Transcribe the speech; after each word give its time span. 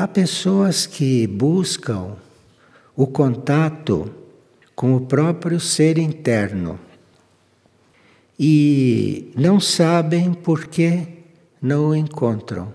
Há 0.00 0.08
pessoas 0.08 0.86
que 0.86 1.26
buscam 1.26 2.16
o 2.96 3.06
contato 3.06 4.10
com 4.74 4.96
o 4.96 5.02
próprio 5.02 5.60
ser 5.60 5.98
interno 5.98 6.80
e 8.38 9.30
não 9.36 9.60
sabem 9.60 10.32
por 10.32 10.68
que 10.68 11.06
não 11.60 11.88
o 11.88 11.94
encontram, 11.94 12.72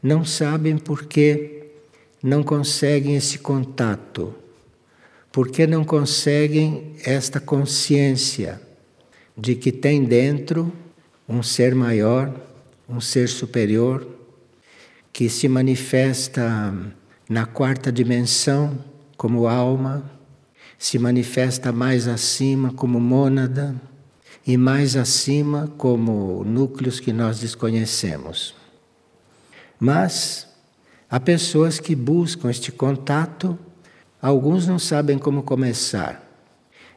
não 0.00 0.24
sabem 0.24 0.78
por 0.78 1.06
que 1.06 1.64
não 2.22 2.44
conseguem 2.44 3.16
esse 3.16 3.38
contato, 3.40 4.32
por 5.32 5.48
que 5.48 5.66
não 5.66 5.82
conseguem 5.84 6.92
esta 7.04 7.40
consciência 7.40 8.62
de 9.36 9.56
que 9.56 9.72
tem 9.72 10.04
dentro 10.04 10.72
um 11.28 11.42
ser 11.42 11.74
maior, 11.74 12.32
um 12.88 13.00
ser 13.00 13.28
superior 13.28 14.15
que 15.16 15.30
se 15.30 15.48
manifesta 15.48 16.74
na 17.26 17.46
quarta 17.46 17.90
dimensão 17.90 18.78
como 19.16 19.48
alma, 19.48 20.04
se 20.76 20.98
manifesta 20.98 21.72
mais 21.72 22.06
acima 22.06 22.70
como 22.70 23.00
mônada 23.00 23.74
e 24.46 24.58
mais 24.58 24.94
acima 24.94 25.72
como 25.78 26.44
núcleos 26.44 27.00
que 27.00 27.14
nós 27.14 27.40
desconhecemos. 27.40 28.54
Mas 29.80 30.46
há 31.08 31.18
pessoas 31.18 31.80
que 31.80 31.96
buscam 31.96 32.50
este 32.50 32.70
contato, 32.70 33.58
alguns 34.20 34.66
não 34.66 34.78
sabem 34.78 35.16
como 35.18 35.42
começar 35.42 36.22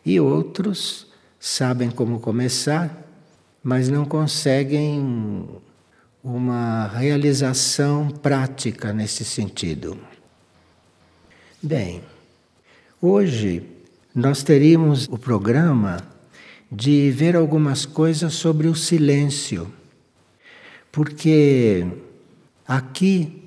e 0.05 0.19
outros 0.19 1.07
sabem 1.39 1.89
como 1.89 2.19
começar, 2.19 3.01
mas 3.63 3.87
não 3.87 4.03
conseguem 4.03 5.61
uma 6.23 6.87
realização 6.87 8.09
prática 8.09 8.91
nesse 8.91 9.23
sentido. 9.23 9.97
Bem, 11.61 12.01
hoje 13.01 13.63
nós 14.13 14.43
teríamos 14.43 15.07
o 15.09 15.17
programa 15.17 15.97
de 16.71 17.09
ver 17.11 17.35
algumas 17.35 17.85
coisas 17.85 18.33
sobre 18.33 18.67
o 18.67 18.75
silêncio, 18.75 19.71
porque 20.91 21.87
aqui 22.67 23.43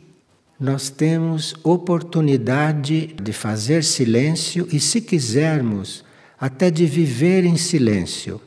nós 0.59 0.89
temos 0.89 1.55
oportunidade 1.63 3.09
de 3.21 3.33
fazer 3.33 3.85
silêncio 3.85 4.67
e, 4.73 4.79
se 4.79 5.01
quisermos, 5.01 6.05
até 6.41 6.71
de 6.71 6.87
viver 6.87 7.45
em 7.45 7.57
silêncio. 7.57 8.41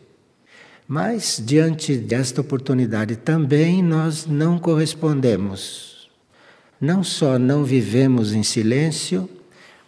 Mas, 0.87 1.41
diante 1.43 1.97
desta 1.97 2.41
oportunidade 2.41 3.15
também, 3.15 3.81
nós 3.81 4.27
não 4.27 4.59
correspondemos. 4.59 6.09
Não 6.79 7.03
só 7.03 7.39
não 7.39 7.63
vivemos 7.63 8.33
em 8.33 8.43
silêncio, 8.43 9.27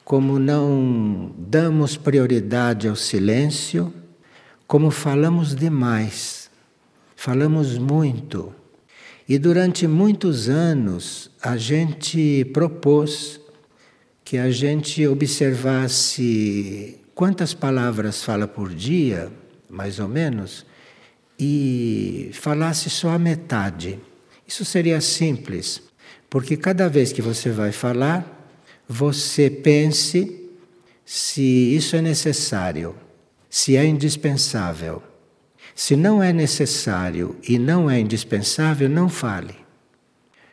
como 0.04 0.40
não 0.40 1.32
damos 1.38 1.98
prioridade 1.98 2.88
ao 2.88 2.96
silêncio, 2.96 3.94
como 4.66 4.90
falamos 4.90 5.56
demais, 5.56 6.50
falamos 7.16 7.78
muito. 7.78 8.54
E 9.30 9.38
durante 9.38 9.86
muitos 9.86 10.50
anos 10.50 11.30
a 11.42 11.58
gente 11.58 12.46
propôs 12.54 13.40
que 14.24 14.38
a 14.38 14.50
gente 14.50 15.06
observasse 15.06 17.00
quantas 17.14 17.54
palavras 17.54 18.24
fala 18.24 18.48
por 18.48 18.74
dia, 18.74 19.32
mais 19.70 20.00
ou 20.00 20.08
menos, 20.08 20.66
e 21.40 22.32
falasse 22.34 22.90
só 22.90 23.10
a 23.10 23.20
metade. 23.20 24.00
Isso 24.48 24.66
seria 24.66 25.02
simples, 25.02 25.82
porque 26.30 26.58
cada 26.58 26.90
vez 26.90 27.12
que 27.12 27.22
você 27.22 27.50
vai 27.50 27.72
falar, 27.72 28.52
você 28.88 29.50
pense 29.50 30.50
se 31.06 31.42
isso 31.42 31.96
é 31.96 32.02
necessário, 32.02 32.96
se 33.50 33.76
é 33.76 33.86
indispensável. 33.86 35.02
Se 35.76 35.96
não 35.96 36.24
é 36.24 36.34
necessário 36.34 37.36
e 37.48 37.60
não 37.60 37.88
é 37.88 38.00
indispensável, 38.00 38.90
não 38.90 39.08
fale. 39.08 39.56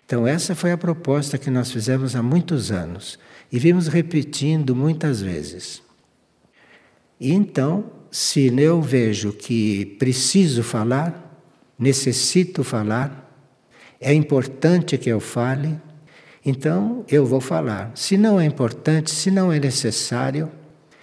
Então, 0.04 0.26
essa 0.26 0.54
foi 0.54 0.70
a 0.70 0.76
proposta 0.76 1.38
que 1.38 1.48
nós 1.48 1.70
fizemos 1.70 2.14
há 2.14 2.22
muitos 2.22 2.70
anos 2.70 3.18
e 3.50 3.58
vimos 3.58 3.88
repetindo 3.88 4.76
muitas 4.76 5.22
vezes. 5.22 5.82
E 7.18 7.32
então, 7.32 7.90
se 8.14 8.46
eu 8.46 8.80
vejo 8.80 9.32
que 9.32 9.84
preciso 9.98 10.62
falar, 10.62 11.36
necessito 11.76 12.62
falar, 12.62 13.28
é 14.00 14.14
importante 14.14 14.96
que 14.96 15.10
eu 15.10 15.18
fale, 15.18 15.76
então 16.46 17.04
eu 17.08 17.26
vou 17.26 17.40
falar. 17.40 17.90
Se 17.96 18.16
não 18.16 18.38
é 18.38 18.44
importante, 18.44 19.10
se 19.10 19.32
não 19.32 19.52
é 19.52 19.58
necessário, 19.58 20.48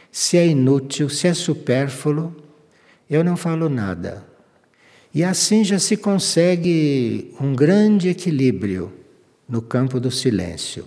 se 0.09 0.38
é 0.38 0.47
inútil, 0.47 1.09
se 1.09 1.27
é 1.27 1.33
supérfluo, 1.33 2.33
eu 3.09 3.25
não 3.25 3.35
falo 3.35 3.67
nada. 3.67 4.25
E 5.13 5.21
assim 5.21 5.66
já 5.66 5.79
se 5.79 5.97
consegue 5.97 7.35
um 7.41 7.53
grande 7.53 8.07
equilíbrio 8.07 8.89
no 9.50 9.61
campo 9.61 10.00
do 10.00 10.09
silêncio. 10.09 10.85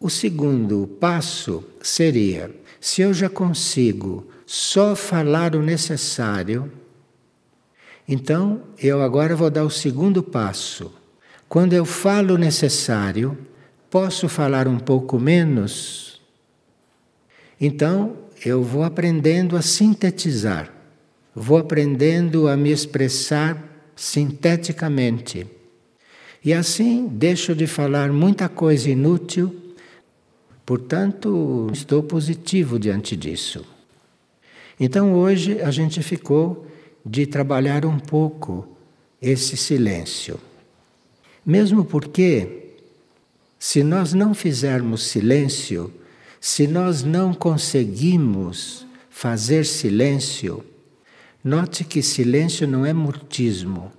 O 0.00 0.08
segundo 0.08 0.88
passo 0.98 1.62
seria: 1.82 2.50
se 2.80 3.02
eu 3.02 3.12
já 3.12 3.28
consigo 3.28 4.26
só 4.46 4.94
falar 4.94 5.56
o 5.56 5.62
necessário. 5.62 6.70
Então, 8.08 8.62
eu 8.78 9.02
agora 9.02 9.34
vou 9.34 9.50
dar 9.50 9.64
o 9.64 9.70
segundo 9.70 10.22
passo. 10.22 10.92
Quando 11.48 11.72
eu 11.72 11.84
falo 11.84 12.34
o 12.34 12.38
necessário, 12.38 13.36
posso 13.90 14.28
falar 14.28 14.68
um 14.68 14.78
pouco 14.78 15.18
menos? 15.18 16.20
Então, 17.60 18.16
eu 18.44 18.62
vou 18.62 18.84
aprendendo 18.84 19.56
a 19.56 19.62
sintetizar, 19.62 20.72
vou 21.34 21.58
aprendendo 21.58 22.46
a 22.46 22.56
me 22.56 22.70
expressar 22.70 23.62
sinteticamente. 23.96 25.46
E 26.44 26.52
assim 26.52 27.08
deixo 27.08 27.54
de 27.54 27.66
falar 27.66 28.12
muita 28.12 28.48
coisa 28.48 28.88
inútil, 28.88 29.74
portanto, 30.64 31.68
estou 31.72 32.02
positivo 32.02 32.78
diante 32.78 33.16
disso. 33.16 33.75
Então 34.78 35.14
hoje 35.14 35.60
a 35.62 35.70
gente 35.70 36.02
ficou 36.02 36.66
de 37.04 37.26
trabalhar 37.26 37.86
um 37.86 37.98
pouco 37.98 38.66
esse 39.20 39.56
silêncio. 39.56 40.38
Mesmo 41.44 41.84
porque, 41.84 42.74
se 43.58 43.82
nós 43.82 44.12
não 44.12 44.34
fizermos 44.34 45.06
silêncio, 45.06 45.92
se 46.40 46.66
nós 46.66 47.02
não 47.02 47.32
conseguimos 47.32 48.84
fazer 49.08 49.64
silêncio, 49.64 50.64
note 51.42 51.84
que 51.84 52.02
silêncio 52.02 52.66
não 52.66 52.84
é 52.84 52.92
mutismo. 52.92 53.92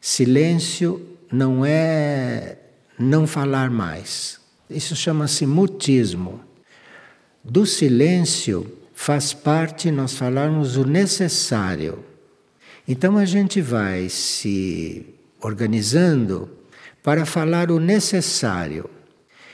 Silêncio 0.00 1.04
não 1.30 1.66
é 1.66 2.56
não 2.98 3.26
falar 3.26 3.70
mais. 3.70 4.40
Isso 4.70 4.96
chama-se 4.96 5.44
mutismo. 5.44 6.40
Do 7.42 7.66
silêncio 7.66 8.66
faz 8.94 9.34
parte 9.34 9.90
nós 9.90 10.16
falarmos 10.16 10.76
o 10.76 10.84
necessário. 10.84 11.98
Então 12.86 13.18
a 13.18 13.24
gente 13.24 13.60
vai 13.60 14.08
se 14.08 15.04
organizando 15.40 16.48
para 17.02 17.26
falar 17.26 17.70
o 17.70 17.80
necessário. 17.80 18.88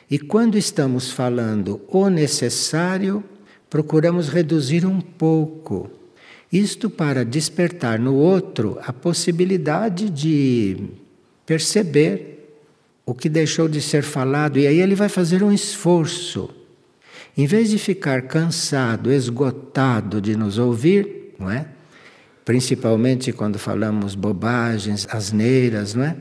E 0.08 0.18
quando 0.18 0.58
estamos 0.58 1.10
falando 1.10 1.80
o 1.88 2.08
necessário, 2.08 3.24
procuramos 3.68 4.28
reduzir 4.28 4.84
um 4.84 5.00
pouco. 5.00 5.90
Isto 6.52 6.90
para 6.90 7.24
despertar 7.24 7.98
no 7.98 8.14
outro 8.14 8.78
a 8.82 8.92
possibilidade 8.92 10.10
de 10.10 10.76
perceber 11.46 12.60
o 13.06 13.14
que 13.14 13.28
deixou 13.28 13.68
de 13.68 13.80
ser 13.80 14.02
falado, 14.02 14.58
e 14.58 14.66
aí 14.66 14.80
ele 14.80 14.94
vai 14.94 15.08
fazer 15.08 15.42
um 15.42 15.52
esforço 15.52 16.59
em 17.36 17.46
vez 17.46 17.70
de 17.70 17.78
ficar 17.78 18.22
cansado, 18.22 19.12
esgotado 19.12 20.20
de 20.20 20.36
nos 20.36 20.58
ouvir, 20.58 21.34
não 21.38 21.50
é? 21.50 21.66
Principalmente 22.44 23.32
quando 23.32 23.58
falamos 23.58 24.14
bobagens, 24.14 25.06
asneiras, 25.10 25.94
não 25.94 26.04
é? 26.04 26.16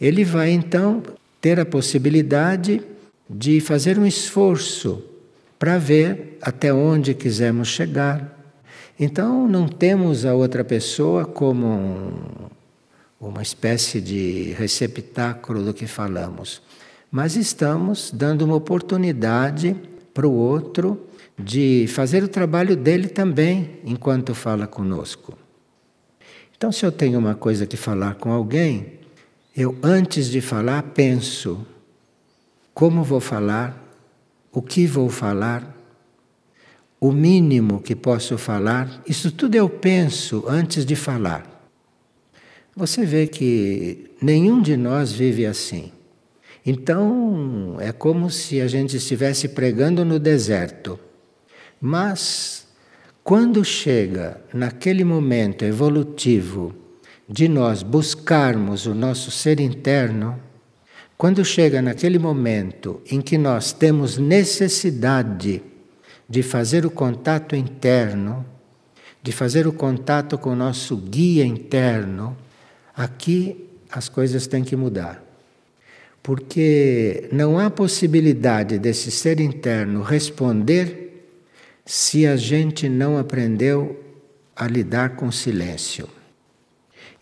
Ele 0.00 0.24
vai 0.24 0.50
então 0.50 1.02
ter 1.40 1.60
a 1.60 1.64
possibilidade 1.64 2.82
de 3.28 3.60
fazer 3.60 3.98
um 3.98 4.06
esforço 4.06 5.02
para 5.58 5.78
ver 5.78 6.38
até 6.40 6.72
onde 6.72 7.14
quisermos 7.14 7.68
chegar. 7.68 8.36
Então 8.98 9.46
não 9.46 9.68
temos 9.68 10.24
a 10.24 10.34
outra 10.34 10.64
pessoa 10.64 11.24
como 11.24 11.66
um, 11.66 12.12
uma 13.20 13.42
espécie 13.42 14.00
de 14.00 14.54
receptáculo 14.58 15.62
do 15.62 15.74
que 15.74 15.86
falamos, 15.86 16.62
mas 17.10 17.36
estamos 17.36 18.10
dando 18.10 18.42
uma 18.42 18.54
oportunidade 18.54 19.76
para 20.16 20.26
o 20.26 20.32
outro 20.32 21.06
de 21.38 21.86
fazer 21.88 22.24
o 22.24 22.28
trabalho 22.28 22.74
dele 22.74 23.06
também 23.06 23.80
enquanto 23.84 24.34
fala 24.34 24.66
conosco. 24.66 25.36
Então, 26.56 26.72
se 26.72 26.86
eu 26.86 26.90
tenho 26.90 27.18
uma 27.18 27.34
coisa 27.34 27.66
que 27.66 27.76
falar 27.76 28.14
com 28.14 28.32
alguém, 28.32 28.94
eu 29.54 29.76
antes 29.82 30.30
de 30.30 30.40
falar 30.40 30.82
penso: 30.94 31.66
como 32.72 33.04
vou 33.04 33.20
falar, 33.20 33.78
o 34.50 34.62
que 34.62 34.86
vou 34.86 35.10
falar, 35.10 35.76
o 36.98 37.12
mínimo 37.12 37.82
que 37.82 37.94
posso 37.94 38.38
falar, 38.38 39.02
isso 39.06 39.30
tudo 39.30 39.54
eu 39.54 39.68
penso 39.68 40.44
antes 40.48 40.86
de 40.86 40.96
falar. 40.96 41.44
Você 42.74 43.04
vê 43.04 43.26
que 43.26 44.12
nenhum 44.22 44.62
de 44.62 44.78
nós 44.78 45.12
vive 45.12 45.44
assim. 45.44 45.92
Então, 46.66 47.76
é 47.78 47.92
como 47.92 48.28
se 48.28 48.60
a 48.60 48.66
gente 48.66 48.96
estivesse 48.96 49.46
pregando 49.46 50.04
no 50.04 50.18
deserto. 50.18 50.98
Mas, 51.80 52.66
quando 53.22 53.64
chega 53.64 54.40
naquele 54.52 55.04
momento 55.04 55.64
evolutivo 55.64 56.74
de 57.28 57.46
nós 57.46 57.84
buscarmos 57.84 58.84
o 58.84 58.94
nosso 58.94 59.30
ser 59.30 59.60
interno, 59.60 60.40
quando 61.16 61.44
chega 61.44 61.80
naquele 61.80 62.18
momento 62.18 63.00
em 63.10 63.20
que 63.20 63.38
nós 63.38 63.72
temos 63.72 64.18
necessidade 64.18 65.62
de 66.28 66.42
fazer 66.42 66.84
o 66.84 66.90
contato 66.90 67.54
interno, 67.54 68.44
de 69.22 69.30
fazer 69.30 69.68
o 69.68 69.72
contato 69.72 70.36
com 70.36 70.50
o 70.50 70.56
nosso 70.56 70.96
guia 70.96 71.44
interno, 71.46 72.36
aqui 72.94 73.68
as 73.90 74.08
coisas 74.08 74.48
têm 74.48 74.64
que 74.64 74.74
mudar. 74.74 75.25
Porque 76.26 77.28
não 77.30 77.56
há 77.56 77.70
possibilidade 77.70 78.80
desse 78.80 79.12
ser 79.12 79.38
interno 79.38 80.02
responder 80.02 81.24
se 81.84 82.26
a 82.26 82.36
gente 82.36 82.88
não 82.88 83.16
aprendeu 83.16 84.02
a 84.56 84.66
lidar 84.66 85.10
com 85.10 85.30
silêncio. 85.30 86.08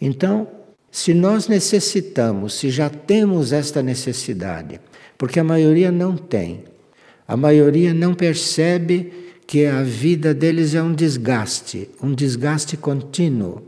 Então, 0.01 0.49
se 0.91 1.13
nós 1.13 1.49
necessitamos, 1.49 2.55
se 2.55 2.71
já 2.71 2.89
temos 2.89 3.53
esta 3.53 3.83
necessidade, 3.83 4.81
porque 5.19 5.39
a 5.39 5.45
maioria 5.45 5.93
não 5.93 6.17
tem, 6.17 6.65
a 7.29 7.37
maioria 7.37 7.93
não 7.93 8.15
percebe 8.15 9.35
que 9.47 9.67
a 9.67 9.83
vida 9.83 10.33
deles 10.33 10.75
é 10.75 10.83
um 10.83 10.95
desgaste, 10.95 11.91
um 12.03 12.15
desgaste 12.15 12.75
contínuo, 12.75 13.61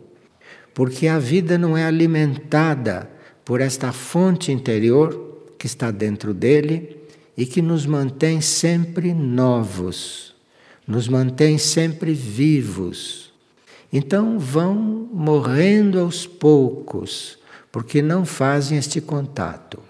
porque 0.73 1.07
a 1.07 1.19
vida 1.19 1.59
não 1.59 1.77
é 1.77 1.85
alimentada 1.85 3.11
por 3.45 3.61
esta 3.61 3.93
fonte 3.93 4.51
interior 4.51 5.26
que 5.67 5.69
está 5.69 5.91
dentro 5.91 6.33
dele 6.33 6.97
e 7.37 7.45
que 7.45 7.61
nos 7.61 7.85
mantém 7.85 8.41
sempre 8.41 9.13
novos, 9.13 10.33
nos 10.87 11.09
mantém 11.09 11.59
sempre 11.59 12.13
vivos. 12.13 13.33
Então 13.93 14.39
vão 14.39 14.75
morrendo 15.13 15.99
aos 15.99 16.25
poucos, 16.25 17.37
porque 17.73 18.01
não 18.01 18.25
fazem 18.25 18.79
este 18.79 19.01
contato. 19.01 19.81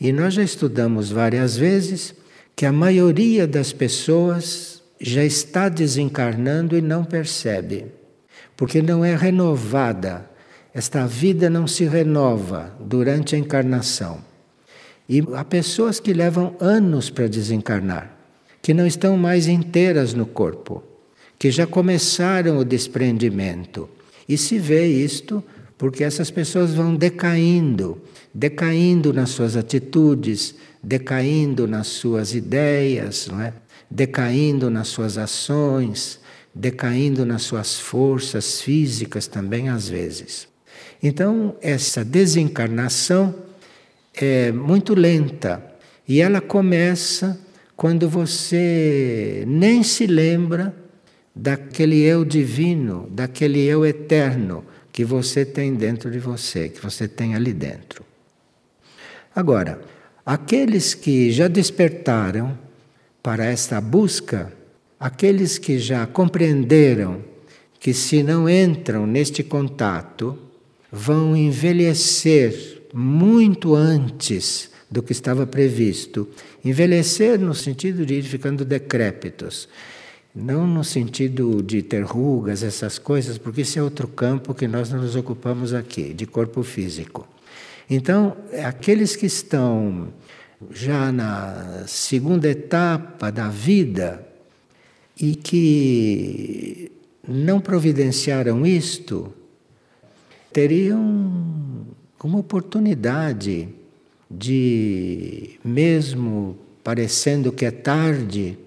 E 0.00 0.10
nós 0.10 0.32
já 0.34 0.42
estudamos 0.42 1.10
várias 1.10 1.54
vezes 1.54 2.14
que 2.56 2.64
a 2.64 2.72
maioria 2.72 3.46
das 3.46 3.74
pessoas 3.74 4.82
já 4.98 5.22
está 5.22 5.68
desencarnando 5.68 6.78
e 6.78 6.80
não 6.80 7.04
percebe, 7.04 7.86
porque 8.56 8.80
não 8.80 9.04
é 9.04 9.14
renovada. 9.14 10.28
Esta 10.72 11.06
vida 11.06 11.50
não 11.50 11.66
se 11.66 11.84
renova 11.84 12.74
durante 12.80 13.34
a 13.36 13.38
encarnação. 13.38 14.26
E 15.08 15.22
há 15.34 15.44
pessoas 15.44 15.98
que 15.98 16.12
levam 16.12 16.54
anos 16.60 17.08
para 17.08 17.28
desencarnar, 17.28 18.14
que 18.60 18.74
não 18.74 18.86
estão 18.86 19.16
mais 19.16 19.48
inteiras 19.48 20.12
no 20.12 20.26
corpo, 20.26 20.82
que 21.38 21.50
já 21.50 21.66
começaram 21.66 22.58
o 22.58 22.64
desprendimento. 22.64 23.88
E 24.28 24.36
se 24.36 24.58
vê 24.58 24.86
isto 24.86 25.42
porque 25.78 26.04
essas 26.04 26.30
pessoas 26.30 26.74
vão 26.74 26.94
decaindo, 26.94 28.02
decaindo 28.34 29.12
nas 29.12 29.30
suas 29.30 29.56
atitudes, 29.56 30.56
decaindo 30.82 31.66
nas 31.66 31.86
suas 31.86 32.34
ideias, 32.34 33.28
não 33.28 33.40
é? 33.40 33.52
decaindo 33.90 34.68
nas 34.68 34.88
suas 34.88 35.16
ações, 35.16 36.20
decaindo 36.54 37.24
nas 37.24 37.42
suas 37.42 37.78
forças 37.78 38.60
físicas 38.60 39.26
também 39.26 39.68
às 39.68 39.88
vezes. 39.88 40.48
Então, 41.02 41.54
essa 41.62 42.04
desencarnação 42.04 43.34
é 44.24 44.52
muito 44.52 44.94
lenta 44.94 45.62
e 46.06 46.20
ela 46.20 46.40
começa 46.40 47.38
quando 47.76 48.08
você 48.08 49.44
nem 49.46 49.82
se 49.82 50.06
lembra 50.06 50.74
daquele 51.34 52.02
eu 52.02 52.24
divino, 52.24 53.08
daquele 53.10 53.60
eu 53.64 53.86
eterno 53.86 54.64
que 54.92 55.04
você 55.04 55.44
tem 55.44 55.74
dentro 55.74 56.10
de 56.10 56.18
você, 56.18 56.68
que 56.68 56.80
você 56.80 57.06
tem 57.06 57.34
ali 57.34 57.52
dentro. 57.52 58.04
Agora, 59.34 59.80
Aqueles 60.28 60.92
que 60.92 61.32
já 61.32 61.48
despertaram 61.48 62.58
para 63.22 63.46
esta 63.46 63.80
busca, 63.80 64.52
aqueles 65.00 65.56
que 65.56 65.78
já 65.78 66.06
compreenderam 66.06 67.24
que 67.80 67.94
se 67.94 68.22
não 68.22 68.46
entram 68.46 69.06
neste 69.06 69.42
contato, 69.42 70.38
vão 70.92 71.34
envelhecer 71.34 72.77
muito 72.92 73.74
antes 73.74 74.70
do 74.90 75.02
que 75.02 75.12
estava 75.12 75.46
previsto. 75.46 76.28
Envelhecer 76.64 77.38
no 77.38 77.54
sentido 77.54 78.04
de 78.04 78.14
ir 78.14 78.22
ficando 78.22 78.64
decrépitos, 78.64 79.68
não 80.34 80.66
no 80.66 80.84
sentido 80.84 81.62
de 81.62 81.82
ter 81.82 82.02
rugas, 82.04 82.62
essas 82.62 82.98
coisas, 82.98 83.38
porque 83.38 83.62
esse 83.62 83.78
é 83.78 83.82
outro 83.82 84.06
campo 84.08 84.54
que 84.54 84.68
nós 84.68 84.90
não 84.90 85.00
nos 85.00 85.16
ocupamos 85.16 85.74
aqui, 85.74 86.14
de 86.14 86.26
corpo 86.26 86.62
físico. 86.62 87.26
Então, 87.90 88.36
aqueles 88.64 89.16
que 89.16 89.26
estão 89.26 90.08
já 90.70 91.10
na 91.12 91.84
segunda 91.86 92.48
etapa 92.48 93.30
da 93.30 93.48
vida 93.48 94.26
e 95.20 95.34
que 95.34 96.92
não 97.26 97.60
providenciaram 97.60 98.66
isto, 98.66 99.32
teriam 100.52 101.86
uma 102.26 102.38
oportunidade 102.38 103.68
de, 104.30 105.58
mesmo 105.64 106.58
parecendo 106.82 107.52
que 107.52 107.64
é 107.64 107.70
tarde, 107.70 108.58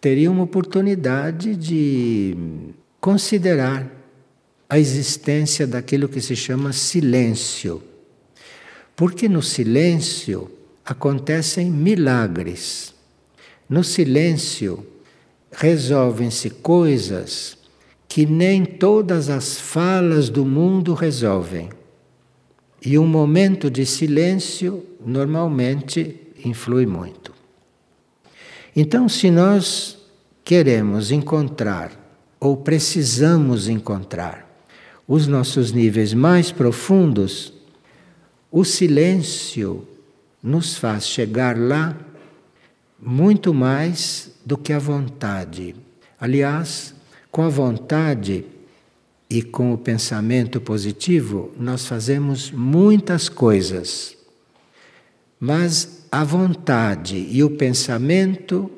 teriam 0.00 0.32
uma 0.32 0.44
oportunidade 0.44 1.56
de 1.56 2.36
considerar 3.00 3.90
a 4.68 4.78
existência 4.78 5.66
daquilo 5.66 6.08
que 6.08 6.20
se 6.20 6.36
chama 6.36 6.72
silêncio. 6.72 7.82
Porque 8.94 9.28
no 9.28 9.42
silêncio 9.42 10.50
acontecem 10.84 11.70
milagres. 11.70 12.94
No 13.68 13.82
silêncio 13.82 14.86
resolvem-se 15.50 16.50
coisas 16.50 17.56
que 18.06 18.26
nem 18.26 18.64
todas 18.64 19.28
as 19.30 19.58
falas 19.60 20.28
do 20.28 20.44
mundo 20.44 20.94
resolvem. 20.94 21.70
E 22.84 22.98
um 22.98 23.06
momento 23.06 23.70
de 23.70 23.84
silêncio 23.84 24.84
normalmente 25.04 26.16
influi 26.44 26.86
muito. 26.86 27.34
Então, 28.74 29.08
se 29.08 29.30
nós 29.30 29.98
queremos 30.44 31.10
encontrar 31.10 31.92
ou 32.38 32.56
precisamos 32.56 33.68
encontrar 33.68 34.48
os 35.06 35.26
nossos 35.26 35.72
níveis 35.72 36.14
mais 36.14 36.52
profundos, 36.52 37.52
o 38.50 38.64
silêncio 38.64 39.86
nos 40.42 40.76
faz 40.76 41.06
chegar 41.06 41.58
lá 41.58 41.96
muito 43.00 43.52
mais 43.52 44.32
do 44.44 44.56
que 44.56 44.72
a 44.72 44.78
vontade. 44.78 45.74
Aliás, 46.18 46.94
com 47.30 47.42
a 47.42 47.48
vontade 47.48 48.44
e 49.30 49.40
com 49.42 49.72
o 49.72 49.78
pensamento 49.78 50.60
positivo, 50.60 51.52
nós 51.56 51.86
fazemos 51.86 52.50
muitas 52.50 53.28
coisas. 53.28 54.16
Mas 55.38 56.04
a 56.10 56.24
vontade 56.24 57.28
e 57.30 57.44
o 57.44 57.50
pensamento 57.50 58.68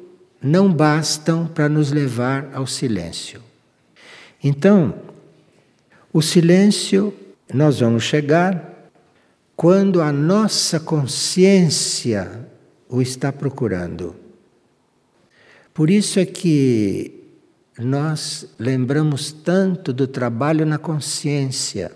não 0.43 0.71
bastam 0.71 1.47
para 1.47 1.71
nos 1.71 1.91
levar 1.91 2.51
ao 2.53 2.67
silêncio. 2.67 3.41
Então, 4.45 4.95
o 6.13 6.21
silêncio, 6.21 7.15
nós 7.55 7.81
vamos 7.81 8.03
chegar 8.03 8.91
quando 9.57 10.03
a 10.03 10.13
nossa 10.13 10.79
consciência 10.79 12.47
o 12.89 13.01
está 13.01 13.33
procurando. 13.33 14.15
Por 15.73 15.89
isso 15.89 16.21
é 16.21 16.27
que 16.27 17.22
nós 17.79 18.47
lembramos 18.59 19.33
tanto 19.33 19.93
do 19.93 20.07
trabalho 20.07 20.67
na 20.67 20.79
consciência, 20.79 21.91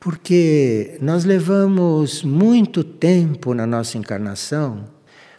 porque 0.00 0.98
nós 1.00 1.24
levamos 1.24 2.22
muito 2.22 2.82
tempo 2.82 3.54
na 3.54 3.66
nossa 3.66 3.98
encarnação 3.98 4.92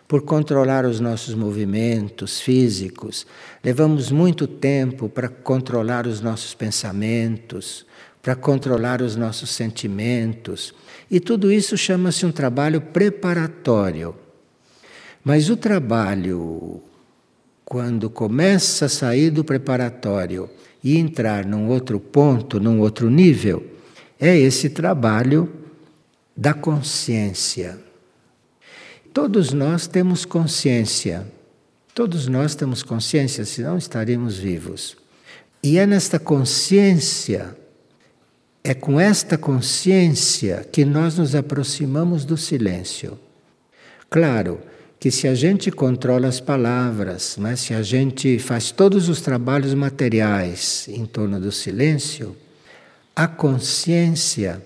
por 0.07 0.21
controlar 0.21 0.85
os 0.85 0.99
nossos 0.99 1.33
movimentos 1.33 2.39
físicos, 2.39 3.25
levamos 3.63 4.11
muito 4.11 4.47
tempo 4.47 5.09
para 5.09 5.27
controlar 5.27 6.05
os 6.05 6.21
nossos 6.21 6.53
pensamentos, 6.53 7.85
para 8.21 8.35
controlar 8.35 9.01
os 9.01 9.15
nossos 9.15 9.51
sentimentos. 9.51 10.73
E 11.09 11.19
tudo 11.19 11.51
isso 11.51 11.77
chama-se 11.77 12.25
um 12.25 12.31
trabalho 12.31 12.81
preparatório. 12.81 14.15
Mas 15.23 15.49
o 15.49 15.57
trabalho, 15.57 16.81
quando 17.65 18.11
começa 18.11 18.85
a 18.85 18.89
sair 18.89 19.31
do 19.31 19.43
preparatório 19.43 20.47
e 20.83 20.97
entrar 20.97 21.43
num 21.43 21.67
outro 21.67 21.99
ponto, 21.99 22.59
num 22.59 22.79
outro 22.79 23.09
nível, 23.09 23.65
é 24.19 24.37
esse 24.37 24.69
trabalho 24.69 25.51
da 26.37 26.53
consciência. 26.53 27.79
Todos 29.11 29.51
nós 29.51 29.87
temos 29.87 30.25
consciência. 30.25 31.25
Todos 31.95 32.27
nós 32.27 32.53
temos 32.53 32.83
consciência, 32.83 33.43
senão 33.45 33.77
estaríamos 33.77 34.37
vivos. 34.37 34.95
E 35.63 35.79
é 35.79 35.87
nesta 35.87 36.19
consciência, 36.19 37.57
é 38.63 38.73
com 38.73 38.99
esta 38.99 39.37
consciência 39.37 40.67
que 40.71 40.85
nós 40.85 41.17
nos 41.17 41.33
aproximamos 41.33 42.25
do 42.25 42.37
silêncio. 42.37 43.17
Claro 44.09 44.59
que 45.05 45.11
se 45.11 45.27
a 45.27 45.35
gente 45.35 45.69
controla 45.69 46.27
as 46.27 46.39
palavras, 46.39 47.37
mas 47.39 47.59
se 47.59 47.75
a 47.75 47.83
gente 47.83 48.39
faz 48.39 48.71
todos 48.71 49.07
os 49.07 49.21
trabalhos 49.21 49.75
materiais 49.75 50.87
em 50.89 51.05
torno 51.05 51.39
do 51.39 51.51
silêncio, 51.51 52.35
a 53.15 53.27
consciência 53.27 54.59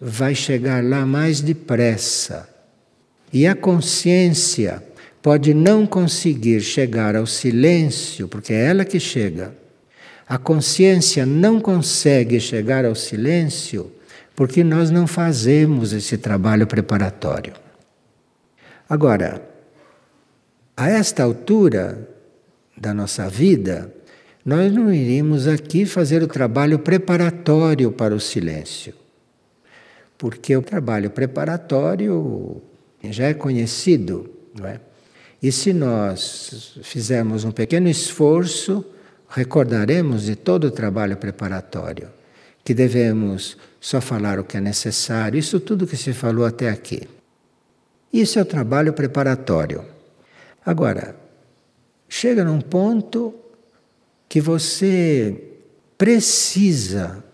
vai 0.00 0.34
chegar 0.34 0.82
lá 0.82 1.04
mais 1.04 1.42
depressa. 1.42 2.48
E 3.30 3.46
a 3.46 3.54
consciência 3.54 4.82
pode 5.20 5.52
não 5.52 5.86
conseguir 5.86 6.62
chegar 6.62 7.14
ao 7.14 7.26
silêncio, 7.26 8.28
porque 8.28 8.54
é 8.54 8.68
ela 8.68 8.82
que 8.82 8.98
chega. 8.98 9.54
A 10.26 10.38
consciência 10.38 11.26
não 11.26 11.60
consegue 11.60 12.40
chegar 12.40 12.86
ao 12.86 12.94
silêncio 12.94 13.92
porque 14.34 14.64
nós 14.64 14.90
não 14.90 15.06
fazemos 15.06 15.92
esse 15.92 16.16
trabalho 16.16 16.66
preparatório. 16.66 17.52
Agora, 18.88 19.54
a 20.76 20.90
esta 20.90 21.22
altura 21.22 22.06
da 22.76 22.92
nossa 22.92 23.28
vida, 23.30 23.92
nós 24.44 24.72
não 24.72 24.92
iríamos 24.92 25.48
aqui 25.48 25.86
fazer 25.86 26.22
o 26.22 26.28
trabalho 26.28 26.78
preparatório 26.78 27.90
para 27.90 28.14
o 28.14 28.20
silêncio. 28.20 28.92
Porque 30.18 30.56
o 30.56 30.62
trabalho 30.62 31.10
preparatório 31.10 32.62
já 33.02 33.26
é 33.26 33.34
conhecido, 33.34 34.30
não 34.54 34.66
é? 34.66 34.80
E 35.42 35.50
se 35.50 35.72
nós 35.72 36.78
fizermos 36.82 37.44
um 37.44 37.50
pequeno 37.50 37.88
esforço, 37.88 38.84
recordaremos 39.28 40.24
de 40.24 40.36
todo 40.36 40.64
o 40.68 40.70
trabalho 40.70 41.16
preparatório, 41.16 42.08
que 42.64 42.72
devemos 42.74 43.56
só 43.80 44.00
falar 44.00 44.38
o 44.38 44.44
que 44.44 44.56
é 44.56 44.60
necessário, 44.60 45.38
isso 45.38 45.60
tudo 45.60 45.86
que 45.86 45.96
se 45.96 46.12
falou 46.12 46.44
até 46.44 46.68
aqui. 46.68 47.02
Isso 48.12 48.38
é 48.38 48.42
o 48.42 48.46
trabalho 48.46 48.92
preparatório. 48.92 49.95
Agora, 50.66 51.14
chega 52.08 52.44
num 52.44 52.60
ponto 52.60 53.32
que 54.28 54.40
você 54.40 55.40
precisa, 55.96 57.24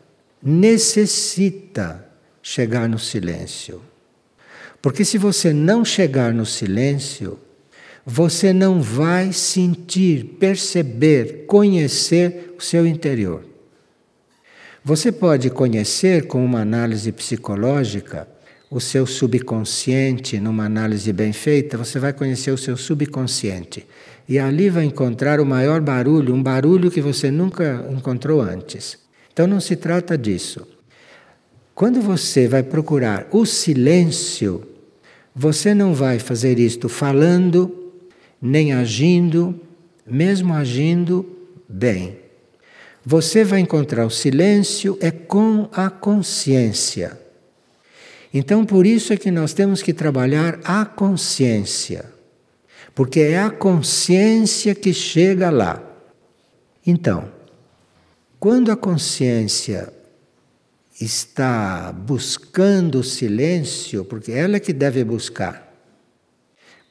necessita 0.43 2.07
chegar 2.43 2.87
no 2.87 2.99
silêncio. 2.99 3.81
Porque 4.83 5.03
se 5.03 5.17
você 5.17 5.51
não 5.51 5.83
chegar 5.83 6.35
no 6.35 6.45
silêncio, 6.45 7.39
você 8.05 8.53
não 8.53 8.83
vai 8.83 9.33
sentir, 9.33 10.37
perceber, 10.39 11.47
conhecer 11.47 12.55
o 12.59 12.61
seu 12.61 12.87
interior. 12.87 13.47
Você 14.85 15.11
pode 15.11 15.49
conhecer 15.49 16.27
com 16.27 16.45
uma 16.45 16.61
análise 16.61 17.11
psicológica 17.13 18.29
o 18.73 18.81
seu 18.81 19.07
subconsciente, 19.07 20.41
numa 20.41 20.65
análise 20.65 21.13
bem 21.13 21.31
feita, 21.31 21.77
você 21.77 21.99
vai 21.99 22.11
conhecer 22.11 22.51
o 22.51 22.57
seu 22.57 22.75
subconsciente. 22.75 23.87
E 24.27 24.39
ali 24.39 24.71
vai 24.71 24.85
encontrar 24.85 25.41
o 25.41 25.45
maior 25.45 25.83
barulho, 25.83 26.35
um 26.35 26.43
barulho 26.43 26.91
que 26.91 27.03
você 27.03 27.31
nunca 27.31 27.87
encontrou 27.91 28.41
antes. 28.41 28.99
Então 29.31 29.47
não 29.47 29.61
se 29.61 29.77
trata 29.77 30.17
disso. 30.17 30.67
Quando 31.75 32.01
você 32.01 32.49
vai 32.49 32.63
procurar 32.63 33.29
o 33.31 33.45
silêncio, 33.45 34.67
você 35.37 35.75
não 35.75 35.93
vai 35.93 36.19
fazer 36.19 36.59
isto 36.59 36.89
falando, 36.89 37.93
nem 38.41 38.73
agindo, 38.73 39.55
mesmo 40.07 40.55
agindo 40.55 41.27
bem. 41.69 42.17
Você 43.05 43.45
vai 43.45 43.61
encontrar 43.61 44.07
o 44.07 44.11
silêncio 44.11 44.97
é 44.99 45.11
com 45.11 45.69
a 45.73 45.91
consciência. 45.91 47.22
Então, 48.33 48.65
por 48.65 48.87
isso 48.87 49.13
é 49.13 49.17
que 49.17 49.31
nós 49.31 49.53
temos 49.53 49.83
que 49.83 49.93
trabalhar 49.93 50.59
a 50.65 50.85
consciência, 50.85 52.07
porque 52.95 53.21
é 53.21 53.39
a 53.39 53.51
consciência 53.51 54.75
que 54.75 54.95
chega 54.95 55.51
lá. 55.51 55.83
Então, 56.87 57.31
quando 58.41 58.73
a 58.73 58.77
consciência 58.77 59.93
está 61.01 61.93
buscando 61.93 63.01
o 63.01 63.05
silêncio, 63.05 64.05
porque 64.05 64.33
ela 64.33 64.57
é 64.57 64.61
que 64.61 64.73
deve 64.73 65.05
buscar. 65.05 65.72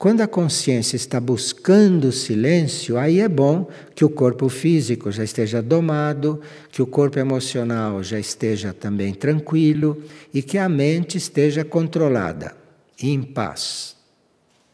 Quando 0.02 0.22
a 0.22 0.28
consciência 0.28 0.96
está 0.96 1.20
buscando 1.20 2.12
silêncio, 2.12 2.98
aí 2.98 3.20
é 3.20 3.30
bom 3.30 3.70
que 3.94 4.04
o 4.04 4.10
corpo 4.10 4.50
físico 4.50 5.12
já 5.12 5.24
esteja 5.24 5.62
domado, 5.62 6.42
que 6.72 6.82
o 6.82 6.88
corpo 6.88 7.20
emocional 7.20 8.02
já 8.02 8.20
esteja 8.20 8.74
também 8.74 9.14
tranquilo 9.14 10.02
e 10.34 10.42
que 10.42 10.58
a 10.58 10.68
mente 10.68 11.20
esteja 11.20 11.64
controlada 11.64 12.58
e 13.00 13.12
em 13.12 13.22
paz. 13.22 13.96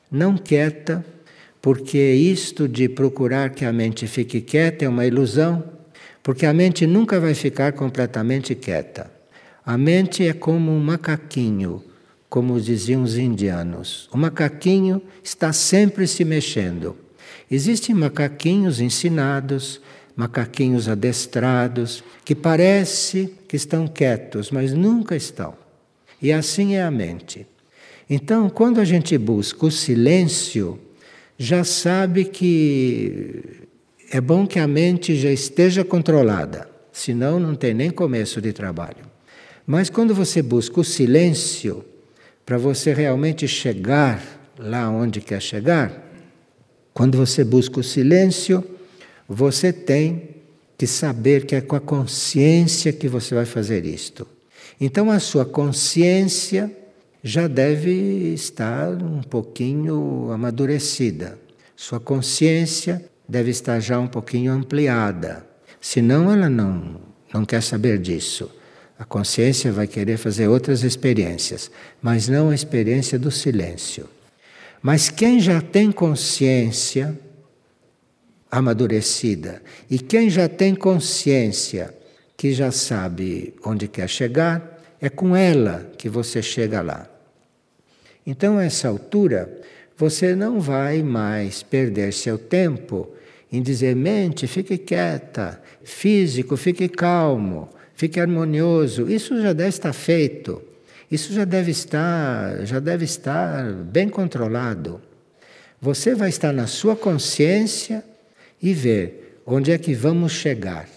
Não 0.10 0.38
quieta, 0.38 1.06
porque 1.62 1.98
isto 2.14 2.66
de 2.66 2.88
procurar 2.88 3.50
que 3.50 3.66
a 3.66 3.74
mente 3.74 4.08
fique 4.08 4.40
quieta 4.40 4.86
é 4.86 4.88
uma 4.88 5.06
ilusão, 5.06 5.62
porque 6.24 6.46
a 6.46 6.54
mente 6.54 6.88
nunca 6.88 7.20
vai 7.20 7.34
ficar 7.34 7.74
completamente 7.74 8.56
quieta. 8.56 9.12
A 9.66 9.78
mente 9.78 10.26
é 10.26 10.32
como 10.32 10.72
um 10.72 10.80
macaquinho, 10.80 11.84
como 12.30 12.60
diziam 12.60 13.04
os 13.04 13.18
indianos. 13.18 14.10
O 14.12 14.18
macaquinho 14.18 15.02
está 15.24 15.54
sempre 15.54 16.08
se 16.08 16.26
mexendo. 16.26 16.96
Existem 17.50 17.96
macaquinhos 17.96 18.80
ensinados, 18.80 19.82
macaquinhos 20.16 20.90
adestrados, 20.90 22.04
que 22.26 22.36
parece 22.36 23.34
que 23.48 23.56
estão 23.56 23.88
quietos, 23.88 24.52
mas 24.52 24.74
nunca 24.74 25.16
estão. 25.16 25.54
E 26.22 26.32
assim 26.32 26.76
é 26.76 26.84
a 26.84 26.92
mente. 26.92 27.48
Então, 28.10 28.50
quando 28.50 28.80
a 28.80 28.86
gente 28.86 29.18
busca 29.18 29.66
o 29.66 29.72
silêncio, 29.72 30.80
já 31.38 31.64
sabe 31.64 32.26
que 32.26 33.68
é 34.12 34.20
bom 34.20 34.48
que 34.48 34.60
a 34.60 34.68
mente 34.68 35.16
já 35.16 35.32
esteja 35.32 35.84
controlada, 35.84 36.70
senão 36.92 37.40
não 37.40 37.54
tem 37.54 37.74
nem 37.74 37.90
começo 37.90 38.42
de 38.42 38.52
trabalho. 38.54 39.06
Mas 39.66 39.90
quando 39.90 40.16
você 40.16 40.42
busca 40.42 40.80
o 40.80 40.84
silêncio, 40.84 41.84
para 42.48 42.58
você 42.58 42.94
realmente 42.94 43.46
chegar 43.46 44.24
lá 44.58 44.90
onde 44.90 45.20
quer 45.20 45.42
chegar, 45.42 45.92
quando 46.94 47.18
você 47.18 47.44
busca 47.44 47.82
o 47.82 47.84
silêncio, 47.84 48.64
você 49.28 49.74
tem 49.74 50.30
que 50.78 50.88
saber 50.88 51.46
que 51.46 51.56
é 51.56 51.60
com 51.60 51.76
a 51.76 51.82
consciência 51.82 52.94
que 52.94 53.10
você 53.10 53.36
vai 53.36 53.44
fazer 53.44 53.86
isto. 53.86 54.26
Então 54.80 55.12
a 55.12 55.20
sua 55.20 55.44
consciência 55.44 56.72
já 57.22 57.50
deve 57.50 57.92
estar 58.34 58.92
um 58.94 59.22
pouquinho 59.24 60.32
amadurecida. 60.32 61.38
Sua 61.76 62.00
consciência 62.00 63.04
deve 63.28 63.52
estar 63.52 63.82
já 63.82 64.00
um 64.00 64.08
pouquinho 64.08 64.54
ampliada. 64.54 65.46
Senão 65.82 66.32
ela 66.32 66.50
não, 66.50 67.02
não 67.34 67.44
quer 67.44 67.62
saber 67.62 67.98
disso. 67.98 68.50
A 68.98 69.06
consciência 69.06 69.72
vai 69.72 69.88
querer 69.88 70.18
fazer 70.18 70.48
outras 70.48 70.84
experiências, 70.84 71.70
mas 72.02 72.28
não 72.28 72.50
a 72.50 72.56
experiência 72.56 73.20
do 73.20 73.30
silêncio. 73.30 74.10
Mas 74.82 75.10
quem 75.10 75.40
já 75.40 75.62
tem 75.62 75.92
consciência 75.92 77.18
amadurecida 78.50 79.62
e 79.90 80.00
quem 80.00 80.30
já 80.30 80.48
tem 80.48 80.74
consciência 80.74 81.94
que 82.38 82.54
já 82.54 82.72
sabe 82.72 83.56
onde 83.66 83.88
quer 83.88 84.08
chegar, 84.08 84.80
é 85.02 85.10
com 85.10 85.36
ela 85.36 85.92
que 85.98 86.08
você 86.08 86.42
chega 86.42 86.82
lá. 86.82 87.10
Então, 88.26 88.60
a 88.60 88.64
essa 88.64 88.88
altura, 88.88 89.62
você 89.98 90.36
não 90.36 90.60
vai 90.60 91.02
mais 91.02 91.64
perder 91.64 92.14
seu 92.14 92.38
tempo 92.38 93.10
em 93.52 93.62
dizer, 93.62 93.96
mente, 93.96 94.46
fique 94.46 94.78
quieta, 94.78 95.62
físico, 95.84 96.56
fique 96.56 96.88
calmo, 96.88 97.70
fique 97.98 98.20
harmonioso. 98.20 99.10
Isso 99.10 99.42
já 99.42 99.52
deve 99.52 99.70
estar 99.70 99.92
feito. 99.92 100.62
Isso 101.12 101.34
já 101.34 101.44
deve 101.44 101.72
estar, 101.72 102.64
já 102.66 102.80
deve 102.80 103.04
estar 103.04 103.74
bem 103.74 104.08
controlado. 104.08 105.02
Você 105.82 106.14
vai 106.14 106.30
estar 106.30 106.54
na 106.54 106.68
sua 106.68 106.96
consciência 106.96 108.04
e 108.62 108.74
ver 108.74 109.42
onde 109.46 109.72
é 109.72 109.78
que 109.78 109.94
vamos 109.94 110.32
chegar. 110.32 110.88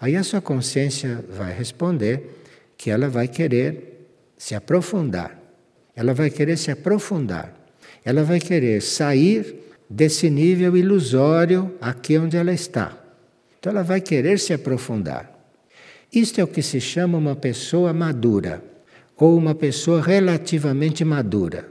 Aí 0.00 0.16
a 0.16 0.24
sua 0.24 0.40
consciência 0.40 1.24
vai 1.30 1.52
responder 1.52 2.42
que 2.76 2.90
ela 2.90 3.08
vai 3.08 3.28
querer 3.28 4.08
se 4.36 4.54
aprofundar. 4.54 5.38
Ela 5.94 6.12
vai 6.12 6.30
querer 6.30 6.56
se 6.56 6.70
aprofundar. 6.70 7.54
Ela 8.04 8.24
vai 8.24 8.40
querer 8.40 8.80
sair 8.82 9.54
desse 9.88 10.28
nível 10.28 10.76
ilusório 10.76 11.76
aqui 11.80 12.18
onde 12.18 12.36
ela 12.36 12.52
está. 12.52 12.96
Então 13.58 13.70
ela 13.70 13.82
vai 13.82 14.00
querer 14.00 14.38
se 14.38 14.52
aprofundar. 14.52 15.39
Isto 16.12 16.40
é 16.40 16.44
o 16.44 16.48
que 16.48 16.60
se 16.60 16.80
chama 16.80 17.16
uma 17.16 17.36
pessoa 17.36 17.92
madura 17.92 18.62
ou 19.16 19.36
uma 19.36 19.54
pessoa 19.54 20.02
relativamente 20.02 21.04
madura. 21.04 21.68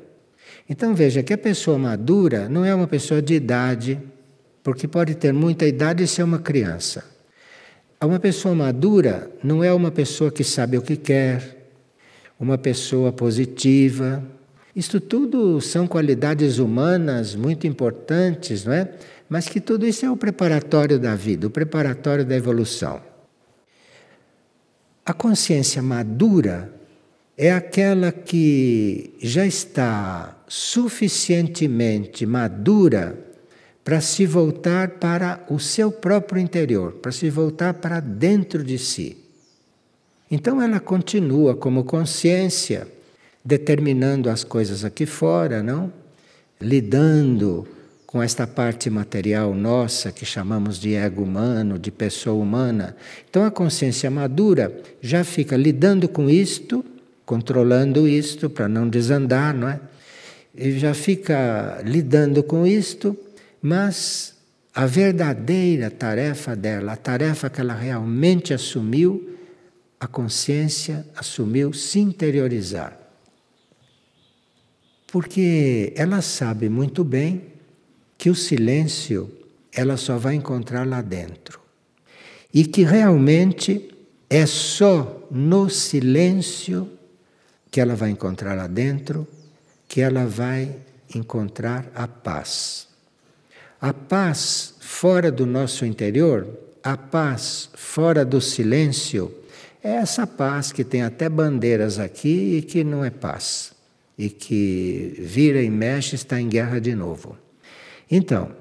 Então 0.70 0.96
veja 0.96 1.22
que 1.22 1.34
a 1.34 1.38
pessoa 1.38 1.78
madura 1.78 2.48
não 2.48 2.64
é 2.64 2.74
uma 2.74 2.88
pessoa 2.88 3.22
de 3.22 3.34
idade, 3.34 4.00
porque 4.64 4.88
pode 4.88 5.16
ter 5.16 5.34
muita 5.34 5.66
idade 5.66 6.04
e 6.04 6.08
ser 6.08 6.24
uma 6.24 6.40
criança. 6.40 7.04
Uma 8.02 8.20
pessoa 8.20 8.56
madura 8.56 9.30
não 9.44 9.62
é 9.62 9.74
uma 9.74 9.92
pessoa 9.92 10.32
que 10.32 10.44
sabe 10.44 10.78
o 10.78 10.82
que 10.82 10.96
quer, 10.96 11.58
uma 12.40 12.58
pessoa 12.58 13.12
positiva. 13.12 14.24
Isto 14.74 15.02
tudo 15.02 15.60
são 15.60 15.86
qualidades 15.86 16.60
humanas 16.60 17.36
muito 17.36 17.68
importantes, 17.68 18.64
não 18.64 18.72
é? 18.72 18.90
Mas 19.28 19.50
que 19.50 19.60
tudo 19.60 19.86
isso 19.86 20.06
é 20.06 20.10
o 20.10 20.16
preparatório 20.16 20.98
da 20.98 21.14
vida, 21.14 21.46
o 21.46 21.50
preparatório 21.50 22.24
da 22.24 22.38
evolução. 22.38 23.02
A 25.06 25.14
consciência 25.14 25.82
madura 25.82 26.72
é 27.38 27.52
aquela 27.52 28.12
que 28.12 29.14
já 29.22 29.46
está 29.46 30.38
suficientemente 30.48 32.26
madura 32.26 33.18
para 33.84 34.02
se 34.02 34.26
voltar 34.26 34.90
para 35.00 35.46
o 35.50 35.58
seu 35.58 35.92
próprio 35.92 36.42
interior, 36.42 36.94
para 36.94 37.12
se 37.12 37.30
voltar 37.30 37.76
para 37.76 38.00
dentro 38.00 38.64
de 38.64 38.78
si. 38.78 39.18
Então 40.30 40.62
ela 40.62 40.80
continua 40.80 41.56
como 41.56 41.84
consciência, 41.84 42.88
determinando 43.44 44.30
as 44.30 44.44
coisas 44.44 44.86
aqui 44.86 45.06
fora, 45.06 45.64
não? 45.64 45.92
Lidando 46.62 47.68
com 48.10 48.24
esta 48.24 48.48
parte 48.48 48.90
material 48.90 49.54
nossa 49.54 50.12
que 50.12 50.26
chamamos 50.26 50.80
de 50.80 50.96
ego 50.96 51.22
humano, 51.22 51.78
de 51.78 51.92
pessoa 51.92 52.42
humana. 52.42 52.98
Então 53.30 53.46
a 53.46 53.52
consciência 53.52 54.10
madura 54.10 54.76
já 55.00 55.24
fica 55.24 55.56
lidando 55.56 56.10
com 56.10 56.28
isto 56.28 56.84
controlando 57.30 58.08
isto 58.08 58.50
para 58.50 58.68
não 58.68 58.90
desandar, 58.90 59.54
não 59.54 59.70
é? 59.70 59.80
E 60.56 60.80
já 60.80 60.96
fica 60.96 61.80
lidando 61.86 62.42
com 62.42 62.66
isto, 62.66 63.16
mas 63.62 64.34
a 64.74 64.88
verdadeira 64.88 65.92
tarefa 65.92 66.56
dela, 66.56 66.94
a 66.94 66.98
tarefa 66.98 67.48
que 67.48 67.62
ela 67.62 67.76
realmente 67.76 68.52
assumiu, 68.52 69.38
a 70.00 70.08
consciência 70.08 71.06
assumiu 71.16 71.72
se 71.72 72.00
interiorizar. 72.00 72.98
Porque 75.06 75.94
ela 75.96 76.24
sabe 76.24 76.68
muito 76.68 77.04
bem 77.04 77.59
que 78.20 78.30
o 78.30 78.36
silêncio 78.36 79.32
ela 79.74 79.96
só 79.96 80.18
vai 80.18 80.36
encontrar 80.36 80.86
lá 80.86 81.02
dentro. 81.02 81.62
E 82.54 82.66
que 82.66 82.84
realmente 82.84 83.96
é 84.30 84.46
só 84.46 85.26
no 85.32 85.70
silêncio 85.70 86.92
que 87.72 87.80
ela 87.80 87.96
vai 87.96 88.10
encontrar 88.10 88.56
lá 88.56 88.68
dentro, 88.68 89.26
que 89.88 90.02
ela 90.02 90.26
vai 90.26 90.76
encontrar 91.16 91.90
a 91.96 92.10
paz. 92.10 92.90
A 93.80 93.94
paz 93.94 94.76
fora 94.82 95.32
do 95.32 95.46
nosso 95.46 95.86
interior, 95.86 96.46
a 96.84 96.98
paz 96.98 97.70
fora 97.74 98.26
do 98.26 98.42
silêncio, 98.42 99.34
é 99.82 99.92
essa 99.92 100.28
paz 100.28 100.74
que 100.74 100.84
tem 100.84 101.04
até 101.04 101.30
bandeiras 101.30 101.98
aqui 101.98 102.58
e 102.58 102.62
que 102.64 102.84
não 102.84 103.06
é 103.06 103.10
paz, 103.10 103.72
e 104.18 104.30
que 104.30 105.16
vira 105.20 105.62
e 105.62 105.70
mexe 105.70 106.16
está 106.16 106.42
em 106.42 106.50
guerra 106.50 106.82
de 106.82 106.94
novo. 106.94 107.38
Então, 108.10 108.52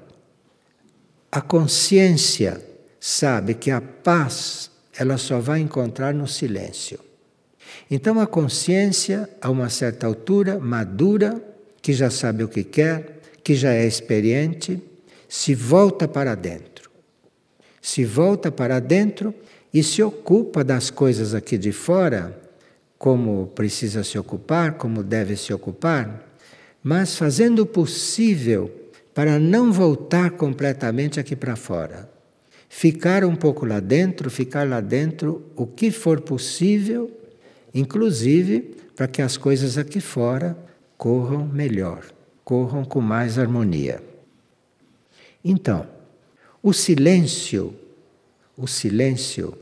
a 1.31 1.41
consciência 1.41 2.63
sabe 2.99 3.53
que 3.53 3.71
a 3.71 3.81
paz 3.81 4.69
ela 4.97 5.17
só 5.17 5.39
vai 5.39 5.59
encontrar 5.59 6.13
no 6.13 6.27
silêncio. 6.27 6.99
Então 7.89 8.19
a 8.19 8.27
consciência, 8.27 9.29
a 9.41 9.49
uma 9.49 9.69
certa 9.69 10.05
altura, 10.05 10.59
madura, 10.59 11.41
que 11.81 11.93
já 11.93 12.09
sabe 12.09 12.43
o 12.43 12.49
que 12.49 12.63
quer, 12.63 13.19
que 13.43 13.55
já 13.55 13.73
é 13.73 13.85
experiente, 13.85 14.81
se 15.27 15.55
volta 15.55 16.07
para 16.07 16.35
dentro. 16.35 16.89
Se 17.81 18.03
volta 18.03 18.51
para 18.51 18.79
dentro 18.79 19.33
e 19.73 19.83
se 19.83 20.03
ocupa 20.03 20.63
das 20.63 20.89
coisas 20.89 21.33
aqui 21.33 21.57
de 21.57 21.71
fora, 21.71 22.37
como 22.97 23.47
precisa 23.55 24.03
se 24.03 24.17
ocupar, 24.17 24.73
como 24.73 25.01
deve 25.01 25.37
se 25.37 25.53
ocupar, 25.53 26.27
mas 26.83 27.15
fazendo 27.15 27.59
o 27.59 27.65
possível 27.65 28.78
para 29.19 29.37
não 29.37 29.69
voltar 29.69 30.31
completamente 30.31 31.19
aqui 31.19 31.35
para 31.35 31.57
fora. 31.57 32.09
Ficar 32.69 33.25
um 33.25 33.35
pouco 33.35 33.65
lá 33.65 33.81
dentro, 33.81 34.31
ficar 34.31 34.65
lá 34.65 34.79
dentro 34.79 35.51
o 35.57 35.67
que 35.67 35.91
for 35.91 36.21
possível 36.21 37.11
inclusive 37.73 38.77
para 38.95 39.09
que 39.09 39.21
as 39.21 39.35
coisas 39.35 39.77
aqui 39.77 39.99
fora 39.99 40.57
corram 40.97 41.45
melhor, 41.45 42.05
corram 42.45 42.85
com 42.85 43.01
mais 43.01 43.37
harmonia. 43.37 44.01
Então, 45.43 45.85
o 46.63 46.71
silêncio, 46.71 47.75
o 48.55 48.67
silêncio 48.67 49.53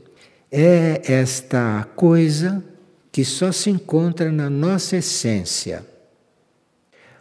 é 0.52 1.02
esta 1.04 1.82
coisa 1.96 2.64
que 3.10 3.24
só 3.24 3.50
se 3.50 3.70
encontra 3.70 4.30
na 4.30 4.48
nossa 4.48 4.98
essência. 4.98 5.84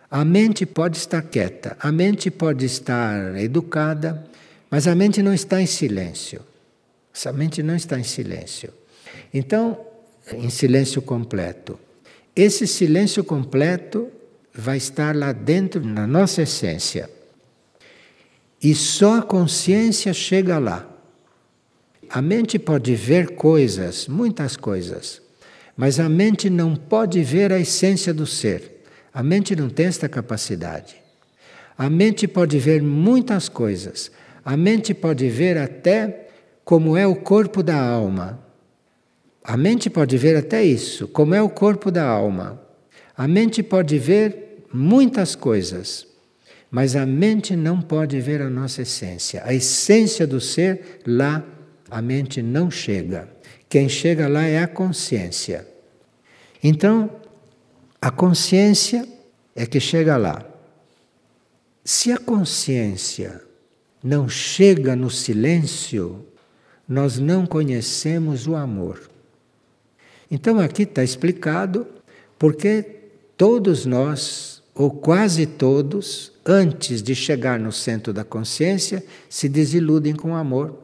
A 0.10 0.24
mente 0.24 0.65
pode 0.65 0.98
estar 0.98 1.22
quieta, 1.22 1.76
a 1.80 1.91
mente 1.91 2.32
pode 2.32 2.65
estar 2.65 3.38
educada, 3.38 4.26
mas 4.72 4.88
a 4.88 4.96
mente 4.96 5.22
não 5.22 5.34
está 5.34 5.62
em 5.62 5.65
silêncio. 5.65 6.41
Essa 7.13 7.34
mente 7.34 7.62
não 7.62 7.76
está 7.76 8.00
em 8.00 8.04
silêncio. 8.04 8.72
Então, 9.34 9.78
em 10.34 10.50
silêncio 10.50 11.02
completo. 11.02 11.80
Esse 12.36 12.65
silêncio 12.65 13.24
completo 13.24 14.10
vai 14.54 14.78
estar 14.78 15.15
lá 15.15 15.32
dentro, 15.32 15.84
na 15.86 16.08
nossa 16.08 16.43
essência. 16.43 17.10
E 18.62 18.74
só 18.74 19.20
a 19.20 19.22
consciência 19.22 20.13
chega 20.13 20.58
lá. 20.58 20.88
A 22.10 22.22
mente 22.22 22.58
pode 22.58 22.96
ver 22.96 23.36
coisas, 23.36 24.08
muitas 24.08 24.56
coisas, 24.56 25.22
mas 25.76 26.00
a 26.00 26.08
mente 26.08 26.50
não 26.50 26.76
pode 26.76 27.22
ver 27.24 27.52
a 27.52 27.60
essência 27.60 28.13
do 28.13 28.26
ser. 28.26 28.77
A 29.13 29.24
mente 29.24 29.56
não 29.56 29.70
tem 29.70 29.88
esta 29.88 30.08
capacidade. 30.08 30.96
A 31.78 31.89
mente 31.89 32.28
pode 32.28 32.58
ver 32.60 32.82
muitas 32.82 33.50
coisas. 33.50 34.12
A 34.43 34.56
mente 34.56 34.93
pode 34.93 35.28
ver 35.30 35.58
até 35.58 36.28
como 36.63 36.98
é 36.98 37.08
o 37.08 37.15
corpo 37.15 37.63
da 37.63 37.80
alma, 37.80 38.46
a 39.48 39.56
mente 39.56 39.89
pode 39.89 40.17
ver 40.17 40.36
até 40.36 40.62
isso, 40.62 41.08
como 41.08 41.34
é 41.34 41.41
o 41.41 41.48
corpo 41.48 41.89
da 41.89 42.04
alma. 42.04 42.62
A 43.15 43.26
mente 43.26 43.63
pode 43.63 43.98
ver 43.98 44.65
muitas 44.74 45.34
coisas, 45.36 46.06
mas 46.70 46.98
a 46.98 47.06
mente 47.06 47.56
não 47.56 47.82
pode 47.82 48.20
ver 48.20 48.41
a 48.41 48.50
nossa 48.50 48.82
essência. 48.82 49.41
A 49.46 49.54
essência 49.54 50.28
do 50.28 50.41
ser, 50.41 51.00
lá 51.08 51.41
a 51.89 52.02
mente 52.02 52.41
não 52.41 52.70
chega. 52.70 53.30
Quem 53.70 53.88
chega 53.88 54.28
lá 54.28 54.43
é 54.43 54.62
a 54.62 54.67
consciência. 54.67 55.65
Então, 56.62 57.10
a 58.01 58.12
consciência 58.12 59.07
é 59.55 59.65
que 59.65 59.79
chega 59.79 60.17
lá. 60.17 60.45
Se 61.83 62.12
a 62.12 62.17
consciência 62.17 63.41
não 64.03 64.29
chega 64.29 64.95
no 64.95 65.10
silêncio, 65.10 66.25
nós 66.88 67.17
não 67.17 67.45
conhecemos 67.45 68.47
o 68.47 68.55
amor. 68.55 69.10
Então 70.29 70.60
aqui 70.60 70.83
está 70.83 71.03
explicado 71.03 71.88
porque 72.38 72.83
todos 73.36 73.86
nós, 73.86 74.62
ou 74.75 74.91
quase 74.91 75.45
todos, 75.45 76.31
antes 76.45 77.01
de 77.01 77.15
chegar 77.15 77.60
no 77.60 77.71
centro 77.71 78.13
da 78.13 78.23
consciência, 78.23 79.03
se 79.29 79.49
desiludem 79.49 80.13
com 80.15 80.31
o 80.31 80.36
amor, 80.36 80.77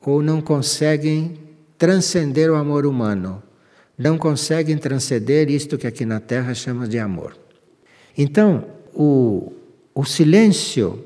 ou 0.00 0.20
não 0.20 0.40
conseguem 0.40 1.38
transcender 1.78 2.50
o 2.50 2.56
amor 2.56 2.84
humano, 2.84 3.42
não 3.96 4.18
conseguem 4.18 4.76
transcender 4.78 5.50
isto 5.50 5.78
que 5.78 5.86
aqui 5.86 6.04
na 6.04 6.20
Terra 6.20 6.54
chama 6.54 6.86
de 6.86 6.98
amor. 6.98 7.36
Então, 8.16 8.64
o, 8.94 9.52
o 9.94 10.04
silêncio 10.04 11.04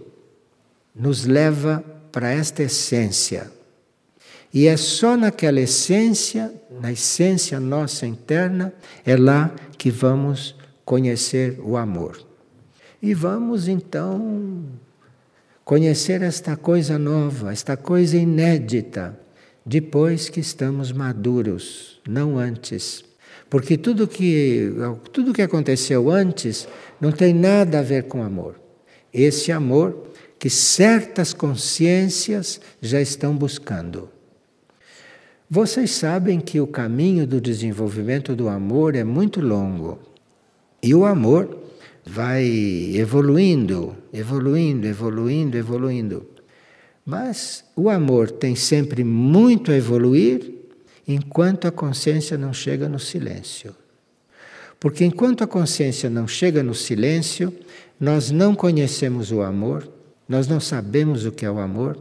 nos 0.94 1.24
leva 1.24 1.84
para 2.10 2.30
esta 2.30 2.62
essência 2.62 3.50
e 4.56 4.66
é 4.68 4.76
só 4.78 5.18
naquela 5.18 5.60
essência, 5.60 6.50
na 6.80 6.90
essência 6.90 7.60
nossa 7.60 8.06
interna, 8.06 8.72
é 9.04 9.14
lá 9.14 9.54
que 9.76 9.90
vamos 9.90 10.56
conhecer 10.82 11.60
o 11.62 11.76
amor. 11.76 12.18
E 13.02 13.12
vamos 13.12 13.68
então 13.68 14.64
conhecer 15.62 16.22
esta 16.22 16.56
coisa 16.56 16.98
nova, 16.98 17.52
esta 17.52 17.76
coisa 17.76 18.16
inédita, 18.16 19.20
depois 19.68 20.28
que 20.28 20.38
estamos 20.38 20.92
maduros, 20.92 22.00
não 22.08 22.38
antes. 22.38 23.04
Porque 23.50 23.76
tudo 23.76 24.06
que, 24.06 24.70
tudo 25.12 25.32
que 25.32 25.42
aconteceu 25.42 26.08
antes 26.08 26.68
não 27.00 27.10
tem 27.10 27.34
nada 27.34 27.80
a 27.80 27.82
ver 27.82 28.04
com 28.04 28.22
amor. 28.22 28.54
Esse 29.12 29.50
amor 29.50 30.06
que 30.38 30.48
certas 30.48 31.32
consciências 31.32 32.60
já 32.80 33.00
estão 33.00 33.36
buscando. 33.36 34.08
Vocês 35.50 35.90
sabem 35.90 36.38
que 36.38 36.60
o 36.60 36.66
caminho 36.66 37.26
do 37.26 37.40
desenvolvimento 37.40 38.36
do 38.36 38.48
amor 38.48 38.94
é 38.94 39.02
muito 39.02 39.40
longo. 39.40 39.98
E 40.80 40.94
o 40.94 41.04
amor 41.04 41.58
vai 42.04 42.44
evoluindo, 42.94 43.96
evoluindo, 44.12 44.86
evoluindo, 44.86 45.56
evoluindo. 45.56 46.35
Mas 47.06 47.64
o 47.76 47.88
amor 47.88 48.32
tem 48.32 48.56
sempre 48.56 49.04
muito 49.04 49.70
a 49.70 49.76
evoluir 49.76 50.52
enquanto 51.06 51.68
a 51.68 51.70
consciência 51.70 52.36
não 52.36 52.52
chega 52.52 52.88
no 52.88 52.98
silêncio. 52.98 53.72
Porque 54.80 55.04
enquanto 55.04 55.44
a 55.44 55.46
consciência 55.46 56.10
não 56.10 56.26
chega 56.26 56.64
no 56.64 56.74
silêncio, 56.74 57.52
nós 57.98 58.32
não 58.32 58.56
conhecemos 58.56 59.30
o 59.30 59.40
amor, 59.40 59.88
nós 60.28 60.48
não 60.48 60.58
sabemos 60.58 61.24
o 61.24 61.30
que 61.30 61.46
é 61.46 61.50
o 61.50 61.60
amor, 61.60 61.96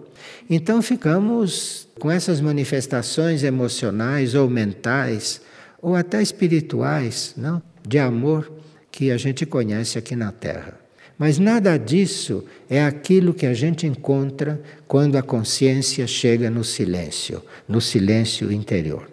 então 0.50 0.82
ficamos 0.82 1.88
com 2.00 2.10
essas 2.10 2.42
manifestações 2.42 3.44
emocionais 3.44 4.34
ou 4.34 4.50
mentais 4.50 5.40
ou 5.80 5.96
até 5.96 6.20
espirituais, 6.20 7.36
não, 7.38 7.62
de 7.88 8.00
amor 8.00 8.52
que 8.92 9.12
a 9.12 9.18
gente 9.18 9.46
conhece 9.46 10.00
aqui 10.00 10.16
na 10.16 10.32
Terra. 10.32 10.85
Mas 11.18 11.40
nada 11.40 11.78
disso 11.78 12.44
é 12.70 12.84
aquilo 12.84 13.34
que 13.34 13.46
a 13.46 13.54
gente 13.54 13.88
encontra 13.88 14.62
quando 14.88 15.18
a 15.18 15.22
consciência 15.22 16.06
chega 16.06 16.50
no 16.50 16.64
silêncio, 16.64 17.42
no 17.68 17.80
silêncio 17.80 18.52
interior. 18.52 19.10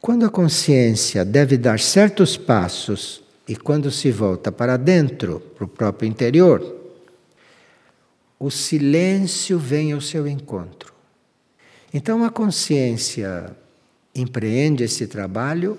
Quando 0.00 0.24
a 0.24 0.30
consciência 0.30 1.24
deve 1.24 1.58
dar 1.58 1.78
certos 1.78 2.36
passos 2.38 3.22
e 3.46 3.54
quando 3.54 3.90
se 3.90 4.10
volta 4.10 4.50
para 4.50 4.78
dentro, 4.78 5.40
para 5.54 5.64
o 5.64 5.68
próprio 5.68 6.08
interior, 6.08 6.76
o 8.38 8.50
silêncio 8.50 9.58
vem 9.58 9.92
ao 9.92 10.00
seu 10.00 10.26
encontro. 10.26 10.94
Então 11.92 12.24
a 12.24 12.30
consciência 12.30 13.54
empreende 14.14 14.84
esse 14.84 15.06
trabalho, 15.06 15.76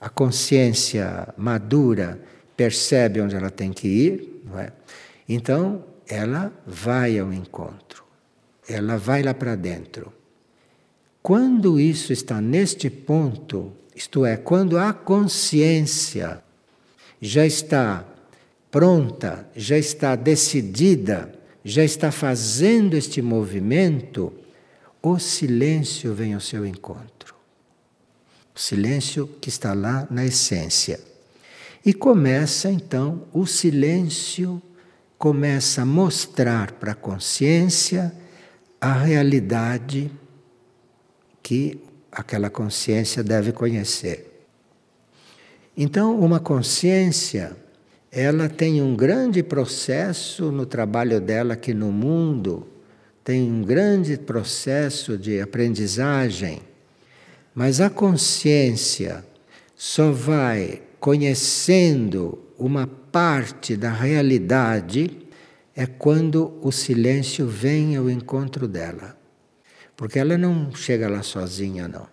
a 0.00 0.08
consciência 0.08 1.28
madura 1.36 2.20
percebe 2.56 3.20
onde 3.20 3.36
ela 3.36 3.50
tem 3.50 3.72
que 3.72 3.86
ir, 3.86 4.31
não 4.52 4.60
é? 4.60 4.72
Então 5.28 5.84
ela 6.06 6.52
vai 6.66 7.18
ao 7.18 7.32
encontro, 7.32 8.04
ela 8.68 8.96
vai 8.96 9.22
lá 9.22 9.32
para 9.32 9.56
dentro. 9.56 10.12
Quando 11.22 11.80
isso 11.80 12.12
está 12.12 12.40
neste 12.40 12.90
ponto, 12.90 13.72
isto 13.94 14.26
é, 14.26 14.36
quando 14.36 14.76
a 14.76 14.92
consciência 14.92 16.42
já 17.20 17.46
está 17.46 18.04
pronta, 18.70 19.48
já 19.54 19.78
está 19.78 20.16
decidida, 20.16 21.32
já 21.64 21.84
está 21.84 22.10
fazendo 22.10 22.94
este 22.94 23.22
movimento, 23.22 24.32
o 25.00 25.18
silêncio 25.18 26.12
vem 26.14 26.34
ao 26.34 26.40
seu 26.40 26.66
encontro. 26.66 27.34
O 28.54 28.58
silêncio 28.58 29.26
que 29.40 29.48
está 29.48 29.72
lá 29.72 30.06
na 30.10 30.24
essência. 30.24 31.11
E 31.84 31.92
começa 31.92 32.70
então 32.70 33.24
o 33.32 33.44
silêncio 33.44 34.62
começa 35.18 35.82
a 35.82 35.86
mostrar 35.86 36.72
para 36.72 36.92
a 36.92 36.96
consciência 36.96 38.12
a 38.80 38.92
realidade 38.92 40.10
que 41.42 41.80
aquela 42.10 42.50
consciência 42.50 43.22
deve 43.22 43.52
conhecer. 43.52 44.46
Então, 45.76 46.18
uma 46.20 46.38
consciência, 46.38 47.56
ela 48.10 48.48
tem 48.48 48.82
um 48.82 48.94
grande 48.94 49.42
processo 49.42 50.52
no 50.52 50.66
trabalho 50.66 51.20
dela 51.20 51.54
aqui 51.54 51.72
no 51.72 51.90
mundo, 51.90 52.68
tem 53.24 53.50
um 53.50 53.62
grande 53.62 54.18
processo 54.18 55.16
de 55.16 55.40
aprendizagem, 55.40 56.60
mas 57.54 57.80
a 57.80 57.88
consciência 57.88 59.24
só 59.74 60.12
vai 60.12 60.82
conhecendo 61.02 62.38
uma 62.56 62.86
parte 62.86 63.76
da 63.76 63.90
realidade 63.90 65.18
é 65.74 65.84
quando 65.84 66.56
o 66.62 66.70
silêncio 66.70 67.44
vem 67.44 67.96
ao 67.96 68.08
encontro 68.08 68.68
dela. 68.68 69.18
Porque 69.96 70.16
ela 70.16 70.38
não 70.38 70.72
chega 70.72 71.08
lá 71.08 71.24
sozinha, 71.24 71.88
não. 71.88 72.06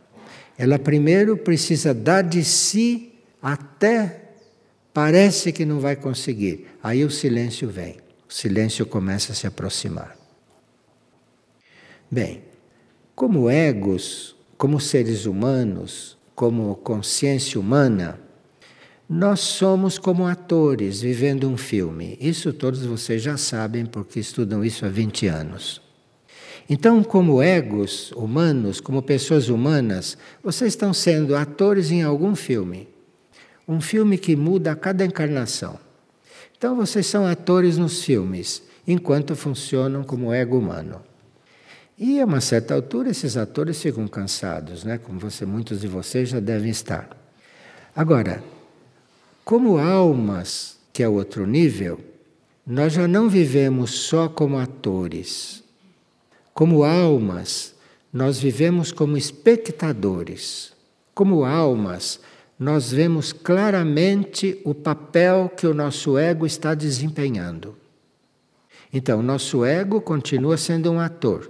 Ela 0.57 0.79
primeiro 0.79 1.37
precisa 1.37 1.93
dar 1.93 2.23
de 2.23 2.43
si 2.43 3.13
até 3.39 4.31
parece 4.91 5.51
que 5.51 5.65
não 5.65 5.79
vai 5.79 5.95
conseguir. 5.95 6.65
Aí 6.81 7.05
o 7.05 7.11
silêncio 7.11 7.69
vem. 7.69 7.97
O 8.27 8.33
silêncio 8.33 8.87
começa 8.87 9.33
a 9.33 9.35
se 9.35 9.45
aproximar. 9.45 10.17
Bem, 12.09 12.41
como 13.13 13.51
egos, 13.51 14.35
como 14.57 14.79
seres 14.79 15.27
humanos, 15.27 16.17
como 16.33 16.75
consciência 16.77 17.59
humana, 17.59 18.19
nós 19.09 19.39
somos 19.39 19.97
como 19.97 20.27
atores 20.27 21.01
vivendo 21.01 21.49
um 21.49 21.57
filme. 21.57 22.15
Isso 22.21 22.53
todos 22.53 22.85
vocês 22.85 23.23
já 23.23 23.37
sabem 23.37 23.83
porque 23.83 24.19
estudam 24.19 24.63
isso 24.63 24.85
há 24.85 24.89
20 24.89 25.25
anos. 25.25 25.81
Então, 26.69 27.03
como 27.03 27.41
egos 27.41 28.11
humanos, 28.11 28.79
como 28.79 29.01
pessoas 29.01 29.49
humanas, 29.49 30.15
vocês 30.43 30.73
estão 30.73 30.93
sendo 30.93 31.35
atores 31.35 31.89
em 31.89 32.03
algum 32.03 32.35
filme. 32.35 32.87
Um 33.67 33.81
filme 33.81 34.15
que 34.15 34.35
muda 34.35 34.73
a 34.73 34.75
cada 34.75 35.03
encarnação. 35.03 35.79
Então, 36.55 36.75
vocês 36.75 37.07
são 37.07 37.25
atores 37.25 37.79
nos 37.79 38.03
filmes, 38.03 38.61
enquanto 38.87 39.35
funcionam 39.35 40.03
como 40.03 40.31
ego 40.31 40.59
humano. 40.59 41.01
E 41.97 42.21
a 42.21 42.25
uma 42.25 42.41
certa 42.41 42.75
altura, 42.75 43.09
esses 43.09 43.35
atores 43.35 43.81
ficam 43.81 44.07
cansados, 44.07 44.83
né? 44.83 44.99
como 44.99 45.19
você, 45.19 45.47
muitos 45.47 45.81
de 45.81 45.87
vocês 45.87 46.29
já 46.29 46.39
devem 46.39 46.69
estar. 46.69 47.09
Agora, 47.95 48.43
como 49.49 49.79
almas, 49.79 50.77
que 50.93 51.01
é 51.01 51.09
outro 51.09 51.47
nível, 51.47 51.99
nós 52.63 52.93
já 52.93 53.07
não 53.07 53.27
vivemos 53.27 53.89
só 53.89 54.29
como 54.29 54.59
atores. 54.59 55.63
Como 56.53 56.83
almas, 56.83 57.73
nós 58.13 58.37
vivemos 58.37 58.91
como 58.91 59.17
espectadores. 59.17 60.71
Como 61.15 61.43
almas, 61.43 62.19
nós 62.59 62.91
vemos 62.91 63.33
claramente 63.33 64.61
o 64.63 64.75
papel 64.75 65.49
que 65.57 65.65
o 65.65 65.73
nosso 65.73 66.15
ego 66.15 66.45
está 66.45 66.75
desempenhando. 66.75 67.75
Então, 68.93 69.23
nosso 69.23 69.65
ego 69.65 69.99
continua 69.99 70.57
sendo 70.57 70.91
um 70.91 70.99
ator. 70.99 71.49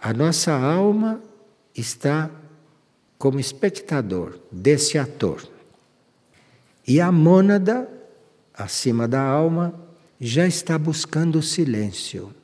A 0.00 0.12
nossa 0.12 0.52
alma 0.52 1.20
está 1.74 2.30
como 3.18 3.40
espectador 3.40 4.38
desse 4.52 4.96
ator. 4.96 5.50
E 6.92 7.00
a 7.00 7.10
mônada, 7.10 7.88
acima 8.52 9.08
da 9.08 9.22
alma, 9.22 9.72
já 10.20 10.46
está 10.46 10.76
buscando 10.76 11.38
o 11.38 11.42
silêncio. 11.42 12.34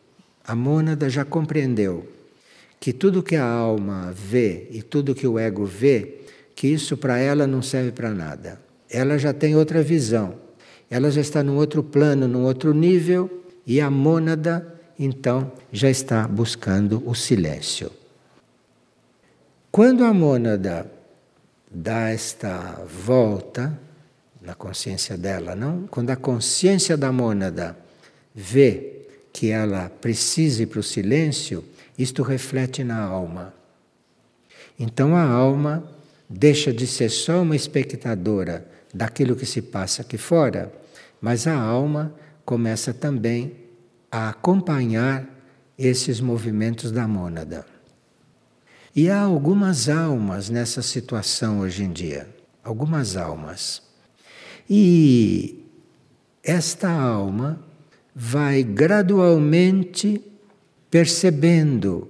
A 0.42 0.54
mônada 0.54 1.10
já 1.10 1.22
compreendeu 1.22 2.08
que 2.80 2.90
tudo 2.90 3.22
que 3.22 3.36
a 3.36 3.44
alma 3.44 4.10
vê 4.10 4.66
e 4.70 4.80
tudo 4.80 5.14
que 5.14 5.26
o 5.26 5.38
ego 5.38 5.66
vê, 5.66 6.22
que 6.56 6.66
isso 6.66 6.96
para 6.96 7.18
ela 7.18 7.46
não 7.46 7.60
serve 7.60 7.92
para 7.92 8.08
nada. 8.14 8.58
Ela 8.88 9.18
já 9.18 9.34
tem 9.34 9.54
outra 9.54 9.82
visão. 9.82 10.36
Ela 10.88 11.10
já 11.10 11.20
está 11.20 11.42
num 11.42 11.56
outro 11.58 11.82
plano, 11.82 12.26
num 12.26 12.44
outro 12.44 12.72
nível, 12.72 13.44
e 13.66 13.82
a 13.82 13.90
mônada, 13.90 14.66
então, 14.98 15.52
já 15.70 15.90
está 15.90 16.26
buscando 16.26 17.02
o 17.04 17.14
silêncio. 17.14 17.92
Quando 19.70 20.04
a 20.04 20.14
mônada 20.14 20.90
dá 21.70 22.08
esta 22.08 22.82
volta, 23.04 23.78
na 24.48 24.54
consciência 24.54 25.14
dela, 25.14 25.54
não? 25.54 25.86
Quando 25.88 26.08
a 26.08 26.16
consciência 26.16 26.96
da 26.96 27.12
mônada 27.12 27.76
vê 28.34 29.02
que 29.30 29.50
ela 29.50 29.90
precisa 29.90 30.62
ir 30.62 30.66
para 30.66 30.80
o 30.80 30.82
silêncio, 30.82 31.62
isto 31.98 32.22
reflete 32.22 32.82
na 32.82 32.98
alma. 32.98 33.52
Então 34.78 35.14
a 35.14 35.22
alma 35.22 35.86
deixa 36.30 36.72
de 36.72 36.86
ser 36.86 37.10
só 37.10 37.42
uma 37.42 37.54
espectadora 37.54 38.66
daquilo 38.94 39.36
que 39.36 39.44
se 39.44 39.60
passa 39.60 40.00
aqui 40.00 40.16
fora, 40.16 40.72
mas 41.20 41.46
a 41.46 41.54
alma 41.54 42.14
começa 42.42 42.94
também 42.94 43.54
a 44.10 44.30
acompanhar 44.30 45.28
esses 45.76 46.22
movimentos 46.22 46.90
da 46.90 47.06
mônada. 47.06 47.66
E 48.96 49.10
há 49.10 49.20
algumas 49.20 49.90
almas 49.90 50.48
nessa 50.48 50.80
situação 50.80 51.60
hoje 51.60 51.84
em 51.84 51.92
dia, 51.92 52.26
algumas 52.64 53.14
almas. 53.14 53.87
E 54.68 55.64
esta 56.42 56.90
alma 56.90 57.60
vai 58.14 58.62
gradualmente 58.62 60.20
percebendo 60.90 62.08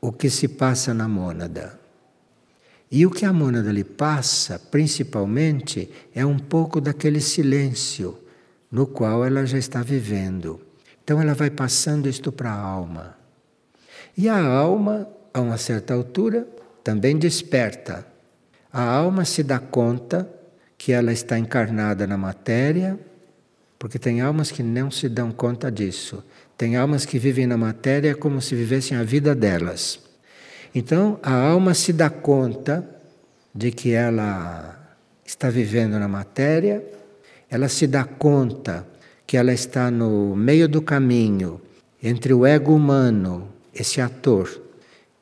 o 0.00 0.12
que 0.12 0.30
se 0.30 0.46
passa 0.46 0.94
na 0.94 1.08
mônada. 1.08 1.78
E 2.90 3.06
o 3.06 3.10
que 3.10 3.24
a 3.24 3.32
mônada 3.32 3.70
lhe 3.70 3.84
passa, 3.84 4.58
principalmente, 4.58 5.90
é 6.14 6.26
um 6.26 6.38
pouco 6.38 6.80
daquele 6.80 7.20
silêncio 7.20 8.18
no 8.70 8.86
qual 8.86 9.24
ela 9.24 9.44
já 9.46 9.58
está 9.58 9.82
vivendo. 9.82 10.60
Então 11.02 11.20
ela 11.20 11.34
vai 11.34 11.50
passando 11.50 12.08
isto 12.08 12.30
para 12.30 12.50
a 12.50 12.60
alma. 12.60 13.16
E 14.16 14.28
a 14.28 14.44
alma, 14.44 15.08
a 15.32 15.40
uma 15.40 15.56
certa 15.56 15.94
altura, 15.94 16.46
também 16.82 17.16
desperta. 17.16 18.06
A 18.72 18.82
alma 18.82 19.24
se 19.24 19.42
dá 19.42 19.58
conta 19.58 20.28
que 20.80 20.92
ela 20.92 21.12
está 21.12 21.38
encarnada 21.38 22.06
na 22.06 22.16
matéria, 22.16 22.98
porque 23.78 23.98
tem 23.98 24.22
almas 24.22 24.50
que 24.50 24.62
não 24.62 24.90
se 24.90 25.10
dão 25.10 25.30
conta 25.30 25.70
disso. 25.70 26.24
Tem 26.56 26.74
almas 26.74 27.04
que 27.04 27.18
vivem 27.18 27.46
na 27.46 27.58
matéria 27.58 28.14
como 28.14 28.40
se 28.40 28.54
vivessem 28.54 28.96
a 28.96 29.02
vida 29.02 29.34
delas. 29.34 30.00
Então, 30.74 31.20
a 31.22 31.34
alma 31.34 31.74
se 31.74 31.92
dá 31.92 32.08
conta 32.08 32.82
de 33.54 33.70
que 33.70 33.92
ela 33.92 34.96
está 35.22 35.50
vivendo 35.50 35.98
na 35.98 36.08
matéria, 36.08 36.82
ela 37.50 37.68
se 37.68 37.86
dá 37.86 38.02
conta 38.02 38.86
que 39.26 39.36
ela 39.36 39.52
está 39.52 39.90
no 39.90 40.34
meio 40.34 40.66
do 40.66 40.80
caminho 40.80 41.60
entre 42.02 42.32
o 42.32 42.46
ego 42.46 42.74
humano, 42.74 43.50
esse 43.74 44.00
ator, 44.00 44.48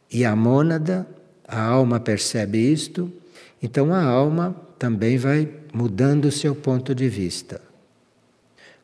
e 0.08 0.24
a 0.24 0.36
mônada, 0.36 1.04
a 1.48 1.60
alma 1.60 1.98
percebe 1.98 2.58
isto, 2.58 3.12
então 3.60 3.92
a 3.92 4.04
alma 4.04 4.67
também 4.78 5.18
vai 5.18 5.48
mudando 5.72 6.26
o 6.26 6.32
seu 6.32 6.54
ponto 6.54 6.94
de 6.94 7.08
vista. 7.08 7.60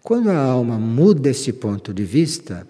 Quando 0.03 0.31
a 0.31 0.37
alma 0.37 0.79
muda 0.79 1.31
esse 1.31 1.53
ponto 1.53 1.95
de 1.95 2.05
vista, 2.05 2.67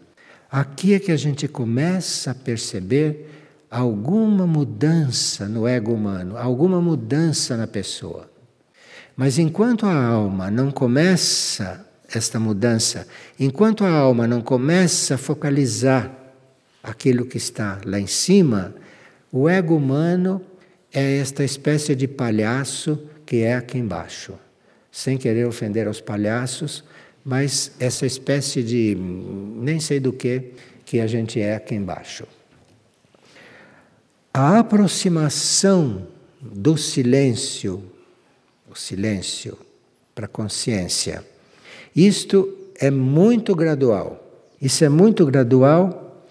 aqui 0.51 0.95
é 0.95 1.01
que 1.01 1.11
a 1.11 1.17
gente 1.17 1.49
começa 1.49 2.31
a 2.31 2.35
perceber 2.35 3.29
alguma 3.71 4.47
mudança 4.47 5.49
no 5.49 5.67
ego 5.67 5.93
humano, 5.93 6.37
alguma 6.37 6.81
mudança 6.81 7.57
na 7.57 7.67
pessoa. 7.67 8.31
Mas 9.17 9.39
enquanto 9.39 9.85
a 9.85 10.07
alma 10.07 10.51
não 10.51 10.71
começa 10.71 11.85
esta 12.13 12.39
mudança, 12.39 13.07
enquanto 13.39 13.85
a 13.85 13.91
alma 13.91 14.29
não 14.29 14.41
começa 14.41 15.17
a 15.17 15.19
focalizar 15.19 16.13
aquilo 16.83 17.27
que 17.27 17.37
está 17.37 17.81
lá 17.85 17.99
em 17.99 18.07
cima, 18.07 18.75
o 19.33 19.49
ego 19.49 19.75
humano 19.75 20.41
é 20.93 21.17
esta 21.17 21.43
espécie 21.43 21.97
de 21.97 22.07
palhaço 22.07 23.03
que 23.27 23.43
é 23.43 23.55
aqui 23.55 23.79
embaixo. 23.79 24.35
Sem 24.91 25.19
querer 25.19 25.47
ofender 25.47 25.87
aos 25.87 26.01
palhaços, 26.01 26.85
mas 27.25 27.73
essa 27.81 28.07
espécie 28.07 28.63
de 28.63 28.95
nem 28.97 29.81
sei 29.81 29.99
do 29.99 30.13
que 30.13 30.53
que 30.85 31.01
a 31.01 31.07
gente 31.07 31.41
é 31.41 31.57
aqui 31.57 31.75
embaixo. 31.75 32.27
A 34.33 34.59
aproximação 34.59 36.07
do 36.41 36.77
silêncio, 36.77 37.83
o 38.71 38.75
silêncio 38.75 39.59
para 40.15 40.27
a 40.27 40.29
consciência, 40.29 41.25
isto 41.95 42.57
é 42.77 42.91
muito 42.91 43.55
gradual. 43.55 44.21
Isso 44.61 44.85
é 44.85 44.89
muito 44.89 45.25
gradual 45.27 46.27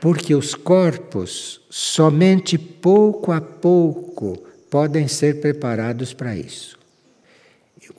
porque 0.00 0.34
os 0.34 0.54
corpos, 0.54 1.60
somente 1.68 2.56
pouco 2.56 3.32
a 3.32 3.40
pouco, 3.40 4.44
podem 4.70 5.08
ser 5.08 5.40
preparados 5.40 6.12
para 6.12 6.36
isso. 6.36 6.78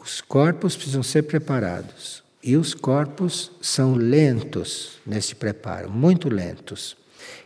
Os 0.02 0.22
corpos 0.22 0.76
precisam 0.76 1.04
ser 1.04 1.24
preparados. 1.24 2.24
E 2.42 2.56
os 2.56 2.74
corpos 2.74 3.52
são 3.62 3.96
lentos 3.96 5.00
nesse 5.06 5.36
preparo, 5.36 5.90
muito 5.90 6.30
lentos. 6.30 6.96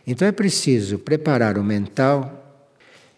Então 0.06 0.26
é 0.26 0.32
preciso 0.32 0.98
preparar 0.98 1.58
o 1.58 1.64
mental, 1.64 2.62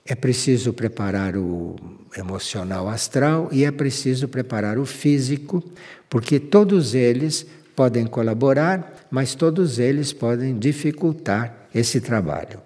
é 0.05 0.15
preciso 0.15 0.73
preparar 0.73 1.37
o 1.37 1.77
emocional 2.17 2.89
astral 2.89 3.51
e 3.53 3.65
é 3.65 3.71
preciso 3.71 4.27
preparar 4.27 4.79
o 4.79 4.87
físico, 4.87 5.63
porque 6.09 6.41
todos 6.41 6.95
eles 6.95 7.47
podem 7.75 8.07
colaborar, 8.07 9.07
mas 9.11 9.35
todos 9.35 9.79
eles 9.79 10.15
podem 10.15 10.59
dificultar 10.59 11.69
esse 11.75 12.01
trabalho. 12.01 12.63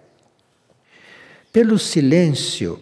Pelo 1.53 1.81
silêncio, 1.81 2.79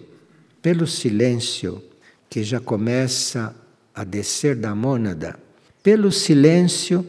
pelo 0.63 0.87
silêncio 0.87 1.83
que 2.29 2.43
já 2.43 2.61
começa 2.61 3.55
a 3.95 4.05
descer 4.05 4.55
da 4.55 4.75
mônada, 4.75 5.39
pelo 5.83 6.13
silêncio, 6.13 7.07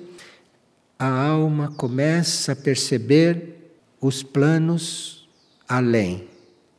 a 0.98 1.08
alma 1.08 1.72
começa 1.72 2.54
a 2.54 2.56
perceber 2.56 3.74
os 4.02 4.24
planos 4.24 5.28
além, 5.68 6.28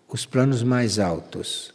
os 0.09 0.24
planos 0.24 0.62
mais 0.62 0.98
altos. 0.98 1.74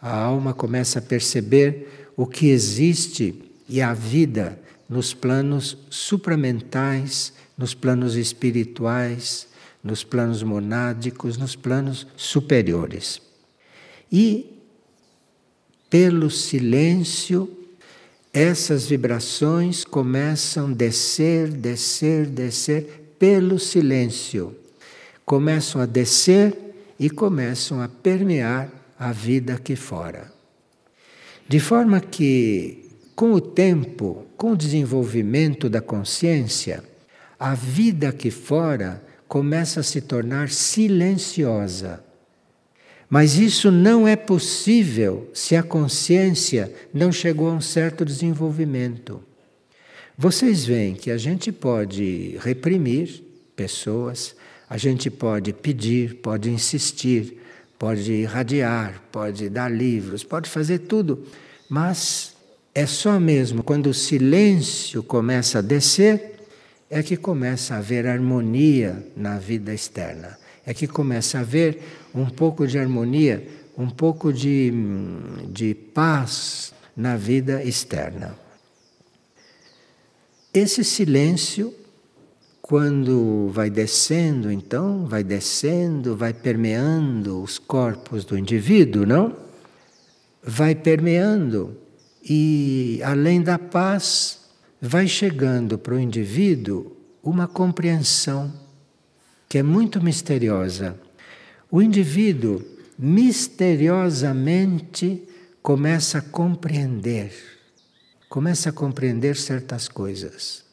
A 0.00 0.14
alma 0.14 0.52
começa 0.52 0.98
a 0.98 1.02
perceber 1.02 2.10
o 2.16 2.26
que 2.26 2.48
existe 2.48 3.42
e 3.68 3.80
a 3.80 3.94
vida 3.94 4.58
nos 4.88 5.14
planos 5.14 5.78
supramentais, 5.88 7.32
nos 7.56 7.74
planos 7.74 8.16
espirituais, 8.16 9.46
nos 9.82 10.02
planos 10.02 10.42
monádicos, 10.42 11.36
nos 11.36 11.54
planos 11.54 12.06
superiores. 12.16 13.29
E, 14.10 14.46
pelo 15.88 16.30
silêncio, 16.30 17.48
essas 18.32 18.86
vibrações 18.86 19.84
começam 19.84 20.68
a 20.68 20.74
descer, 20.74 21.48
descer, 21.48 22.26
descer 22.26 23.14
pelo 23.18 23.58
silêncio. 23.58 24.56
Começam 25.24 25.80
a 25.80 25.86
descer 25.86 26.56
e 26.98 27.08
começam 27.10 27.80
a 27.80 27.88
permear 27.88 28.70
a 28.98 29.12
vida 29.12 29.54
aqui 29.54 29.76
fora. 29.76 30.32
De 31.48 31.58
forma 31.58 32.00
que, 32.00 32.90
com 33.16 33.32
o 33.32 33.40
tempo, 33.40 34.26
com 34.36 34.52
o 34.52 34.56
desenvolvimento 34.56 35.68
da 35.68 35.80
consciência, 35.80 36.84
a 37.38 37.54
vida 37.54 38.10
aqui 38.10 38.30
fora 38.30 39.02
começa 39.26 39.80
a 39.80 39.82
se 39.82 40.00
tornar 40.00 40.50
silenciosa 40.50 42.04
mas 43.10 43.36
isso 43.36 43.72
não 43.72 44.06
é 44.06 44.14
possível 44.14 45.28
se 45.34 45.56
a 45.56 45.64
consciência 45.64 46.72
não 46.94 47.10
chegou 47.10 47.50
a 47.50 47.54
um 47.54 47.60
certo 47.60 48.04
desenvolvimento. 48.04 49.20
Vocês 50.16 50.64
veem 50.64 50.94
que 50.94 51.10
a 51.10 51.18
gente 51.18 51.50
pode 51.50 52.38
reprimir 52.40 53.20
pessoas, 53.56 54.36
a 54.68 54.76
gente 54.76 55.10
pode 55.10 55.52
pedir, 55.52 56.16
pode 56.16 56.50
insistir, 56.50 57.42
pode 57.76 58.12
irradiar, 58.12 59.02
pode 59.10 59.48
dar 59.48 59.68
livros, 59.68 60.22
pode 60.22 60.48
fazer 60.48 60.78
tudo, 60.80 61.26
mas 61.68 62.34
é 62.72 62.86
só 62.86 63.18
mesmo 63.18 63.64
quando 63.64 63.88
o 63.88 63.94
silêncio 63.94 65.02
começa 65.02 65.58
a 65.58 65.62
descer 65.62 66.36
é 66.88 67.02
que 67.02 67.16
começa 67.16 67.74
a 67.74 67.78
haver 67.78 68.06
harmonia 68.06 69.04
na 69.16 69.36
vida 69.38 69.74
externa 69.74 70.38
é 70.70 70.74
que 70.74 70.86
começa 70.86 71.36
a 71.36 71.40
haver 71.40 71.82
um 72.14 72.26
pouco 72.26 72.64
de 72.64 72.78
harmonia, 72.78 73.44
um 73.76 73.90
pouco 73.90 74.32
de, 74.32 74.72
de 75.48 75.74
paz 75.74 76.72
na 76.96 77.16
vida 77.16 77.60
externa. 77.64 78.38
Esse 80.54 80.84
silêncio, 80.84 81.74
quando 82.62 83.48
vai 83.52 83.68
descendo, 83.68 84.48
então, 84.48 85.06
vai 85.06 85.24
descendo, 85.24 86.16
vai 86.16 86.32
permeando 86.32 87.42
os 87.42 87.58
corpos 87.58 88.24
do 88.24 88.38
indivíduo, 88.38 89.04
não? 89.04 89.34
Vai 90.40 90.76
permeando 90.76 91.76
e, 92.22 93.00
além 93.02 93.42
da 93.42 93.58
paz, 93.58 94.38
vai 94.80 95.08
chegando 95.08 95.76
para 95.76 95.94
o 95.94 95.98
indivíduo 95.98 96.96
uma 97.24 97.48
compreensão 97.48 98.69
que 99.50 99.58
é 99.58 99.62
muito 99.64 100.00
misteriosa. 100.00 100.96
O 101.68 101.82
indivíduo 101.82 102.64
misteriosamente 102.96 105.26
começa 105.60 106.18
a 106.18 106.22
compreender, 106.22 107.32
começa 108.28 108.70
a 108.70 108.72
compreender 108.72 109.36
certas 109.36 109.88
coisas. 109.88 110.64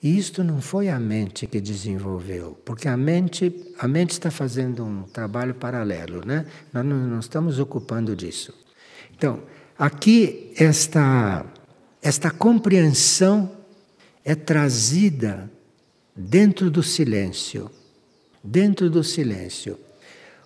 E 0.00 0.16
isto 0.16 0.44
não 0.44 0.60
foi 0.60 0.88
a 0.88 1.00
mente 1.00 1.48
que 1.48 1.60
desenvolveu, 1.60 2.56
porque 2.64 2.86
a 2.86 2.96
mente, 2.96 3.52
a 3.80 3.88
mente 3.88 4.12
está 4.12 4.30
fazendo 4.30 4.84
um 4.84 5.02
trabalho 5.02 5.54
paralelo, 5.54 6.24
né? 6.24 6.46
Nós 6.72 6.86
não, 6.86 6.96
não 6.96 7.18
estamos 7.18 7.58
ocupando 7.58 8.14
disso. 8.14 8.54
Então, 9.16 9.42
aqui 9.76 10.52
esta 10.56 11.44
esta 12.00 12.30
compreensão 12.30 13.50
é 14.24 14.36
trazida 14.36 15.50
dentro 16.14 16.70
do 16.70 16.82
silêncio 16.82 17.68
dentro 18.44 18.90
do 18.90 19.02
silêncio. 19.02 19.78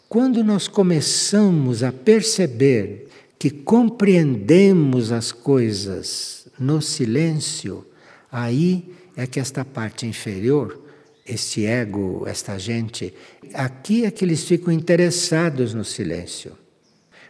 Quando 0.08 0.44
nós 0.44 0.68
começamos 0.68 1.82
a 1.82 1.92
perceber 1.92 3.08
que 3.38 3.50
compreendemos 3.50 5.12
as 5.12 5.32
coisas 5.32 6.46
no 6.58 6.80
silêncio, 6.80 7.84
aí 8.30 8.94
é 9.16 9.26
que 9.26 9.40
esta 9.40 9.64
parte 9.64 10.06
inferior, 10.06 10.80
esse 11.26 11.66
ego, 11.66 12.24
esta 12.26 12.56
gente, 12.56 13.12
aqui 13.52 14.04
é 14.04 14.10
que 14.10 14.24
eles 14.24 14.44
ficam 14.44 14.72
interessados 14.72 15.74
no 15.74 15.84
silêncio. 15.84 16.52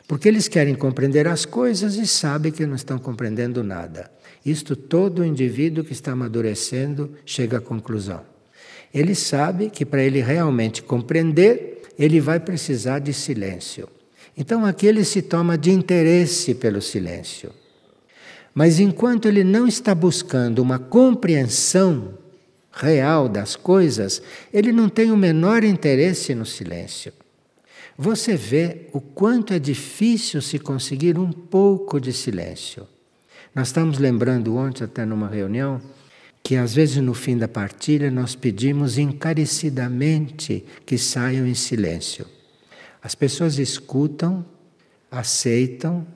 Porque 0.07 0.28
eles 0.28 0.48
querem 0.48 0.74
compreender 0.74 1.26
as 1.26 1.44
coisas 1.44 1.96
e 1.96 2.07
sabem 2.07 2.52
que 2.52 2.64
não 2.64 2.76
estão 2.76 2.98
compreendendo 2.98 3.62
nada. 3.62 4.11
Isto 4.44 4.76
todo 4.76 5.24
indivíduo 5.24 5.85
que 5.85 5.92
está 5.92 6.12
amadurecendo 6.12 7.12
chega 7.26 7.59
à 7.59 7.61
conclusão. 7.61 8.38
Ele 8.92 9.14
sabe 9.14 9.70
que 9.70 9.85
para 9.85 10.03
ele 10.03 10.20
realmente 10.20 10.83
compreender, 10.83 11.83
ele 11.98 12.20
vai 12.20 12.40
precisar 12.40 13.01
de 13.01 13.12
silêncio. 13.12 13.88
Então 14.37 14.64
aqui 14.64 14.87
ele 14.87 15.05
se 15.05 15.20
toma 15.20 15.59
de 15.59 15.70
interesse 15.70 16.55
pelo 16.55 16.81
silêncio. 16.81 17.51
Mas 18.55 18.81
enquanto 18.81 19.27
ele 19.27 19.44
não 19.44 19.66
está 19.66 19.94
buscando 19.94 20.61
uma 20.61 20.79
compreensão 20.79 22.14
real 22.72 23.29
das 23.29 23.57
coisas, 23.57 24.22
ele 24.53 24.72
não 24.72 24.88
tem 24.88 25.11
o 25.11 25.16
menor 25.16 25.64
interesse 25.64 26.35
no 26.35 26.46
silêncio. 26.46 27.12
Você 27.96 28.37
vê 28.37 28.87
o 28.92 29.01
quanto 29.01 29.53
é 29.53 29.59
difícil 29.59 30.40
se 30.40 30.59
conseguir 30.59 31.18
um 31.18 31.33
pouco 31.33 32.01
de 32.01 32.12
silêncio. 32.12 32.87
Nós 33.53 33.68
estamos 33.68 33.98
lembrando 33.98 34.57
ontem, 34.57 34.85
até 34.85 35.05
numa 35.05 35.27
reunião, 35.27 35.81
que 36.49 36.57
às 36.57 36.75
vezes 36.75 36.97
no 36.97 37.13
fim 37.13 37.37
da 37.37 37.47
partilha 37.47 38.11
nós 38.11 38.35
pedimos 38.35 38.97
encarecidamente 38.97 40.65
que 40.87 40.97
saiam 40.97 41.47
em 41.47 41.53
silêncio. 41.53 42.25
As 43.03 43.15
pessoas 43.15 43.59
escutam, 43.59 44.47
aceitam, 45.11 46.07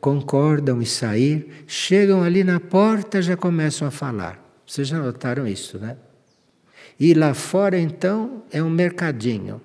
concordam 0.00 0.82
em 0.82 0.84
sair, 0.84 1.62
chegam 1.68 2.20
ali 2.20 2.42
na 2.42 2.58
porta 2.58 3.22
já 3.22 3.36
começam 3.36 3.86
a 3.86 3.92
falar. 3.92 4.44
Vocês 4.66 4.88
já 4.88 4.98
notaram 4.98 5.46
isso, 5.46 5.78
né? 5.78 5.96
E 6.98 7.14
lá 7.14 7.32
fora 7.32 7.78
então 7.78 8.42
é 8.50 8.60
um 8.60 8.70
mercadinho. 8.70 9.60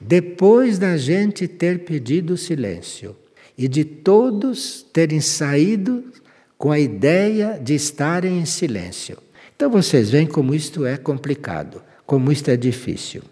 Depois 0.00 0.78
da 0.78 0.96
gente 0.96 1.46
ter 1.46 1.80
pedido 1.80 2.38
silêncio 2.38 3.14
e 3.58 3.68
de 3.68 3.84
todos 3.84 4.82
terem 4.94 5.20
saído 5.20 6.10
com 6.56 6.72
a 6.72 6.78
ideia 6.78 7.60
de 7.62 7.74
estarem 7.74 8.38
em 8.38 8.46
silêncio. 8.46 9.18
Então 9.62 9.70
vocês 9.70 10.10
veem 10.10 10.26
como 10.26 10.56
isto 10.56 10.84
é 10.84 10.96
complicado, 10.96 11.80
como 12.04 12.32
isto 12.32 12.50
é 12.50 12.56
difícil. 12.56 13.22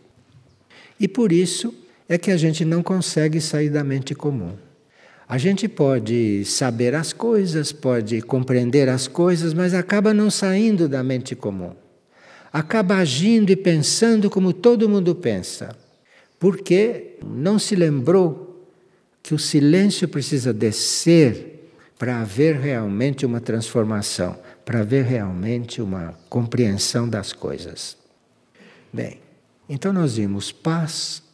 E 1.01 1.09
por 1.09 1.33
isso 1.33 1.75
é 2.09 2.17
que 2.17 2.31
a 2.31 2.37
gente 2.37 2.65
não 2.65 2.85
consegue 2.85 3.41
sair 3.41 3.69
da 3.69 3.83
mente 3.83 4.15
comum. 4.15 4.53
A 5.29 5.37
gente 5.39 5.67
pode 5.67 6.45
saber 6.45 6.95
as 6.95 7.13
coisas, 7.13 7.73
pode 7.73 8.23
compreender 8.23 8.89
as 8.89 9.09
coisas, 9.09 9.53
mas 9.53 9.75
acaba 9.75 10.15
não 10.15 10.31
saindo 10.31 10.89
da 10.89 11.03
mente 11.03 11.35
comum. 11.35 11.73
Acaba 12.53 12.99
agindo 12.99 13.51
e 13.51 13.57
pensando 13.57 14.31
como 14.31 14.53
todo 14.53 14.89
mundo 14.89 15.17
pensa, 15.17 15.77
porque 16.39 17.17
não 17.27 17.59
se 17.59 17.75
lembrou 17.75 18.69
que 19.21 19.35
o 19.35 19.39
silêncio 19.39 20.07
precisa 20.07 20.53
descer 20.53 21.73
para 21.99 22.21
haver 22.21 22.55
realmente 22.55 23.27
uma 23.27 23.41
transformação, 23.41 24.39
para 24.71 24.83
haver 24.83 25.05
realmente 25.05 25.83
uma 25.83 26.15
compreensão 26.29 27.09
das 27.09 27.33
coisas. 27.33 27.97
Bem, 28.93 29.21
então 29.69 29.93
nós 29.93 30.15
vimos 30.15 30.53
paz, 30.53 31.25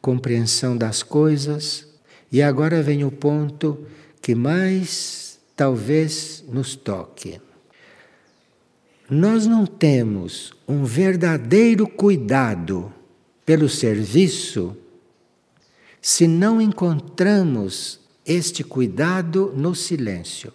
compreensão 0.00 0.74
das 0.74 1.02
coisas, 1.02 1.86
e 2.32 2.40
agora 2.40 2.82
vem 2.82 3.04
o 3.04 3.10
ponto 3.10 3.86
que 4.22 4.34
mais 4.34 5.38
talvez 5.54 6.42
nos 6.48 6.76
toque. 6.76 7.38
Nós 9.10 9.46
não 9.46 9.66
temos 9.66 10.54
um 10.66 10.82
verdadeiro 10.82 11.86
cuidado 11.86 12.90
pelo 13.44 13.68
serviço 13.68 14.74
se 16.00 16.26
não 16.26 16.58
encontramos 16.58 18.00
este 18.24 18.64
cuidado 18.64 19.52
no 19.54 19.74
silêncio. 19.74 20.54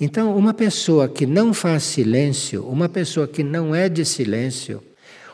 Então, 0.00 0.34
uma 0.34 0.54
pessoa 0.54 1.08
que 1.08 1.26
não 1.26 1.52
faz 1.52 1.82
silêncio, 1.82 2.64
uma 2.64 2.88
pessoa 2.88 3.28
que 3.28 3.44
não 3.44 3.74
é 3.74 3.86
de 3.86 4.04
silêncio, 4.04 4.82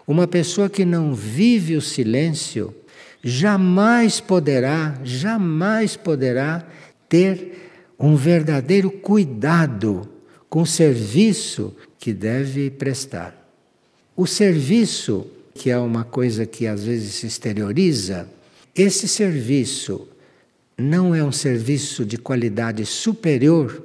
uma 0.07 0.26
pessoa 0.26 0.68
que 0.68 0.85
não 0.85 1.14
vive 1.14 1.76
o 1.76 1.81
silêncio 1.81 2.74
jamais 3.22 4.20
poderá, 4.20 5.00
jamais 5.05 5.96
poderá 5.96 6.66
ter 7.09 7.70
um 7.98 8.16
verdadeiro 8.16 8.90
cuidado 8.90 10.09
com 10.48 10.62
o 10.62 10.66
serviço 10.66 11.74
que 11.98 12.12
deve 12.12 12.70
prestar. 12.70 13.35
O 14.16 14.26
serviço, 14.26 15.26
que 15.55 15.70
é 15.70 15.79
uma 15.79 16.05
coisa 16.05 16.44
que 16.44 16.66
às 16.66 16.85
vezes 16.85 17.14
se 17.14 17.26
exterioriza, 17.26 18.29
esse 18.74 19.07
serviço 19.07 20.09
não 20.76 21.14
é 21.14 21.24
um 21.24 21.33
serviço 21.33 22.05
de 22.05 22.18
qualidade 22.18 22.85
superior, 22.85 23.83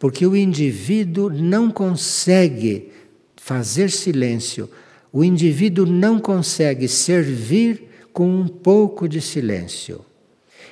porque 0.00 0.26
o 0.26 0.34
indivíduo 0.34 1.30
não 1.30 1.70
consegue 1.70 2.90
fazer 3.36 3.88
silêncio 3.88 4.68
o 5.12 5.24
indivíduo 5.24 5.86
não 5.86 6.18
consegue 6.18 6.86
servir 6.86 7.88
com 8.12 8.28
um 8.28 8.46
pouco 8.46 9.08
de 9.08 9.20
silêncio. 9.20 10.04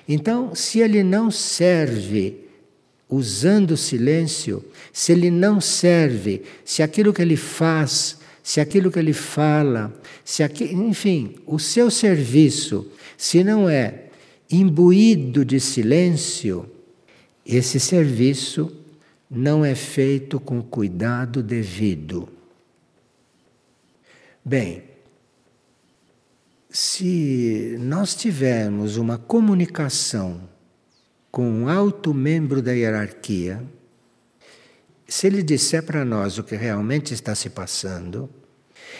Então, 0.08 0.54
se 0.54 0.80
ele 0.80 1.02
não 1.02 1.30
serve 1.30 2.44
usando 3.08 3.76
silêncio, 3.76 4.64
se 4.92 5.12
ele 5.12 5.30
não 5.30 5.60
serve, 5.60 6.42
se 6.64 6.82
aquilo 6.82 7.12
que 7.12 7.22
ele 7.22 7.36
faz, 7.36 8.18
se 8.42 8.60
aquilo 8.60 8.90
que 8.90 8.98
ele 8.98 9.12
fala, 9.12 9.92
se 10.24 10.42
aqui, 10.42 10.64
enfim, 10.64 11.34
o 11.46 11.58
seu 11.58 11.90
serviço, 11.90 12.86
se 13.16 13.42
não 13.42 13.68
é 13.68 14.04
imbuído 14.50 15.44
de 15.44 15.60
silêncio, 15.60 16.66
esse 17.44 17.80
serviço 17.80 18.70
não 19.30 19.64
é 19.64 19.74
feito 19.74 20.40
com 20.40 20.62
cuidado 20.62 21.42
devido. 21.42 22.28
Bem, 24.44 24.84
se 26.70 27.76
nós 27.80 28.14
tivermos 28.14 28.96
uma 28.96 29.18
comunicação 29.18 30.48
com 31.30 31.48
um 31.48 31.68
alto 31.68 32.14
membro 32.14 32.62
da 32.62 32.72
hierarquia, 32.72 33.62
se 35.06 35.26
ele 35.26 35.42
disser 35.42 35.82
para 35.82 36.04
nós 36.04 36.38
o 36.38 36.44
que 36.44 36.56
realmente 36.56 37.12
está 37.12 37.34
se 37.34 37.50
passando, 37.50 38.28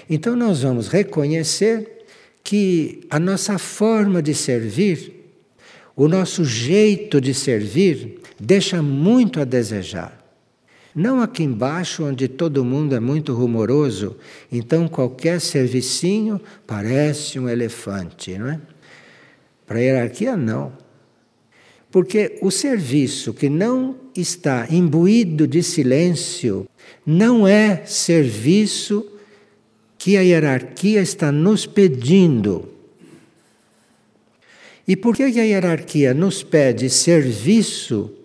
então 0.08 0.36
nós 0.36 0.62
vamos 0.62 0.88
reconhecer 0.88 2.04
que 2.42 3.06
a 3.10 3.18
nossa 3.18 3.58
forma 3.58 4.22
de 4.22 4.34
servir, 4.34 5.32
o 5.94 6.08
nosso 6.08 6.44
jeito 6.44 7.20
de 7.20 7.34
servir, 7.34 8.20
deixa 8.40 8.82
muito 8.82 9.40
a 9.40 9.44
desejar. 9.44 10.17
Não 10.94 11.20
aqui 11.20 11.42
embaixo, 11.42 12.04
onde 12.04 12.28
todo 12.28 12.64
mundo 12.64 12.94
é 12.94 13.00
muito 13.00 13.34
rumoroso, 13.34 14.16
então 14.50 14.88
qualquer 14.88 15.40
servicinho 15.40 16.40
parece 16.66 17.38
um 17.38 17.48
elefante, 17.48 18.36
não 18.38 18.48
é? 18.48 18.60
Para 19.66 19.78
a 19.78 19.82
hierarquia, 19.82 20.36
não. 20.36 20.72
Porque 21.90 22.38
o 22.42 22.50
serviço 22.50 23.32
que 23.32 23.48
não 23.48 23.96
está 24.16 24.66
imbuído 24.70 25.46
de 25.46 25.62
silêncio 25.62 26.66
não 27.04 27.46
é 27.46 27.84
serviço 27.86 29.06
que 29.96 30.16
a 30.16 30.20
hierarquia 30.20 31.00
está 31.00 31.32
nos 31.32 31.66
pedindo. 31.66 32.68
E 34.86 34.96
por 34.96 35.14
que 35.14 35.22
a 35.22 35.28
hierarquia 35.28 36.14
nos 36.14 36.42
pede 36.42 36.88
serviço 36.88 38.17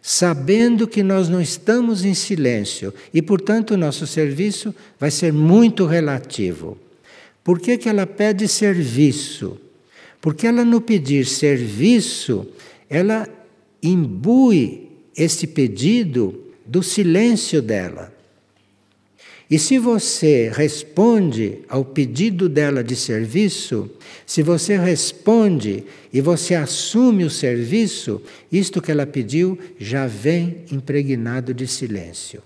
sabendo 0.00 0.86
que 0.86 1.02
nós 1.02 1.28
não 1.28 1.40
estamos 1.40 2.04
em 2.04 2.14
silêncio 2.14 2.92
e, 3.12 3.20
portanto, 3.20 3.72
o 3.72 3.76
nosso 3.76 4.06
serviço 4.06 4.74
vai 4.98 5.10
ser 5.10 5.32
muito 5.32 5.86
relativo. 5.86 6.78
Por 7.42 7.58
que, 7.58 7.78
que 7.78 7.88
ela 7.88 8.06
pede 8.06 8.46
serviço? 8.46 9.58
Porque 10.20 10.46
ela, 10.46 10.64
no 10.64 10.80
pedir 10.80 11.26
serviço, 11.26 12.46
ela 12.90 13.28
imbui 13.82 14.88
esse 15.16 15.46
pedido 15.46 16.38
do 16.66 16.82
silêncio 16.82 17.62
dela. 17.62 18.12
E 19.50 19.58
se 19.58 19.78
você 19.78 20.50
responde 20.54 21.60
ao 21.68 21.82
pedido 21.82 22.50
dela 22.50 22.84
de 22.84 22.94
serviço, 22.94 23.90
se 24.26 24.42
você 24.42 24.76
responde 24.76 25.84
e 26.12 26.20
você 26.20 26.54
assume 26.54 27.24
o 27.24 27.30
serviço, 27.30 28.20
isto 28.52 28.82
que 28.82 28.90
ela 28.90 29.06
pediu 29.06 29.58
já 29.78 30.06
vem 30.06 30.64
impregnado 30.70 31.54
de 31.54 31.66
silêncio. 31.66 32.42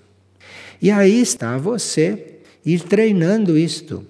E 0.80 0.92
aí 0.92 1.20
está 1.20 1.58
você 1.58 2.36
ir 2.64 2.82
treinando 2.82 3.58
isto. 3.58 4.06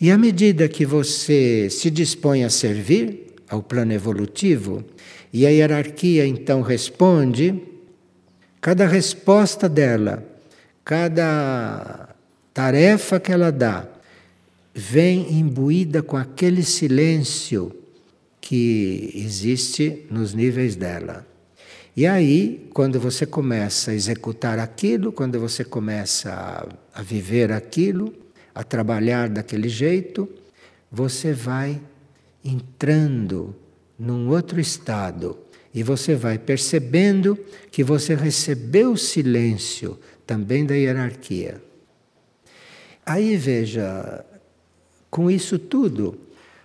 E 0.00 0.10
à 0.10 0.16
medida 0.16 0.68
que 0.68 0.86
você 0.86 1.68
se 1.70 1.90
dispõe 1.90 2.42
a 2.42 2.48
servir 2.48 3.34
ao 3.46 3.62
plano 3.62 3.92
evolutivo, 3.92 4.82
e 5.30 5.46
a 5.46 5.50
hierarquia 5.50 6.26
então 6.26 6.62
responde, 6.62 7.54
cada 8.62 8.86
resposta 8.86 9.68
dela 9.68 10.31
cada 10.84 12.08
tarefa 12.52 13.20
que 13.20 13.32
ela 13.32 13.50
dá 13.50 13.86
vem 14.74 15.38
imbuída 15.38 16.02
com 16.02 16.16
aquele 16.16 16.62
silêncio 16.62 17.74
que 18.40 19.12
existe 19.14 20.04
nos 20.10 20.34
níveis 20.34 20.74
dela. 20.76 21.26
E 21.94 22.06
aí, 22.06 22.68
quando 22.72 22.98
você 22.98 23.26
começa 23.26 23.90
a 23.90 23.94
executar 23.94 24.58
aquilo, 24.58 25.12
quando 25.12 25.38
você 25.38 25.62
começa 25.62 26.32
a, 26.32 27.00
a 27.00 27.02
viver 27.02 27.52
aquilo, 27.52 28.14
a 28.54 28.64
trabalhar 28.64 29.28
daquele 29.28 29.68
jeito, 29.68 30.28
você 30.90 31.32
vai 31.32 31.80
entrando 32.44 33.54
num 33.98 34.28
outro 34.28 34.58
estado 34.58 35.38
e 35.74 35.82
você 35.82 36.14
vai 36.14 36.38
percebendo 36.38 37.38
que 37.70 37.84
você 37.84 38.14
recebeu 38.14 38.92
o 38.92 38.98
silêncio 38.98 39.98
também 40.26 40.64
da 40.64 40.74
hierarquia. 40.74 41.62
Aí 43.04 43.36
veja, 43.36 44.24
com 45.10 45.30
isso 45.30 45.58
tudo, 45.58 46.18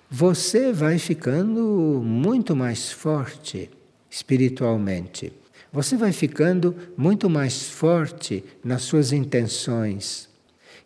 você 0.09 0.71
vai 0.71 0.99
ficando 0.99 2.01
muito 2.03 2.55
mais 2.55 2.91
forte 2.91 3.69
espiritualmente. 4.09 5.33
Você 5.71 5.97
vai 5.97 6.11
ficando 6.11 6.75
muito 6.95 7.29
mais 7.29 7.67
forte 7.67 8.43
nas 8.63 8.83
suas 8.83 9.11
intenções 9.11 10.29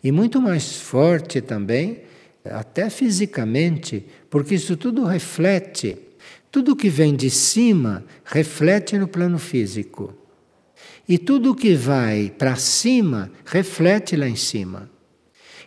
e 0.04 0.12
muito 0.12 0.42
mais 0.42 0.76
forte 0.76 1.40
também, 1.40 2.02
até 2.44 2.90
fisicamente, 2.90 4.06
porque 4.30 4.56
isso 4.56 4.76
tudo 4.76 5.06
reflete. 5.06 5.98
Tudo 6.52 6.76
que 6.76 6.90
vem 6.90 7.16
de 7.16 7.30
cima 7.30 8.04
reflete 8.26 8.98
no 8.98 9.08
plano 9.08 9.38
físico. 9.38 10.14
E 11.12 11.18
tudo 11.18 11.54
que 11.54 11.76
vai 11.76 12.34
para 12.38 12.56
cima 12.56 13.30
reflete 13.44 14.16
lá 14.16 14.30
em 14.30 14.38
cima. 14.38 14.90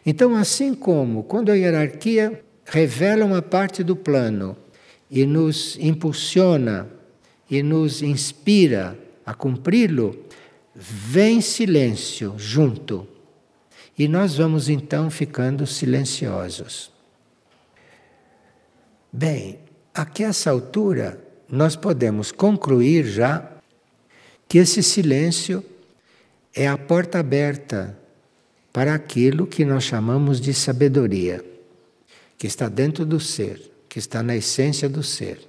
Então, 0.07 0.35
assim 0.35 0.73
como 0.73 1.23
quando 1.25 1.53
a 1.53 1.55
hierarquia 1.55 2.43
revela 2.65 3.27
uma 3.27 3.43
parte 3.43 3.85
do 3.85 3.95
plano 3.95 4.57
e 5.11 5.27
nos 5.27 5.77
impulsiona 5.79 6.89
e 7.51 7.63
nos 7.63 8.01
inspira 8.01 8.99
a 9.27 9.35
cumpri-lo, 9.35 10.19
vem 10.75 11.43
silêncio 11.43 12.33
junto. 12.39 13.07
E 13.99 14.09
nós 14.09 14.39
vamos 14.39 14.71
então 14.71 15.11
ficando 15.11 15.67
silenciosos. 15.67 16.91
Bem, 19.13 19.59
a 19.95 20.07
essa 20.21 20.51
altura 20.51 21.23
nós 21.47 21.77
podemos 21.77 22.33
concluir 22.33 23.05
já 23.05 23.54
que 24.49 24.59
esse 24.59 24.83
silêncio 24.83 25.65
é 26.55 26.69
a 26.69 26.79
porta 26.79 27.19
aberta 27.19 27.97
para 28.73 28.95
aquilo 28.95 29.47
que 29.47 29.65
nós 29.65 29.85
chamamos 29.85 30.41
de 30.41 30.53
sabedoria, 30.53 31.45
que 32.37 32.47
está 32.47 32.69
dentro 32.69 33.05
do 33.05 33.21
ser, 33.21 33.61
que 33.89 33.99
está 33.99 34.23
na 34.23 34.37
essência 34.37 34.89
do 34.89 35.03
ser. 35.03 35.41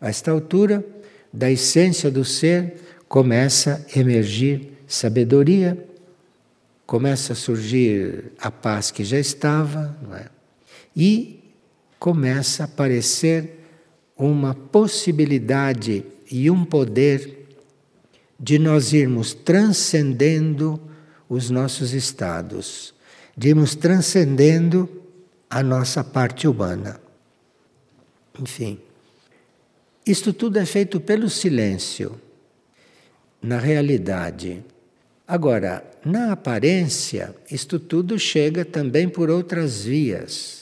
A 0.00 0.08
esta 0.08 0.30
altura, 0.30 0.84
da 1.32 1.50
essência 1.50 2.10
do 2.10 2.24
ser, 2.24 2.74
começa 3.08 3.84
a 3.94 3.98
emergir 3.98 4.72
sabedoria 4.86 5.90
começa 6.90 7.34
a 7.34 7.36
surgir 7.36 8.32
a 8.36 8.50
paz 8.50 8.90
que 8.90 9.04
já 9.04 9.16
estava, 9.16 9.96
é? 10.12 10.26
e 10.96 11.38
começa 12.00 12.64
a 12.64 12.66
aparecer 12.66 13.60
uma 14.16 14.56
possibilidade 14.56 16.04
e 16.28 16.50
um 16.50 16.64
poder 16.64 17.39
de 18.40 18.58
nós 18.58 18.92
irmos 18.94 19.34
transcendendo 19.34 20.80
os 21.28 21.50
nossos 21.50 21.92
estados, 21.92 22.94
de 23.36 23.50
irmos 23.50 23.74
transcendendo 23.74 24.88
a 25.48 25.62
nossa 25.62 26.02
parte 26.02 26.48
humana. 26.48 26.98
Enfim, 28.40 28.80
isto 30.06 30.32
tudo 30.32 30.58
é 30.58 30.64
feito 30.64 30.98
pelo 30.98 31.28
silêncio. 31.28 32.18
Na 33.42 33.58
realidade, 33.58 34.64
Agora, 35.30 35.88
na 36.04 36.32
aparência, 36.32 37.32
isto 37.48 37.78
tudo 37.78 38.18
chega 38.18 38.64
também 38.64 39.08
por 39.08 39.30
outras 39.30 39.84
vias. 39.84 40.59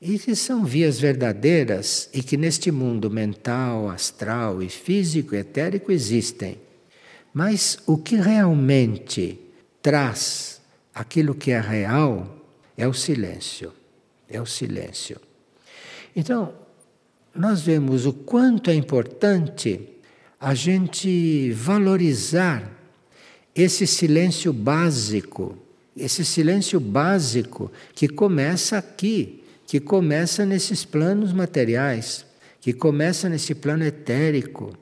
E 0.00 0.18
que 0.18 0.34
são 0.34 0.64
vias 0.64 0.98
verdadeiras 0.98 2.08
e 2.14 2.22
que 2.22 2.36
neste 2.36 2.70
mundo 2.70 3.10
mental, 3.10 3.88
astral 3.88 4.62
e 4.62 4.68
físico 4.68 5.34
etérico 5.34 5.92
existem. 5.92 6.58
Mas 7.34 7.78
o 7.86 7.98
que 7.98 8.16
realmente 8.16 9.38
traz 9.82 10.60
aquilo 10.94 11.34
que 11.34 11.50
é 11.50 11.60
real 11.60 12.44
é 12.76 12.88
o 12.88 12.94
silêncio. 12.94 13.72
É 14.28 14.40
o 14.40 14.46
silêncio. 14.46 15.20
Então, 16.16 16.54
nós 17.34 17.60
vemos 17.60 18.06
o 18.06 18.12
quanto 18.12 18.70
é 18.70 18.74
importante 18.74 19.80
a 20.40 20.54
gente 20.54 21.52
valorizar 21.52 22.72
esse 23.54 23.86
silêncio 23.86 24.52
básico, 24.52 25.58
esse 25.96 26.24
silêncio 26.24 26.80
básico 26.80 27.70
que 27.94 28.08
começa 28.08 28.78
aqui, 28.78 29.39
que 29.70 29.78
começa 29.78 30.44
nesses 30.44 30.84
planos 30.84 31.32
materiais, 31.32 32.26
que 32.60 32.72
começa 32.72 33.28
nesse 33.28 33.54
plano 33.54 33.84
etérico, 33.84 34.76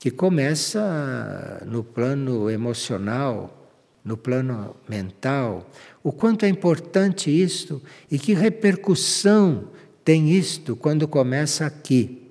que 0.00 0.10
começa 0.10 1.62
no 1.64 1.84
plano 1.84 2.50
emocional, 2.50 3.70
no 4.04 4.16
plano 4.16 4.74
mental. 4.88 5.70
O 6.02 6.10
quanto 6.10 6.44
é 6.44 6.48
importante 6.48 7.30
isto 7.30 7.80
e 8.10 8.18
que 8.18 8.34
repercussão 8.34 9.68
tem 10.04 10.32
isto 10.32 10.74
quando 10.74 11.06
começa 11.06 11.64
aqui. 11.64 12.28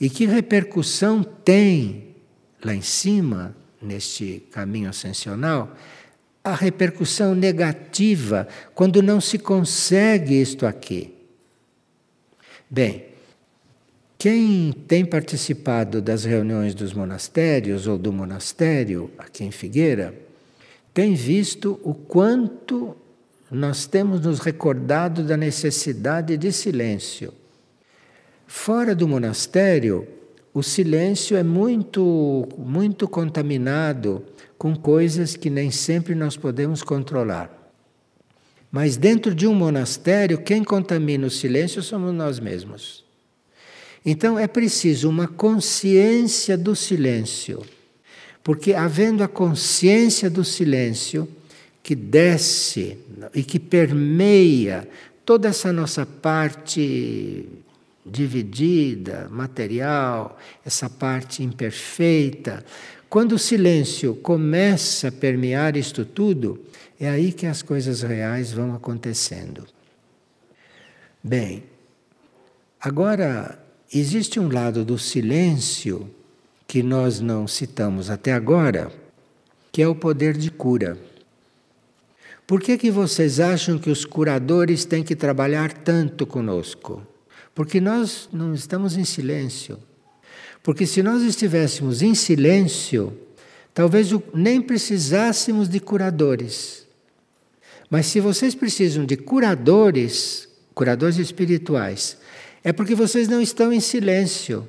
E 0.00 0.10
que 0.10 0.26
repercussão 0.26 1.22
tem 1.22 2.16
lá 2.64 2.74
em 2.74 2.82
cima 2.82 3.54
neste 3.80 4.42
caminho 4.50 4.90
ascensional, 4.90 5.72
a 6.44 6.54
repercussão 6.54 7.34
negativa 7.34 8.48
quando 8.74 9.02
não 9.02 9.20
se 9.20 9.38
consegue 9.38 10.40
isto 10.40 10.66
aqui. 10.66 11.14
Bem, 12.68 13.06
quem 14.18 14.72
tem 14.72 15.04
participado 15.04 16.00
das 16.00 16.24
reuniões 16.24 16.74
dos 16.74 16.92
monastérios 16.92 17.86
ou 17.86 17.98
do 17.98 18.12
monastério 18.12 19.10
aqui 19.18 19.44
em 19.44 19.50
Figueira, 19.50 20.14
tem 20.94 21.14
visto 21.14 21.80
o 21.82 21.94
quanto 21.94 22.96
nós 23.50 23.86
temos 23.86 24.20
nos 24.20 24.38
recordado 24.38 25.22
da 25.22 25.36
necessidade 25.36 26.36
de 26.36 26.52
silêncio. 26.52 27.34
Fora 28.46 28.94
do 28.94 29.08
monastério, 29.08 30.06
o 30.54 30.62
silêncio 30.62 31.36
é 31.36 31.42
muito, 31.42 32.48
muito 32.58 33.08
contaminado 33.08 34.24
com 34.58 34.76
coisas 34.76 35.34
que 35.36 35.48
nem 35.48 35.70
sempre 35.70 36.14
nós 36.14 36.36
podemos 36.36 36.82
controlar. 36.82 37.50
Mas 38.70 38.96
dentro 38.96 39.34
de 39.34 39.46
um 39.46 39.54
monastério, 39.54 40.38
quem 40.38 40.62
contamina 40.62 41.26
o 41.26 41.30
silêncio 41.30 41.82
somos 41.82 42.14
nós 42.14 42.38
mesmos. 42.38 43.04
Então 44.04 44.38
é 44.38 44.46
preciso 44.46 45.08
uma 45.08 45.26
consciência 45.26 46.56
do 46.56 46.76
silêncio. 46.76 47.62
Porque 48.42 48.74
havendo 48.74 49.22
a 49.22 49.28
consciência 49.28 50.28
do 50.28 50.44
silêncio 50.44 51.28
que 51.82 51.94
desce 51.94 52.98
e 53.34 53.42
que 53.42 53.58
permeia 53.58 54.88
toda 55.24 55.48
essa 55.48 55.72
nossa 55.72 56.04
parte 56.04 57.48
dividida, 58.04 59.28
material, 59.30 60.38
essa 60.64 60.90
parte 60.90 61.42
imperfeita. 61.42 62.64
Quando 63.08 63.32
o 63.32 63.38
silêncio 63.38 64.14
começa 64.16 65.08
a 65.08 65.12
permear 65.12 65.76
isto 65.76 66.04
tudo, 66.04 66.60
é 66.98 67.08
aí 67.08 67.32
que 67.32 67.46
as 67.46 67.62
coisas 67.62 68.02
reais 68.02 68.52
vão 68.52 68.74
acontecendo. 68.74 69.66
Bem, 71.22 71.64
agora 72.80 73.58
existe 73.92 74.40
um 74.40 74.50
lado 74.50 74.84
do 74.84 74.98
silêncio 74.98 76.10
que 76.66 76.82
nós 76.82 77.20
não 77.20 77.46
citamos 77.46 78.10
até 78.10 78.32
agora, 78.32 78.90
que 79.70 79.82
é 79.82 79.86
o 79.86 79.94
poder 79.94 80.36
de 80.36 80.50
cura. 80.50 80.98
Por 82.46 82.60
que, 82.60 82.76
que 82.76 82.90
vocês 82.90 83.38
acham 83.38 83.78
que 83.78 83.90
os 83.90 84.04
curadores 84.04 84.84
têm 84.84 85.04
que 85.04 85.14
trabalhar 85.14 85.72
tanto 85.72 86.26
conosco? 86.26 87.06
Porque 87.54 87.80
nós 87.80 88.28
não 88.32 88.54
estamos 88.54 88.96
em 88.96 89.04
silêncio. 89.04 89.78
Porque 90.62 90.86
se 90.86 91.02
nós 91.02 91.22
estivéssemos 91.22 92.02
em 92.02 92.14
silêncio, 92.14 93.12
talvez 93.74 94.08
nem 94.32 94.60
precisássemos 94.60 95.68
de 95.68 95.80
curadores. 95.80 96.86
Mas 97.90 98.06
se 98.06 98.20
vocês 98.20 98.54
precisam 98.54 99.04
de 99.04 99.16
curadores, 99.16 100.48
curadores 100.74 101.18
espirituais, 101.18 102.16
é 102.64 102.72
porque 102.72 102.94
vocês 102.94 103.28
não 103.28 103.42
estão 103.42 103.72
em 103.72 103.80
silêncio. 103.80 104.68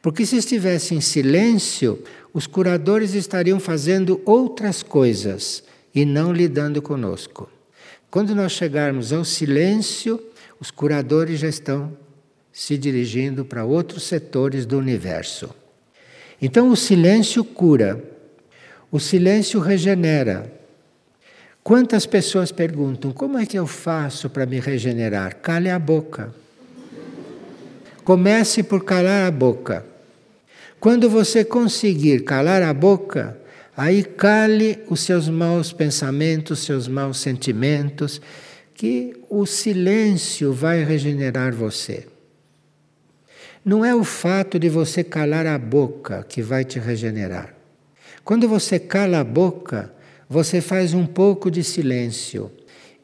Porque 0.00 0.24
se 0.24 0.36
estivessem 0.36 0.98
em 0.98 1.00
silêncio, 1.00 2.02
os 2.32 2.46
curadores 2.46 3.14
estariam 3.14 3.58
fazendo 3.58 4.20
outras 4.24 4.82
coisas 4.82 5.64
e 5.94 6.04
não 6.04 6.32
lidando 6.32 6.80
conosco. 6.80 7.50
Quando 8.10 8.34
nós 8.34 8.52
chegarmos 8.52 9.12
ao 9.12 9.24
silêncio, 9.24 10.22
os 10.60 10.70
curadores 10.70 11.40
já 11.40 11.48
estão 11.48 11.96
se 12.52 12.76
dirigindo 12.76 13.44
para 13.44 13.64
outros 13.64 14.02
setores 14.02 14.66
do 14.66 14.78
universo. 14.78 15.50
Então 16.40 16.70
o 16.70 16.76
silêncio 16.76 17.44
cura, 17.44 18.02
o 18.90 18.98
silêncio 18.98 19.60
regenera. 19.60 20.52
Quantas 21.62 22.06
pessoas 22.06 22.50
perguntam: 22.50 23.12
como 23.12 23.38
é 23.38 23.46
que 23.46 23.58
eu 23.58 23.66
faço 23.66 24.30
para 24.30 24.46
me 24.46 24.58
regenerar? 24.58 25.36
Cale 25.36 25.70
a 25.70 25.78
boca. 25.78 26.34
Comece 28.04 28.62
por 28.62 28.84
calar 28.84 29.26
a 29.26 29.30
boca. 29.30 29.84
Quando 30.80 31.10
você 31.10 31.44
conseguir 31.44 32.24
calar 32.24 32.62
a 32.62 32.72
boca, 32.72 33.36
aí 33.76 34.02
cale 34.02 34.78
os 34.88 35.00
seus 35.00 35.28
maus 35.28 35.72
pensamentos, 35.72 36.60
seus 36.60 36.88
maus 36.88 37.18
sentimentos, 37.18 38.20
que 38.78 39.20
o 39.28 39.44
silêncio 39.44 40.52
vai 40.52 40.84
regenerar 40.84 41.52
você. 41.52 42.06
Não 43.64 43.84
é 43.84 43.92
o 43.92 44.04
fato 44.04 44.56
de 44.56 44.68
você 44.68 45.02
calar 45.02 45.46
a 45.46 45.58
boca 45.58 46.22
que 46.22 46.40
vai 46.40 46.64
te 46.64 46.78
regenerar. 46.78 47.52
Quando 48.22 48.48
você 48.48 48.78
cala 48.78 49.18
a 49.18 49.24
boca, 49.24 49.92
você 50.28 50.60
faz 50.60 50.94
um 50.94 51.04
pouco 51.04 51.50
de 51.50 51.64
silêncio. 51.64 52.52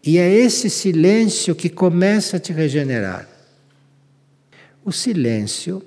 E 0.01 0.16
é 0.16 0.33
esse 0.33 0.70
silêncio 0.70 1.57
que 1.57 1.68
começa 1.68 2.37
a 2.37 2.41
te 2.41 2.53
regenerar. 2.53 3.29
O 4.85 4.93
silêncio 4.93 5.83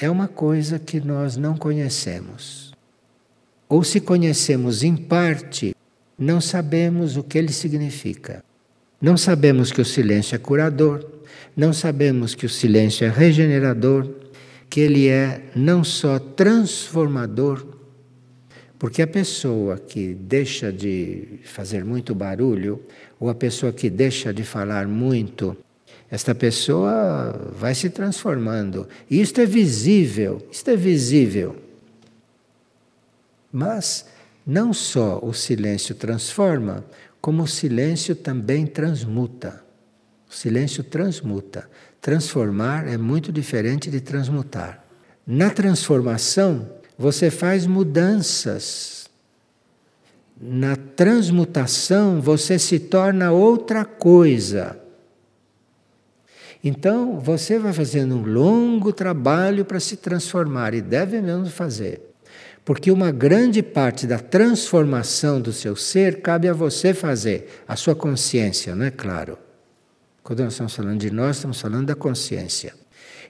é 0.00 0.10
uma 0.10 0.26
coisa 0.26 0.80
que 0.80 0.98
nós 1.00 1.36
não 1.36 1.56
conhecemos. 1.56 2.72
Ou 3.68 3.84
se 3.84 4.00
conhecemos 4.00 4.82
em 4.82 4.96
parte, 4.96 5.76
não 6.18 6.40
sabemos 6.40 7.16
o 7.16 7.22
que 7.22 7.38
ele 7.38 7.52
significa. 7.52 8.42
Não 9.02 9.16
sabemos 9.16 9.72
que 9.72 9.80
o 9.80 9.84
silêncio 9.84 10.36
é 10.36 10.38
curador, 10.38 11.04
não 11.56 11.72
sabemos 11.72 12.36
que 12.36 12.46
o 12.46 12.48
silêncio 12.48 13.04
é 13.04 13.10
regenerador, 13.10 14.08
que 14.70 14.78
ele 14.78 15.08
é 15.08 15.50
não 15.56 15.82
só 15.82 16.20
transformador, 16.20 17.66
porque 18.78 19.02
a 19.02 19.06
pessoa 19.08 19.76
que 19.76 20.14
deixa 20.14 20.72
de 20.72 21.40
fazer 21.42 21.84
muito 21.84 22.14
barulho, 22.14 22.80
ou 23.18 23.28
a 23.28 23.34
pessoa 23.34 23.72
que 23.72 23.90
deixa 23.90 24.32
de 24.32 24.44
falar 24.44 24.86
muito, 24.86 25.56
esta 26.08 26.32
pessoa 26.32 27.52
vai 27.58 27.74
se 27.74 27.90
transformando. 27.90 28.86
E 29.10 29.20
isto 29.20 29.40
é 29.40 29.46
visível, 29.46 30.46
isto 30.50 30.70
é 30.70 30.76
visível. 30.76 31.56
Mas 33.52 34.06
não 34.46 34.72
só 34.72 35.18
o 35.22 35.32
silêncio 35.32 35.92
transforma, 35.94 36.84
como 37.22 37.44
o 37.44 37.48
silêncio 37.48 38.16
também 38.16 38.66
transmuta. 38.66 39.62
O 40.28 40.34
silêncio 40.34 40.82
transmuta. 40.82 41.70
Transformar 42.00 42.88
é 42.88 42.98
muito 42.98 43.32
diferente 43.32 43.88
de 43.88 44.00
transmutar. 44.00 44.84
Na 45.24 45.48
transformação, 45.48 46.68
você 46.98 47.30
faz 47.30 47.64
mudanças. 47.64 49.08
Na 50.40 50.74
transmutação, 50.74 52.20
você 52.20 52.58
se 52.58 52.80
torna 52.80 53.30
outra 53.30 53.84
coisa. 53.84 54.76
Então, 56.64 57.20
você 57.20 57.56
vai 57.56 57.72
fazendo 57.72 58.16
um 58.16 58.24
longo 58.24 58.92
trabalho 58.92 59.64
para 59.64 59.78
se 59.78 59.96
transformar 59.96 60.74
e 60.74 60.80
deve 60.80 61.20
mesmo 61.20 61.46
fazer. 61.46 62.11
Porque 62.64 62.90
uma 62.90 63.10
grande 63.10 63.62
parte 63.62 64.06
da 64.06 64.18
transformação 64.18 65.40
do 65.40 65.52
seu 65.52 65.74
ser 65.74 66.22
cabe 66.22 66.48
a 66.48 66.52
você 66.52 66.94
fazer, 66.94 67.62
a 67.66 67.74
sua 67.74 67.94
consciência, 67.94 68.74
não 68.74 68.84
é 68.84 68.90
claro? 68.90 69.36
Quando 70.22 70.44
nós 70.44 70.52
estamos 70.52 70.74
falando 70.74 71.00
de 71.00 71.10
nós, 71.10 71.36
estamos 71.36 71.60
falando 71.60 71.86
da 71.86 71.96
consciência. 71.96 72.74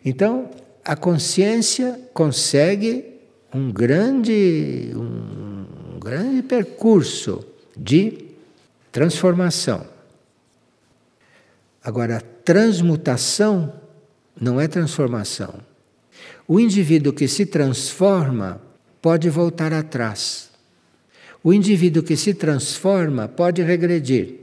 Então, 0.04 0.50
a 0.84 0.94
consciência 0.94 1.98
consegue 2.12 3.06
um 3.54 3.72
grande, 3.72 4.92
um 4.94 5.98
grande 5.98 6.42
percurso 6.42 7.44
de 7.76 8.26
transformação. 8.90 9.86
Agora, 11.82 12.20
transmutação 12.44 13.72
não 14.38 14.60
é 14.60 14.68
transformação. 14.68 15.54
O 16.46 16.60
indivíduo 16.60 17.12
que 17.12 17.26
se 17.26 17.46
transforma 17.46 18.60
pode 19.02 19.28
voltar 19.28 19.72
atrás. 19.72 20.48
O 21.42 21.52
indivíduo 21.52 22.04
que 22.04 22.16
se 22.16 22.32
transforma 22.32 23.26
pode 23.26 23.60
regredir. 23.60 24.36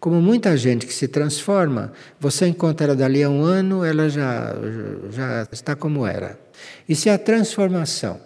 Como 0.00 0.20
muita 0.20 0.56
gente 0.56 0.86
que 0.86 0.92
se 0.92 1.06
transforma, 1.06 1.92
você 2.18 2.46
encontra 2.46 2.86
ela 2.86 2.96
dali 2.96 3.22
a 3.22 3.28
um 3.28 3.42
ano, 3.42 3.84
ela 3.84 4.08
já, 4.08 4.54
já 5.10 5.46
está 5.52 5.76
como 5.76 6.06
era. 6.06 6.38
Isso 6.88 7.08
é 7.08 7.12
a 7.12 7.18
transformação. 7.18 8.20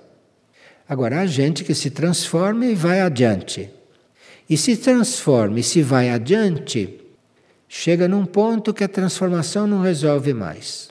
Agora, 0.89 1.21
há 1.21 1.27
gente 1.27 1.65
que 1.65 1.75
se 1.75 1.91
transforma 1.91 2.67
e 2.67 2.75
vai 2.75 3.01
adiante. 3.01 3.71
E 4.49 4.57
se 4.57 4.77
transforma 4.77 5.61
e 5.61 5.63
se 5.63 5.83
vai 5.83 6.09
adiante, 6.09 7.01
chega 7.69 8.09
num 8.09 8.25
ponto 8.25 8.73
que 8.73 8.83
a 8.83 8.89
transformação 8.89 9.67
não 9.67 9.83
resolve 9.83 10.33
mais. 10.33 10.89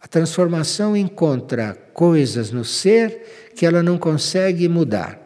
A 0.00 0.08
transformação 0.08 0.96
encontra 0.96 1.74
coisas 1.92 2.50
no 2.50 2.64
ser 2.64 3.52
que 3.56 3.66
ela 3.66 3.82
não 3.82 3.98
consegue 3.98 4.68
mudar. 4.68 5.18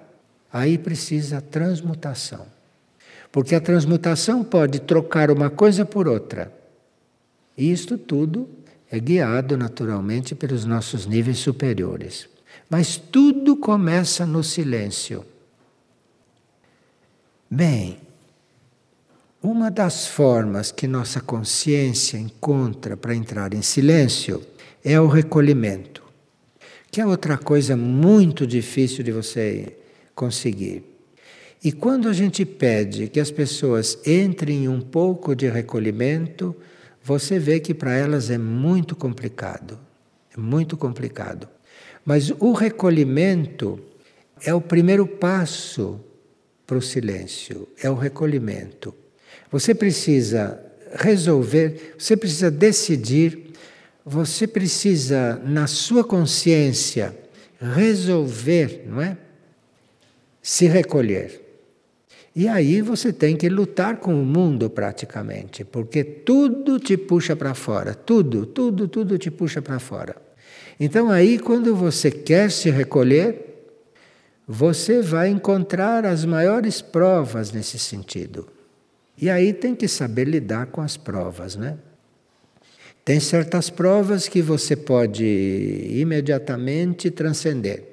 Aí 0.53 0.79
precisa 0.79 1.41
transmutação. 1.41 2.47
Porque 3.31 3.55
a 3.55 3.61
transmutação 3.61 4.43
pode 4.43 4.81
trocar 4.81 5.31
uma 5.31 5.51
coisa 5.51 5.85
por 5.85 6.09
outra. 6.09 6.53
E 7.57 7.71
isto 7.71 7.99
tudo 7.99 8.49
é 8.91 8.99
guiado 8.99 9.57
naturalmente 9.57 10.35
pelos 10.35 10.65
nossos 10.65 11.07
níveis 11.07 11.39
superiores. 11.39 12.29
Mas 12.69 12.97
tudo 12.97 13.57
começa 13.57 14.27
no 14.27 14.43
silêncio. 14.43 15.25
Bem, 17.49 17.99
uma 19.43 19.71
das 19.71 20.07
formas 20.07 20.71
que 20.71 20.87
nossa 20.87 21.21
consciência 21.21 22.19
encontra 22.19 22.97
para 22.97 23.15
entrar 23.15 23.55
em 23.55 23.63
silêncio 23.63 24.45
é 24.85 25.01
o 25.01 25.07
recolhimento, 25.07 26.03
que 26.91 27.01
é 27.01 27.07
outra 27.07 27.37
coisa 27.37 27.77
muito 27.77 28.47
difícil 28.47 29.05
de 29.05 29.13
você 29.13 29.77
conseguir. 30.15 30.85
E 31.63 31.71
quando 31.71 32.09
a 32.09 32.13
gente 32.13 32.45
pede 32.45 33.09
que 33.09 33.21
as 33.21 33.31
pessoas 33.31 33.99
entrem 34.07 34.65
em 34.65 34.69
um 34.69 34.81
pouco 34.81 35.35
de 35.35 35.49
recolhimento, 35.49 36.57
você 37.03 37.39
vê 37.39 37.61
que 37.61 37.75
para 37.75 37.95
elas 37.95 38.31
é 38.31 38.39
muito 38.39 38.97
complicado. 38.97 39.79
É 40.35 40.41
muito 40.41 40.77
complicado. 40.77 41.49
Mas 42.05 42.31
o 42.39 42.53
recolhimento 42.53 43.79
é 44.43 44.55
o 44.55 44.61
primeiro 44.61 45.07
passo 45.07 46.01
para 46.67 46.79
o 46.79 46.83
silêncio, 46.83 47.69
é 47.83 47.91
o 47.91 47.95
recolhimento. 47.95 48.95
Você 49.51 49.75
precisa 49.75 50.59
resolver, 50.95 51.95
você 51.99 52.17
precisa 52.17 52.51
decidir, 52.51 53.50
você 54.05 54.47
precisa, 54.47 55.41
na 55.45 55.67
sua 55.67 56.03
consciência, 56.03 57.17
resolver, 57.61 58.85
não 58.87 59.01
é? 59.01 59.17
Se 60.43 60.67
recolher. 60.67 61.41
E 62.35 62.47
aí 62.47 62.81
você 62.81 63.13
tem 63.13 63.37
que 63.37 63.49
lutar 63.49 63.97
com 63.97 64.15
o 64.15 64.25
mundo 64.25 64.71
praticamente, 64.71 65.65
porque 65.65 66.05
tudo 66.05 66.79
te 66.79 66.97
puxa 66.97 67.35
para 67.35 67.55
fora, 67.55 67.95
tudo, 67.95 68.47
tudo, 68.47 68.87
tudo 68.87 69.19
te 69.19 69.31
puxa 69.31 69.61
para 69.61 69.79
fora. 69.79 70.17
Então 70.79 71.11
aí 71.11 71.39
quando 71.39 71.75
você 71.75 72.11
quer 72.11 72.51
se 72.51 72.71
recolher, 72.71 73.51
você 74.47 75.03
vai 75.03 75.29
encontrar 75.29 76.07
as 76.07 76.25
maiores 76.25 76.81
provas 76.81 77.53
nesse 77.53 77.79
sentido. 77.79 78.49
E 79.21 79.29
aí 79.29 79.53
tem 79.53 79.75
que 79.75 79.87
saber 79.87 80.27
lidar 80.27 80.67
com 80.67 80.81
as 80.81 80.97
provas, 80.97 81.57
né? 81.57 81.77
Tem 83.05 83.19
certas 83.19 83.71
provas 83.71 84.29
que 84.29 84.43
você 84.43 84.77
pode 84.77 85.25
imediatamente 85.91 87.11
transcender. 87.11 87.85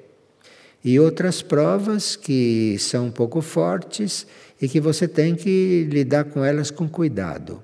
E 0.84 0.98
outras 1.00 1.42
provas 1.42 2.14
que 2.14 2.76
são 2.78 3.06
um 3.06 3.10
pouco 3.10 3.40
fortes 3.40 4.26
e 4.60 4.68
que 4.68 4.80
você 4.80 5.08
tem 5.08 5.34
que 5.34 5.88
lidar 5.90 6.24
com 6.24 6.44
elas 6.44 6.70
com 6.70 6.88
cuidado, 6.88 7.62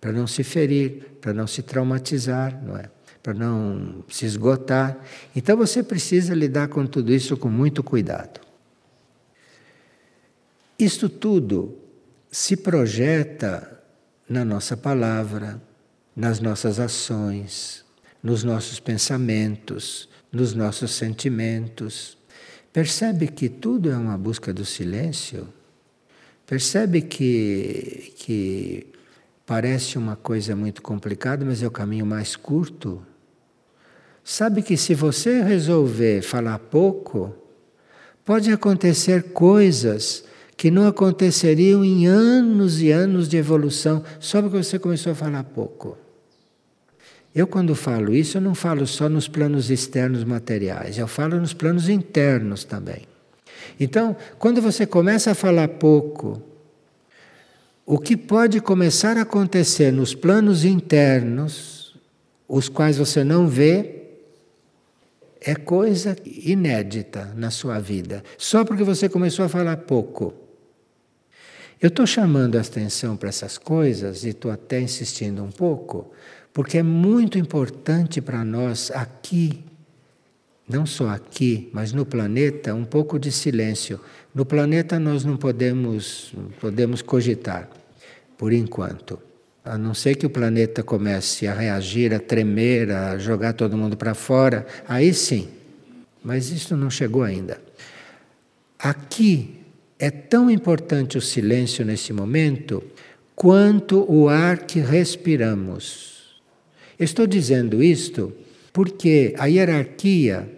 para 0.00 0.12
não 0.12 0.26
se 0.26 0.42
ferir, 0.42 1.18
para 1.20 1.32
não 1.32 1.46
se 1.46 1.62
traumatizar, 1.62 2.60
não 2.64 2.76
é? 2.76 2.90
Para 3.22 3.34
não 3.34 4.04
se 4.08 4.24
esgotar. 4.24 4.98
Então 5.34 5.56
você 5.56 5.82
precisa 5.82 6.34
lidar 6.34 6.68
com 6.68 6.86
tudo 6.86 7.12
isso 7.12 7.36
com 7.36 7.48
muito 7.48 7.82
cuidado. 7.82 8.40
Isto 10.78 11.08
tudo 11.08 11.76
se 12.30 12.56
projeta 12.56 13.80
na 14.28 14.44
nossa 14.44 14.76
palavra, 14.76 15.60
nas 16.16 16.40
nossas 16.40 16.80
ações, 16.80 17.84
nos 18.22 18.42
nossos 18.42 18.80
pensamentos, 18.80 20.08
nos 20.32 20.54
nossos 20.54 20.92
sentimentos. 20.92 22.16
Percebe 22.72 23.28
que 23.28 23.48
tudo 23.48 23.90
é 23.90 23.96
uma 23.96 24.16
busca 24.16 24.52
do 24.52 24.64
silêncio? 24.64 25.46
Percebe 26.46 27.02
que, 27.02 28.14
que 28.16 28.86
Parece 29.46 29.96
uma 29.96 30.16
coisa 30.16 30.56
muito 30.56 30.82
complicada, 30.82 31.44
mas 31.44 31.62
é 31.62 31.66
o 31.68 31.70
caminho 31.70 32.04
mais 32.04 32.34
curto. 32.34 33.00
Sabe 34.24 34.60
que 34.60 34.76
se 34.76 34.92
você 34.92 35.40
resolver 35.40 36.20
falar 36.20 36.58
pouco, 36.58 37.32
pode 38.24 38.50
acontecer 38.50 39.22
coisas 39.32 40.24
que 40.56 40.68
não 40.68 40.88
aconteceriam 40.88 41.84
em 41.84 42.08
anos 42.08 42.82
e 42.82 42.90
anos 42.90 43.28
de 43.28 43.36
evolução 43.36 44.02
só 44.18 44.42
porque 44.42 44.56
você 44.56 44.80
começou 44.80 45.12
a 45.12 45.14
falar 45.14 45.44
pouco. 45.44 45.96
Eu, 47.36 47.46
quando 47.46 47.74
falo 47.74 48.14
isso, 48.14 48.38
eu 48.38 48.40
não 48.40 48.54
falo 48.54 48.86
só 48.86 49.10
nos 49.10 49.28
planos 49.28 49.68
externos 49.68 50.24
materiais, 50.24 50.96
eu 50.96 51.06
falo 51.06 51.38
nos 51.38 51.52
planos 51.52 51.86
internos 51.86 52.64
também. 52.64 53.02
Então, 53.78 54.16
quando 54.38 54.62
você 54.62 54.86
começa 54.86 55.32
a 55.32 55.34
falar 55.34 55.68
pouco, 55.68 56.42
o 57.84 57.98
que 57.98 58.16
pode 58.16 58.58
começar 58.62 59.18
a 59.18 59.20
acontecer 59.20 59.92
nos 59.92 60.14
planos 60.14 60.64
internos, 60.64 61.94
os 62.48 62.70
quais 62.70 62.96
você 62.96 63.22
não 63.22 63.46
vê, 63.46 64.04
é 65.38 65.54
coisa 65.54 66.16
inédita 66.24 67.34
na 67.36 67.50
sua 67.50 67.78
vida, 67.78 68.24
só 68.38 68.64
porque 68.64 68.82
você 68.82 69.10
começou 69.10 69.44
a 69.44 69.48
falar 69.50 69.76
pouco. 69.76 70.32
Eu 71.78 71.88
estou 71.88 72.06
chamando 72.06 72.56
a 72.56 72.62
atenção 72.62 73.14
para 73.14 73.28
essas 73.28 73.58
coisas 73.58 74.24
e 74.24 74.30
estou 74.30 74.50
até 74.50 74.80
insistindo 74.80 75.44
um 75.44 75.50
pouco, 75.50 76.10
porque 76.56 76.78
é 76.78 76.82
muito 76.82 77.36
importante 77.36 78.22
para 78.22 78.42
nós 78.42 78.90
aqui, 78.90 79.62
não 80.66 80.86
só 80.86 81.10
aqui, 81.10 81.68
mas 81.70 81.92
no 81.92 82.06
planeta, 82.06 82.74
um 82.74 82.82
pouco 82.82 83.18
de 83.18 83.30
silêncio. 83.30 84.00
No 84.34 84.46
planeta 84.46 84.98
nós 84.98 85.22
não 85.22 85.36
podemos, 85.36 86.32
podemos 86.58 87.02
cogitar, 87.02 87.68
por 88.38 88.54
enquanto. 88.54 89.20
A 89.62 89.76
não 89.76 89.92
ser 89.92 90.14
que 90.14 90.24
o 90.24 90.30
planeta 90.30 90.82
comece 90.82 91.46
a 91.46 91.52
reagir, 91.52 92.14
a 92.14 92.18
tremer, 92.18 92.90
a 92.90 93.18
jogar 93.18 93.52
todo 93.52 93.76
mundo 93.76 93.94
para 93.94 94.14
fora, 94.14 94.66
aí 94.88 95.12
sim. 95.12 95.50
Mas 96.24 96.48
isso 96.48 96.74
não 96.74 96.88
chegou 96.88 97.22
ainda. 97.22 97.60
Aqui 98.78 99.60
é 99.98 100.10
tão 100.10 100.50
importante 100.50 101.18
o 101.18 101.20
silêncio 101.20 101.84
nesse 101.84 102.14
momento 102.14 102.82
quanto 103.34 104.10
o 104.10 104.30
ar 104.30 104.60
que 104.60 104.80
respiramos. 104.80 106.15
Estou 106.98 107.26
dizendo 107.26 107.82
isto 107.82 108.32
porque 108.72 109.34
a 109.38 109.46
hierarquia 109.46 110.48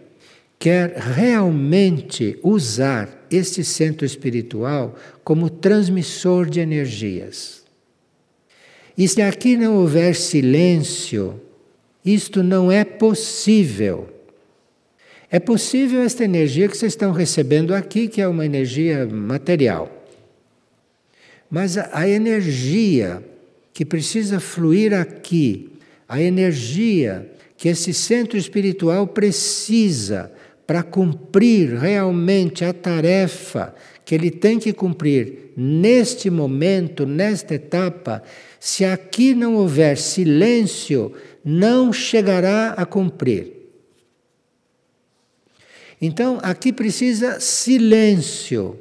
quer 0.58 0.90
realmente 0.96 2.38
usar 2.42 3.26
este 3.30 3.62
centro 3.62 4.04
espiritual 4.04 4.96
como 5.22 5.50
transmissor 5.50 6.48
de 6.48 6.60
energias. 6.60 7.62
E 8.96 9.06
se 9.06 9.22
aqui 9.22 9.56
não 9.56 9.76
houver 9.76 10.16
silêncio, 10.16 11.40
isto 12.04 12.42
não 12.42 12.72
é 12.72 12.84
possível. 12.84 14.08
É 15.30 15.38
possível 15.38 16.00
esta 16.00 16.24
energia 16.24 16.68
que 16.68 16.76
vocês 16.76 16.94
estão 16.94 17.12
recebendo 17.12 17.74
aqui, 17.74 18.08
que 18.08 18.20
é 18.20 18.26
uma 18.26 18.46
energia 18.46 19.06
material. 19.06 19.92
Mas 21.50 21.76
a, 21.78 22.08
energia 22.08 23.22
que 23.72 23.84
precisa 23.84 24.40
fluir 24.40 24.92
aqui, 24.92 25.67
a 26.08 26.20
energia 26.20 27.30
que 27.56 27.68
esse 27.68 27.92
centro 27.92 28.38
espiritual 28.38 29.06
precisa 29.06 30.32
para 30.66 30.82
cumprir 30.82 31.74
realmente 31.74 32.64
a 32.64 32.72
tarefa 32.72 33.74
que 34.04 34.14
ele 34.14 34.30
tem 34.30 34.58
que 34.58 34.72
cumprir 34.72 35.52
neste 35.56 36.30
momento, 36.30 37.04
nesta 37.04 37.54
etapa, 37.54 38.22
se 38.58 38.84
aqui 38.84 39.34
não 39.34 39.56
houver 39.56 39.98
silêncio, 39.98 41.12
não 41.44 41.92
chegará 41.92 42.70
a 42.70 42.86
cumprir. 42.86 43.52
Então, 46.00 46.38
aqui 46.42 46.72
precisa 46.72 47.40
silêncio 47.40 48.78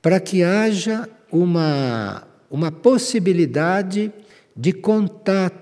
para 0.00 0.18
que 0.18 0.42
haja 0.42 1.08
uma, 1.30 2.26
uma 2.50 2.72
possibilidade 2.72 4.12
de 4.56 4.72
contato 4.72 5.61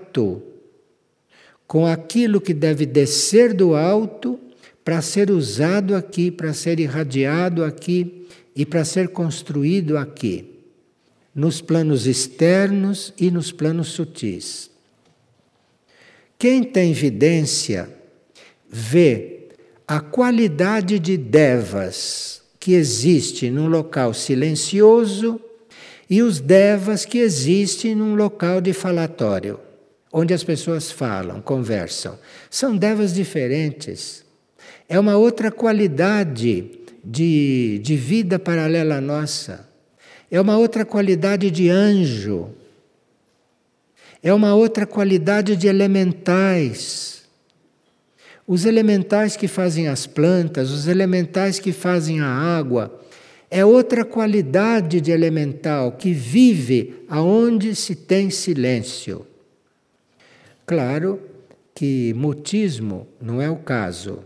com 1.67 1.87
aquilo 1.87 2.41
que 2.41 2.53
deve 2.53 2.85
descer 2.85 3.53
do 3.53 3.75
alto 3.75 4.39
para 4.83 5.01
ser 5.01 5.31
usado 5.31 5.95
aqui, 5.95 6.29
para 6.29 6.53
ser 6.53 6.79
irradiado 6.79 7.63
aqui 7.63 8.27
e 8.55 8.65
para 8.65 8.83
ser 8.83 9.09
construído 9.09 9.97
aqui, 9.97 10.49
nos 11.33 11.61
planos 11.61 12.07
externos 12.07 13.13
e 13.17 13.31
nos 13.31 13.51
planos 13.51 13.89
sutis. 13.89 14.69
Quem 16.37 16.63
tem 16.63 16.91
evidência 16.91 17.87
vê 18.67 19.47
a 19.87 19.99
qualidade 19.99 20.99
de 20.99 21.15
devas 21.17 22.41
que 22.59 22.73
existe 22.73 23.49
num 23.49 23.67
local 23.67 24.13
silencioso 24.13 25.39
e 26.09 26.21
os 26.21 26.39
devas 26.39 27.05
que 27.05 27.19
existem 27.19 27.95
num 27.95 28.15
local 28.15 28.59
de 28.59 28.73
falatório, 28.73 29.59
onde 30.11 30.33
as 30.33 30.43
pessoas 30.43 30.91
falam, 30.91 31.41
conversam. 31.41 32.17
São 32.49 32.75
devas 32.75 33.13
diferentes. 33.13 34.25
É 34.89 34.99
uma 34.99 35.15
outra 35.15 35.49
qualidade 35.49 36.79
de, 37.03 37.79
de 37.79 37.95
vida 37.95 38.37
paralela 38.37 38.95
à 38.95 39.01
nossa. 39.01 39.67
É 40.29 40.39
uma 40.39 40.57
outra 40.57 40.85
qualidade 40.85 41.49
de 41.49 41.69
anjo. 41.69 42.49
É 44.21 44.33
uma 44.33 44.53
outra 44.53 44.85
qualidade 44.85 45.55
de 45.55 45.67
elementais. 45.67 47.23
Os 48.45 48.65
elementais 48.65 49.37
que 49.37 49.47
fazem 49.47 49.87
as 49.87 50.05
plantas, 50.05 50.71
os 50.71 50.87
elementais 50.87 51.57
que 51.57 51.71
fazem 51.71 52.19
a 52.19 52.27
água, 52.27 52.99
é 53.49 53.65
outra 53.65 54.05
qualidade 54.05 55.01
de 55.01 55.11
elemental 55.11 55.93
que 55.93 56.13
vive 56.13 57.03
aonde 57.07 57.75
se 57.75 57.95
tem 57.95 58.29
silêncio. 58.29 59.25
Claro 60.71 61.19
que 61.75 62.13
mutismo 62.13 63.05
não 63.21 63.41
é 63.41 63.49
o 63.49 63.57
caso. 63.57 64.19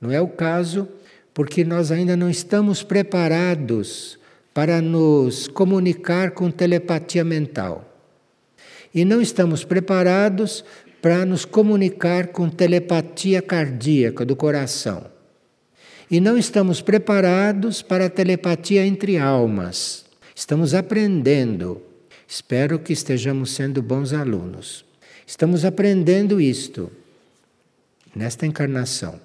Não 0.00 0.12
é 0.12 0.20
o 0.20 0.28
caso 0.28 0.86
porque 1.34 1.64
nós 1.64 1.90
ainda 1.90 2.16
não 2.16 2.30
estamos 2.30 2.84
preparados 2.84 4.16
para 4.54 4.80
nos 4.80 5.48
comunicar 5.48 6.30
com 6.30 6.52
telepatia 6.52 7.24
mental. 7.24 7.84
E 8.94 9.04
não 9.04 9.20
estamos 9.20 9.64
preparados 9.64 10.64
para 11.02 11.26
nos 11.26 11.44
comunicar 11.44 12.28
com 12.28 12.48
telepatia 12.48 13.42
cardíaca 13.42 14.24
do 14.24 14.36
coração. 14.36 15.04
E 16.08 16.20
não 16.20 16.38
estamos 16.38 16.80
preparados 16.80 17.82
para 17.82 18.06
a 18.06 18.10
telepatia 18.10 18.86
entre 18.86 19.18
almas. 19.18 20.06
Estamos 20.32 20.74
aprendendo. 20.74 21.82
Espero 22.24 22.78
que 22.78 22.92
estejamos 22.92 23.50
sendo 23.50 23.82
bons 23.82 24.12
alunos. 24.12 24.86
Estamos 25.28 25.62
aprendendo 25.66 26.40
isto 26.40 26.90
nesta 28.16 28.46
encarnação. 28.46 29.20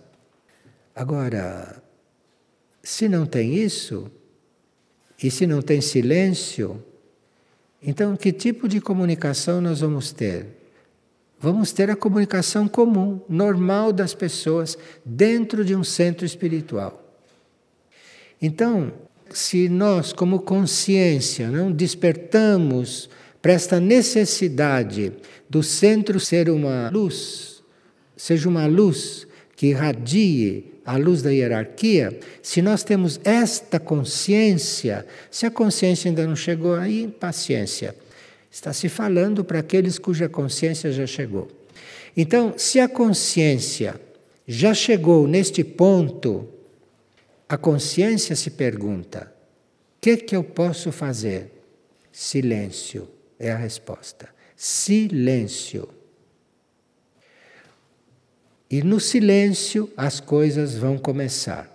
Agora, 0.93 1.82
se 2.84 3.08
não 3.08 3.26
tem 3.26 3.56
isso, 3.56 4.12
e 5.24 5.32
se 5.32 5.47
não 5.47 5.62
tem 5.62 5.80
silêncio, 5.80 6.84
então 7.82 8.18
que 8.18 8.34
tipo 8.34 8.68
de 8.68 8.82
comunicação 8.82 9.62
nós 9.62 9.80
vamos 9.80 10.12
ter? 10.12 10.47
Vamos 11.39 11.72
ter 11.72 11.89
a 11.89 11.95
comunicação 11.95 12.68
comum, 12.68 13.22
normal 13.30 13.93
das 13.93 14.14
pessoas, 14.14 14.78
dentro 15.06 15.64
de 15.64 15.74
um 15.74 15.86
centro 15.86 16.26
espiritual. 16.26 17.01
Então, 18.41 18.91
se 19.30 19.70
nós, 19.70 20.12
como 20.12 20.41
consciência, 20.41 21.49
não 21.49 21.72
despertamos 21.72 23.10
para 23.41 23.51
esta 23.51 23.78
necessidade 23.78 25.12
do 25.54 25.62
centro 25.62 26.20
ser 26.20 26.49
uma 26.49 26.89
luz, 26.89 27.62
seja 28.18 28.49
uma 28.49 28.66
luz 28.66 29.28
que 29.56 29.68
irradie 29.68 30.74
à 30.84 30.97
luz 30.97 31.22
da 31.22 31.30
hierarquia, 31.30 32.20
se 32.41 32.60
nós 32.60 32.84
temos 32.84 33.22
esta 33.24 33.80
consciência, 33.80 35.06
se 35.30 35.45
a 35.45 35.51
consciência 35.51 36.10
ainda 36.10 36.26
não 36.26 36.36
chegou 36.36 36.74
aí, 36.74 37.08
paciência. 37.08 37.95
Está 38.49 38.74
se 38.74 38.89
falando 38.89 39.43
para 39.43 39.60
aqueles 39.60 39.99
cuja 39.99 40.28
consciência 40.28 40.91
já 40.91 41.06
chegou. 41.06 41.47
Então, 42.18 42.56
se 42.58 42.80
a 42.80 42.89
consciência 42.89 44.01
já 44.47 44.74
chegou 44.74 45.28
neste 45.28 45.64
ponto, 45.64 46.49
a 47.47 47.58
consciência 47.60 48.36
se 48.36 48.49
pergunta: 48.49 49.32
o 49.97 50.01
que, 50.01 50.18
que 50.18 50.36
eu 50.36 50.43
posso 50.43 50.91
fazer? 50.91 51.51
Silêncio 52.12 53.08
é 53.39 53.51
a 53.51 53.56
resposta. 53.56 54.33
Silêncio. 54.56 55.89
E 58.70 58.82
no 58.82 58.99
silêncio 58.99 59.91
as 59.95 60.20
coisas 60.20 60.76
vão 60.76 60.97
começar. 60.97 61.70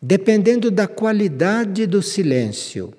Dependendo 0.00 0.70
da 0.70 0.86
qualidade 0.86 1.86
do 1.86 2.02
silêncio 2.02 2.92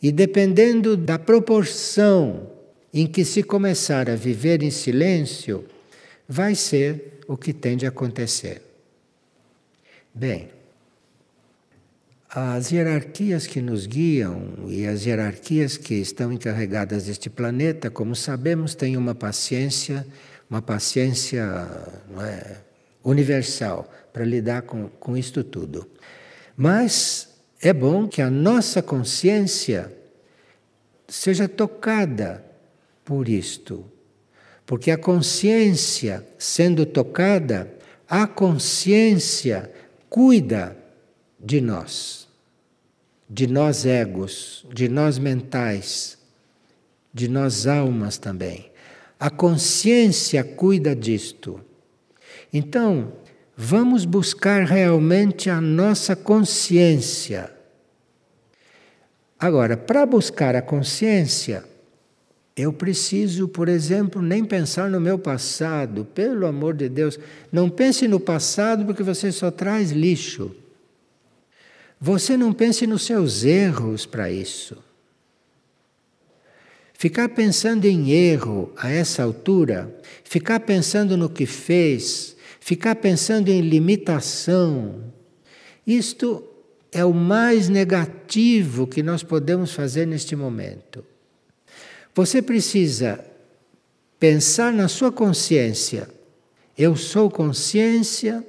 E 0.00 0.12
dependendo 0.12 0.96
da 0.96 1.18
proporção 1.18 2.50
em 2.92 3.06
que 3.06 3.24
se 3.24 3.42
começar 3.42 4.08
a 4.08 4.14
viver 4.14 4.62
em 4.62 4.70
silêncio, 4.70 5.64
vai 6.28 6.54
ser 6.54 7.20
o 7.26 7.36
que 7.36 7.52
tende 7.52 7.84
a 7.84 7.88
acontecer. 7.88 8.62
Bem, 10.14 10.48
as 12.30 12.70
hierarquias 12.70 13.46
que 13.46 13.62
nos 13.62 13.86
guiam 13.86 14.66
e 14.68 14.86
as 14.86 15.06
hierarquias 15.06 15.78
que 15.78 15.94
estão 15.94 16.30
encarregadas 16.30 17.06
deste 17.06 17.30
planeta, 17.30 17.90
como 17.90 18.14
sabemos, 18.14 18.74
têm 18.74 18.96
uma 18.96 19.14
paciência, 19.14 20.06
uma 20.48 20.60
paciência 20.60 21.42
é, 22.20 22.56
universal 23.02 23.90
para 24.12 24.24
lidar 24.24 24.62
com, 24.62 24.88
com 24.88 25.16
isto 25.16 25.42
tudo. 25.42 25.88
Mas 26.54 27.28
é 27.62 27.72
bom 27.72 28.06
que 28.06 28.20
a 28.20 28.30
nossa 28.30 28.82
consciência 28.82 29.90
seja 31.08 31.48
tocada 31.48 32.44
por 33.04 33.26
isto. 33.26 33.86
Porque 34.66 34.90
a 34.90 34.98
consciência 34.98 36.26
sendo 36.38 36.84
tocada, 36.84 37.72
a 38.06 38.26
consciência 38.26 39.72
cuida 40.10 40.77
de 41.38 41.60
nós, 41.60 42.28
de 43.28 43.46
nós 43.46 43.86
egos, 43.86 44.66
de 44.72 44.88
nós 44.88 45.18
mentais, 45.18 46.18
de 47.12 47.28
nós 47.28 47.66
almas 47.66 48.18
também. 48.18 48.70
A 49.18 49.30
consciência 49.30 50.44
cuida 50.44 50.94
disto. 50.94 51.60
Então, 52.52 53.12
vamos 53.56 54.04
buscar 54.04 54.64
realmente 54.64 55.50
a 55.50 55.60
nossa 55.60 56.14
consciência. 56.14 57.52
Agora, 59.38 59.76
para 59.76 60.06
buscar 60.06 60.56
a 60.56 60.62
consciência, 60.62 61.64
eu 62.56 62.72
preciso, 62.72 63.46
por 63.46 63.68
exemplo, 63.68 64.20
nem 64.20 64.44
pensar 64.44 64.90
no 64.90 65.00
meu 65.00 65.18
passado, 65.18 66.04
pelo 66.04 66.44
amor 66.44 66.74
de 66.74 66.88
Deus. 66.88 67.18
Não 67.52 67.70
pense 67.70 68.08
no 68.08 68.18
passado 68.18 68.84
porque 68.84 69.02
você 69.02 69.30
só 69.30 69.50
traz 69.50 69.92
lixo. 69.92 70.54
Você 72.00 72.36
não 72.36 72.52
pense 72.52 72.86
nos 72.86 73.02
seus 73.02 73.44
erros 73.44 74.06
para 74.06 74.30
isso. 74.30 74.76
Ficar 76.94 77.28
pensando 77.28 77.84
em 77.84 78.10
erro 78.10 78.72
a 78.76 78.90
essa 78.90 79.22
altura, 79.22 79.94
ficar 80.24 80.60
pensando 80.60 81.16
no 81.16 81.28
que 81.28 81.46
fez, 81.46 82.36
ficar 82.60 82.96
pensando 82.96 83.48
em 83.48 83.60
limitação, 83.60 85.04
isto 85.86 86.44
é 86.92 87.04
o 87.04 87.12
mais 87.12 87.68
negativo 87.68 88.86
que 88.86 89.02
nós 89.02 89.22
podemos 89.22 89.72
fazer 89.72 90.06
neste 90.06 90.34
momento. 90.34 91.04
Você 92.14 92.42
precisa 92.42 93.24
pensar 94.18 94.72
na 94.72 94.88
sua 94.88 95.12
consciência. 95.12 96.08
Eu 96.76 96.96
sou 96.96 97.30
consciência 97.30 98.44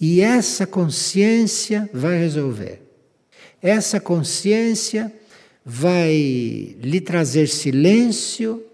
e 0.00 0.20
essa 0.20 0.66
consciência 0.66 1.88
vai 1.92 2.18
resolver. 2.18 2.80
Essa 3.60 3.98
consciência 3.98 5.12
vai 5.64 6.76
lhe 6.80 7.00
trazer 7.00 7.48
silêncio 7.48 8.64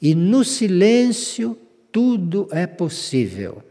e 0.00 0.14
no 0.14 0.42
silêncio 0.42 1.56
tudo 1.92 2.48
é 2.50 2.66
possível. 2.66 3.62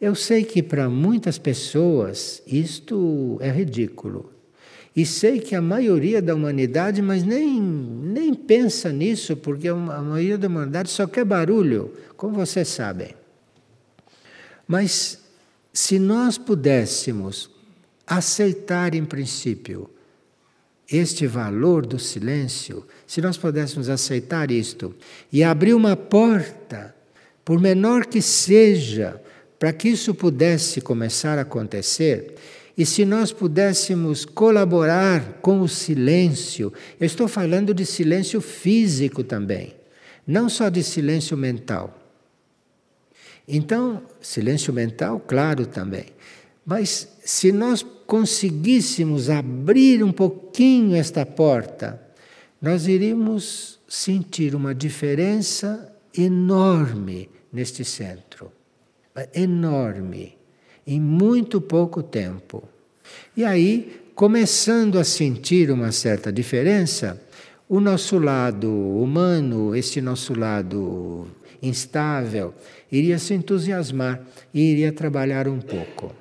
Eu 0.00 0.14
sei 0.14 0.42
que 0.42 0.62
para 0.62 0.88
muitas 0.88 1.38
pessoas 1.38 2.42
isto 2.46 3.38
é 3.40 3.50
ridículo. 3.50 4.32
E 4.94 5.06
sei 5.06 5.38
que 5.38 5.54
a 5.54 5.62
maioria 5.62 6.20
da 6.20 6.34
humanidade, 6.34 7.00
mas 7.00 7.22
nem, 7.22 7.60
nem 7.60 8.34
pensa 8.34 8.92
nisso, 8.92 9.36
porque 9.36 9.68
a 9.68 9.74
maioria 9.74 10.36
da 10.36 10.48
humanidade 10.48 10.90
só 10.90 11.06
quer 11.06 11.24
barulho, 11.24 11.92
como 12.16 12.34
vocês 12.34 12.68
sabem. 12.68 13.14
Mas 14.66 15.21
se 15.72 15.98
nós 15.98 16.36
pudéssemos 16.36 17.50
aceitar 18.06 18.94
em 18.94 19.04
princípio 19.04 19.88
este 20.90 21.26
valor 21.26 21.86
do 21.86 21.98
silêncio, 21.98 22.86
se 23.06 23.22
nós 23.22 23.38
pudéssemos 23.38 23.88
aceitar 23.88 24.50
isto 24.50 24.94
e 25.32 25.42
abrir 25.42 25.72
uma 25.72 25.96
porta, 25.96 26.94
por 27.44 27.58
menor 27.58 28.06
que 28.06 28.20
seja, 28.20 29.20
para 29.58 29.72
que 29.72 29.88
isso 29.88 30.14
pudesse 30.14 30.80
começar 30.80 31.38
a 31.38 31.42
acontecer, 31.42 32.34
e 32.76 32.84
se 32.84 33.04
nós 33.04 33.32
pudéssemos 33.32 34.24
colaborar 34.24 35.38
com 35.40 35.60
o 35.60 35.68
silêncio, 35.68 36.72
eu 37.00 37.06
estou 37.06 37.28
falando 37.28 37.72
de 37.72 37.86
silêncio 37.86 38.40
físico 38.40 39.24
também, 39.24 39.74
não 40.26 40.48
só 40.48 40.68
de 40.68 40.82
silêncio 40.82 41.36
mental. 41.36 42.01
Então, 43.46 44.02
silêncio 44.20 44.72
mental, 44.72 45.20
claro 45.20 45.66
também. 45.66 46.06
Mas 46.64 47.08
se 47.24 47.50
nós 47.50 47.84
conseguíssemos 48.06 49.28
abrir 49.28 50.02
um 50.02 50.12
pouquinho 50.12 50.94
esta 50.94 51.26
porta, 51.26 52.00
nós 52.60 52.86
iríamos 52.86 53.80
sentir 53.88 54.54
uma 54.54 54.74
diferença 54.74 55.92
enorme 56.16 57.28
neste 57.52 57.84
centro. 57.84 58.52
Enorme. 59.34 60.36
Em 60.86 61.00
muito 61.00 61.60
pouco 61.60 62.02
tempo. 62.02 62.62
E 63.36 63.44
aí, 63.44 64.00
começando 64.14 64.98
a 64.98 65.04
sentir 65.04 65.70
uma 65.70 65.90
certa 65.90 66.32
diferença, 66.32 67.20
o 67.68 67.80
nosso 67.80 68.18
lado 68.18 68.70
humano, 68.70 69.74
esse 69.74 70.00
nosso 70.00 70.38
lado 70.38 71.26
instável, 71.62 72.54
iria 72.92 73.18
se 73.18 73.32
entusiasmar 73.32 74.20
e 74.52 74.60
iria 74.60 74.92
trabalhar 74.92 75.48
um 75.48 75.58
pouco. 75.58 76.14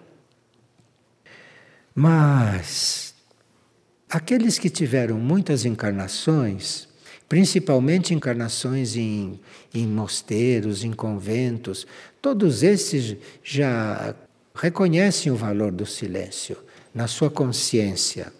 Mas 1.93 3.13
aqueles 4.09 4.57
que 4.57 4.69
tiveram 4.69 5.19
muitas 5.19 5.65
encarnações, 5.65 6.87
principalmente 7.27 8.13
encarnações 8.13 8.95
em, 8.95 9.39
em 9.73 9.85
mosteiros, 9.85 10.83
em 10.83 10.93
conventos, 10.93 11.85
todos 12.21 12.63
esses 12.63 13.17
já 13.43 14.15
reconhecem 14.55 15.31
o 15.31 15.35
valor 15.35 15.71
do 15.71 15.85
silêncio 15.85 16.57
na 16.93 17.07
sua 17.07 17.29
consciência. 17.29 18.31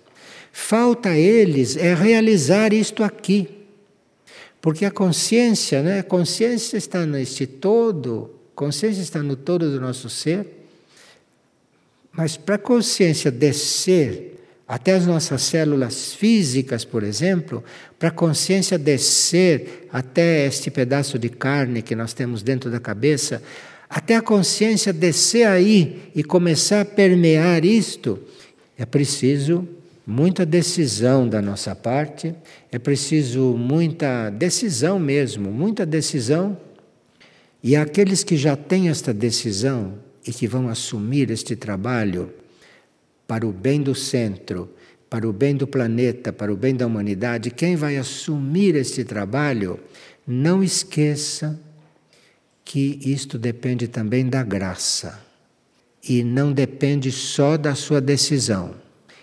Falta 0.52 1.10
a 1.10 1.18
eles 1.18 1.78
é 1.78 1.94
realizar 1.94 2.74
isto 2.74 3.04
aqui. 3.04 3.61
Porque 4.62 4.86
a 4.86 4.92
consciência, 4.92 5.82
né? 5.82 6.00
A 6.00 6.04
consciência 6.04 6.78
está 6.78 7.06
neste 7.06 7.48
todo, 7.48 8.30
consciência 8.54 9.02
está 9.02 9.24
no 9.24 9.36
todo 9.36 9.72
do 9.72 9.82
nosso 9.82 10.08
ser. 10.10 10.46
Mas 12.12 12.38
para 12.38 12.56
a 12.56 12.60
consciência 12.60 13.32
descer 13.32 14.40
até 14.68 14.94
as 14.94 15.06
nossas 15.06 15.42
células 15.42 16.14
físicas, 16.14 16.86
por 16.86 17.04
exemplo, 17.04 17.64
para 17.98 18.10
a 18.10 18.12
consciência 18.12 18.78
descer 18.78 19.88
até 19.92 20.46
este 20.46 20.70
pedaço 20.70 21.18
de 21.18 21.30
carne 21.30 21.82
que 21.82 21.96
nós 21.96 22.14
temos 22.14 22.44
dentro 22.44 22.70
da 22.70 22.80
cabeça, 22.80 23.42
até 23.90 24.16
a 24.16 24.22
consciência 24.22 24.94
descer 24.94 25.48
aí 25.48 26.12
e 26.16 26.24
começar 26.24 26.82
a 26.82 26.86
permear 26.86 27.66
isto, 27.66 28.20
é 28.78 28.86
preciso 28.86 29.68
muita 30.06 30.46
decisão 30.46 31.28
da 31.28 31.42
nossa 31.42 31.76
parte, 31.76 32.36
é 32.72 32.80
preciso 32.80 33.56
muita 33.58 34.30
decisão 34.30 35.00
mesmo, 35.00 35.52
muita 35.52 35.86
decisão. 35.86 36.58
E 37.64 37.76
aqueles 37.76 38.24
que 38.24 38.36
já 38.36 38.56
têm 38.56 38.90
esta 38.90 39.14
decisão 39.14 40.00
e 40.26 40.32
que 40.32 40.48
vão 40.48 40.68
assumir 40.68 41.30
este 41.30 41.56
trabalho 41.56 42.34
para 43.28 43.46
o 43.46 43.52
bem 43.52 43.82
do 43.82 43.94
centro, 43.94 44.70
para 45.10 45.28
o 45.28 45.34
bem 45.34 45.56
do 45.56 45.68
planeta, 45.68 46.34
para 46.34 46.52
o 46.52 46.56
bem 46.56 46.76
da 46.76 46.88
humanidade, 46.88 47.52
quem 47.52 47.76
vai 47.76 47.98
assumir 47.98 48.76
este 48.76 49.04
trabalho, 49.04 49.80
não 50.26 50.64
esqueça 50.64 51.60
que 52.66 53.00
isto 53.04 53.38
depende 53.38 53.88
também 53.88 54.28
da 54.28 54.44
graça. 54.44 55.20
E 56.08 56.24
não 56.24 56.52
depende 56.52 57.12
só 57.12 57.58
da 57.58 57.76
sua 57.76 58.02
decisão 58.02 58.74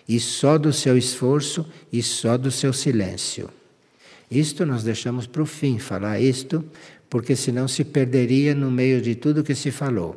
e 0.08 0.18
só 0.18 0.56
do 0.56 0.72
seu 0.72 0.96
esforço 0.96 1.66
e 1.92 2.02
só 2.02 2.38
do 2.38 2.50
seu 2.50 2.72
silêncio. 2.72 3.50
Isto 4.30 4.64
nós 4.64 4.82
deixamos 4.82 5.26
para 5.26 5.42
o 5.42 5.46
fim 5.46 5.78
falar 5.78 6.20
isto, 6.20 6.64
porque 7.10 7.36
senão 7.36 7.68
se 7.68 7.84
perderia 7.84 8.54
no 8.54 8.70
meio 8.70 9.00
de 9.02 9.14
tudo 9.14 9.44
que 9.44 9.54
se 9.54 9.70
falou. 9.70 10.16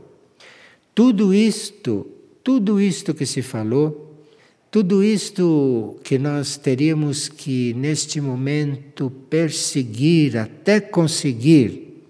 Tudo 0.96 1.34
isto, 1.34 2.10
tudo 2.44 2.80
isto 2.80 3.14
que 3.14 3.26
se 3.26 3.42
falou, 3.42 4.26
tudo 4.70 5.04
isto 5.04 6.00
que 6.04 6.18
nós 6.18 6.56
teríamos 6.58 7.28
que 7.28 7.74
neste 7.74 8.22
momento 8.22 9.10
perseguir 9.30 10.38
até 10.38 10.80
conseguir, 10.80 12.06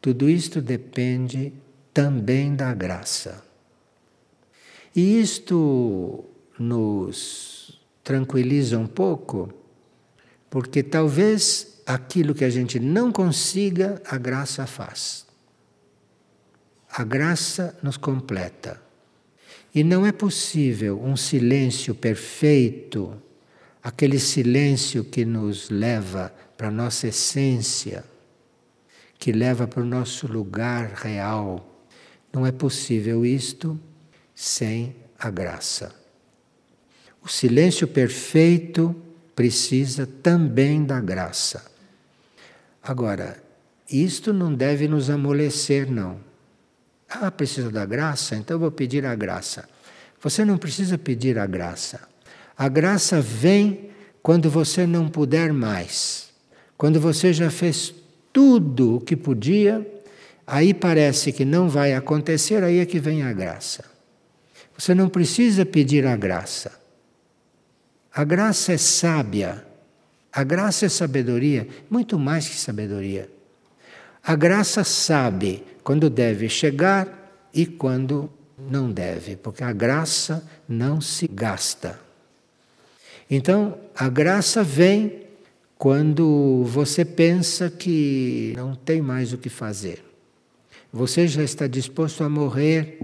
tudo 0.00 0.28
isto 0.28 0.60
depende 0.60 1.52
também 1.92 2.54
da 2.54 2.74
graça. 2.74 3.44
E 4.94 5.20
isto 5.20 6.24
nos 6.58 7.80
tranquiliza 8.02 8.78
um 8.78 8.86
pouco, 8.86 9.52
porque 10.50 10.82
talvez 10.82 11.82
aquilo 11.86 12.34
que 12.34 12.44
a 12.44 12.50
gente 12.50 12.78
não 12.78 13.10
consiga, 13.10 14.00
a 14.06 14.16
graça 14.16 14.66
faz. 14.66 15.26
A 16.90 17.02
graça 17.02 17.76
nos 17.82 17.96
completa. 17.96 18.80
E 19.74 19.82
não 19.82 20.06
é 20.06 20.12
possível 20.12 21.00
um 21.02 21.16
silêncio 21.16 21.94
perfeito, 21.94 23.20
aquele 23.82 24.20
silêncio 24.20 25.02
que 25.02 25.24
nos 25.24 25.68
leva 25.68 26.32
para 26.56 26.68
a 26.68 26.70
nossa 26.70 27.08
essência, 27.08 28.04
que 29.18 29.32
leva 29.32 29.66
para 29.66 29.82
o 29.82 29.86
nosso 29.86 30.28
lugar 30.28 30.92
real. 30.94 31.84
Não 32.32 32.46
é 32.46 32.52
possível 32.52 33.26
isto 33.26 33.78
sem 34.34 34.94
a 35.18 35.30
graça. 35.30 36.03
O 37.24 37.28
silêncio 37.28 37.88
perfeito 37.88 38.94
precisa 39.34 40.06
também 40.06 40.84
da 40.84 41.00
graça. 41.00 41.64
Agora, 42.82 43.42
isto 43.90 44.32
não 44.32 44.52
deve 44.52 44.86
nos 44.86 45.08
amolecer, 45.08 45.90
não. 45.90 46.18
Ah, 47.08 47.30
precisa 47.30 47.70
da 47.70 47.86
graça? 47.86 48.36
Então 48.36 48.58
vou 48.58 48.70
pedir 48.70 49.06
a 49.06 49.14
graça. 49.14 49.66
Você 50.20 50.44
não 50.44 50.58
precisa 50.58 50.98
pedir 50.98 51.38
a 51.38 51.46
graça. 51.46 52.00
A 52.56 52.68
graça 52.68 53.20
vem 53.20 53.90
quando 54.22 54.50
você 54.50 54.86
não 54.86 55.08
puder 55.08 55.52
mais. 55.52 56.28
Quando 56.76 57.00
você 57.00 57.32
já 57.32 57.50
fez 57.50 57.94
tudo 58.32 58.96
o 58.96 59.00
que 59.00 59.16
podia, 59.16 59.86
aí 60.46 60.74
parece 60.74 61.32
que 61.32 61.44
não 61.44 61.68
vai 61.70 61.94
acontecer, 61.94 62.62
aí 62.62 62.80
é 62.80 62.86
que 62.86 62.98
vem 62.98 63.22
a 63.22 63.32
graça. 63.32 63.84
Você 64.76 64.94
não 64.94 65.08
precisa 65.08 65.64
pedir 65.64 66.06
a 66.06 66.16
graça. 66.16 66.83
A 68.14 68.22
graça 68.22 68.72
é 68.72 68.78
sábia. 68.78 69.64
A 70.32 70.44
graça 70.44 70.86
é 70.86 70.88
sabedoria, 70.88 71.66
muito 71.90 72.18
mais 72.18 72.48
que 72.48 72.54
sabedoria. 72.54 73.28
A 74.22 74.36
graça 74.36 74.84
sabe 74.84 75.64
quando 75.82 76.08
deve 76.08 76.48
chegar 76.48 77.48
e 77.52 77.66
quando 77.66 78.30
não 78.70 78.90
deve, 78.90 79.36
porque 79.36 79.64
a 79.64 79.72
graça 79.72 80.48
não 80.68 81.00
se 81.00 81.26
gasta. 81.26 81.98
Então, 83.28 83.78
a 83.96 84.08
graça 84.08 84.62
vem 84.62 85.24
quando 85.76 86.64
você 86.66 87.04
pensa 87.04 87.68
que 87.68 88.54
não 88.56 88.74
tem 88.74 89.02
mais 89.02 89.32
o 89.32 89.38
que 89.38 89.48
fazer. 89.48 90.04
Você 90.92 91.26
já 91.26 91.42
está 91.42 91.66
disposto 91.66 92.22
a 92.22 92.28
morrer 92.28 93.00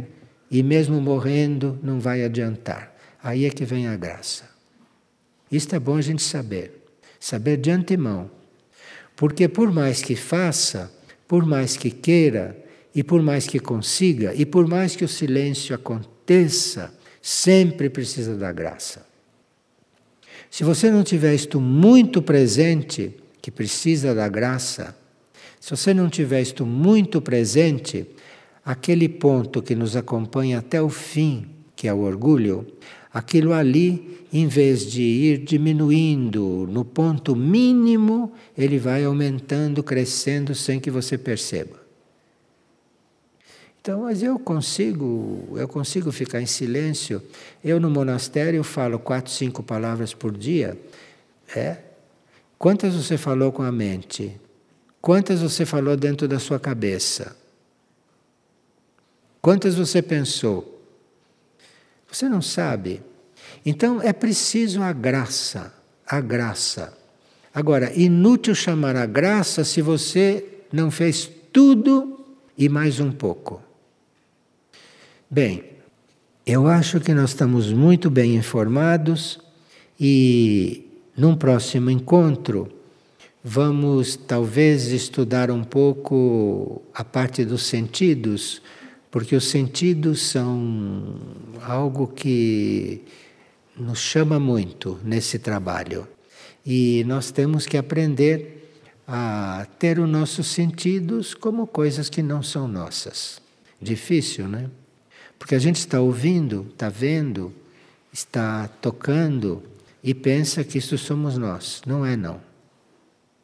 e, 0.48 0.62
mesmo 0.62 1.00
morrendo, 1.00 1.78
não 1.82 1.98
vai 1.98 2.24
adiantar. 2.24 2.94
Aí 3.22 3.44
é 3.44 3.50
que 3.50 3.64
vem 3.64 3.88
a 3.88 3.96
graça. 3.96 4.59
Isto 5.50 5.74
é 5.74 5.78
bom 5.78 5.96
a 5.96 6.00
gente 6.00 6.22
saber, 6.22 6.86
saber 7.18 7.56
de 7.56 7.70
antemão. 7.70 8.30
Porque, 9.16 9.48
por 9.48 9.72
mais 9.72 10.02
que 10.02 10.14
faça, 10.14 10.92
por 11.26 11.44
mais 11.44 11.76
que 11.76 11.90
queira, 11.90 12.56
e 12.94 13.02
por 13.02 13.22
mais 13.22 13.46
que 13.46 13.58
consiga, 13.58 14.34
e 14.34 14.44
por 14.44 14.66
mais 14.66 14.96
que 14.96 15.04
o 15.04 15.08
silêncio 15.08 15.74
aconteça, 15.74 16.92
sempre 17.22 17.88
precisa 17.88 18.36
da 18.36 18.50
graça. 18.50 19.06
Se 20.50 20.64
você 20.64 20.90
não 20.90 21.04
tiver 21.04 21.34
isto 21.34 21.60
muito 21.60 22.20
presente, 22.20 23.14
que 23.40 23.50
precisa 23.50 24.14
da 24.14 24.28
graça, 24.28 24.96
se 25.60 25.70
você 25.70 25.94
não 25.94 26.08
tiver 26.08 26.40
isto 26.42 26.66
muito 26.66 27.20
presente, 27.20 28.06
aquele 28.64 29.08
ponto 29.08 29.62
que 29.62 29.74
nos 29.74 29.94
acompanha 29.94 30.58
até 30.58 30.80
o 30.82 30.88
fim, 30.88 31.48
que 31.76 31.86
é 31.86 31.94
o 31.94 32.00
orgulho, 32.00 32.66
aquilo 33.12 33.52
ali, 33.52 34.19
em 34.32 34.46
vez 34.46 34.86
de 34.86 35.02
ir 35.02 35.38
diminuindo 35.38 36.66
no 36.70 36.84
ponto 36.84 37.34
mínimo, 37.34 38.32
ele 38.56 38.78
vai 38.78 39.04
aumentando, 39.04 39.82
crescendo 39.82 40.54
sem 40.54 40.78
que 40.78 40.90
você 40.90 41.18
perceba. 41.18 41.80
Então, 43.80 44.02
mas 44.02 44.22
eu 44.22 44.38
consigo, 44.38 45.48
eu 45.56 45.66
consigo 45.66 46.12
ficar 46.12 46.40
em 46.40 46.46
silêncio. 46.46 47.22
Eu 47.64 47.80
no 47.80 47.90
monastério 47.90 48.62
falo 48.62 48.98
quatro, 48.98 49.32
cinco 49.32 49.62
palavras 49.62 50.12
por 50.12 50.36
dia. 50.36 50.78
É? 51.56 51.78
Quantas 52.58 52.94
você 52.94 53.16
falou 53.16 53.50
com 53.50 53.62
a 53.62 53.72
mente? 53.72 54.38
Quantas 55.00 55.40
você 55.40 55.64
falou 55.64 55.96
dentro 55.96 56.28
da 56.28 56.38
sua 56.38 56.60
cabeça? 56.60 57.34
Quantas 59.40 59.74
você 59.74 60.02
pensou? 60.02 60.78
Você 62.06 62.28
não 62.28 62.42
sabe. 62.42 63.00
Então 63.64 64.00
é 64.00 64.12
preciso 64.12 64.82
a 64.82 64.92
graça, 64.92 65.72
a 66.06 66.20
graça. 66.20 66.96
Agora, 67.52 67.92
inútil 67.94 68.54
chamar 68.54 68.96
a 68.96 69.06
graça 69.06 69.64
se 69.64 69.82
você 69.82 70.44
não 70.72 70.90
fez 70.90 71.30
tudo 71.52 72.24
e 72.56 72.68
mais 72.68 73.00
um 73.00 73.10
pouco. 73.10 73.60
Bem, 75.28 75.64
eu 76.46 76.66
acho 76.66 77.00
que 77.00 77.12
nós 77.12 77.30
estamos 77.30 77.72
muito 77.72 78.08
bem 78.10 78.36
informados 78.36 79.40
e 79.98 80.86
num 81.16 81.36
próximo 81.36 81.90
encontro 81.90 82.68
vamos 83.42 84.16
talvez 84.16 84.86
estudar 84.86 85.50
um 85.50 85.64
pouco 85.64 86.82
a 86.94 87.04
parte 87.04 87.44
dos 87.44 87.64
sentidos 87.64 88.62
porque 89.10 89.34
os 89.34 89.48
sentidos 89.48 90.22
são 90.22 91.16
algo 91.62 92.06
que 92.06 93.02
nos 93.80 93.98
chama 93.98 94.38
muito 94.38 94.98
nesse 95.02 95.38
trabalho. 95.38 96.06
E 96.64 97.02
nós 97.06 97.30
temos 97.30 97.66
que 97.66 97.76
aprender 97.76 98.60
a 99.08 99.66
ter 99.78 99.98
os 99.98 100.08
nossos 100.08 100.46
sentidos 100.46 101.34
como 101.34 101.66
coisas 101.66 102.08
que 102.08 102.22
não 102.22 102.42
são 102.42 102.68
nossas. 102.68 103.40
Difícil, 103.80 104.46
né? 104.46 104.70
Porque 105.38 105.54
a 105.54 105.58
gente 105.58 105.76
está 105.76 106.00
ouvindo, 106.00 106.66
está 106.70 106.88
vendo, 106.88 107.52
está 108.12 108.68
tocando 108.68 109.62
e 110.04 110.14
pensa 110.14 110.62
que 110.62 110.78
isso 110.78 110.96
somos 110.98 111.38
nós. 111.38 111.82
Não 111.86 112.04
é, 112.04 112.16
não. 112.16 112.40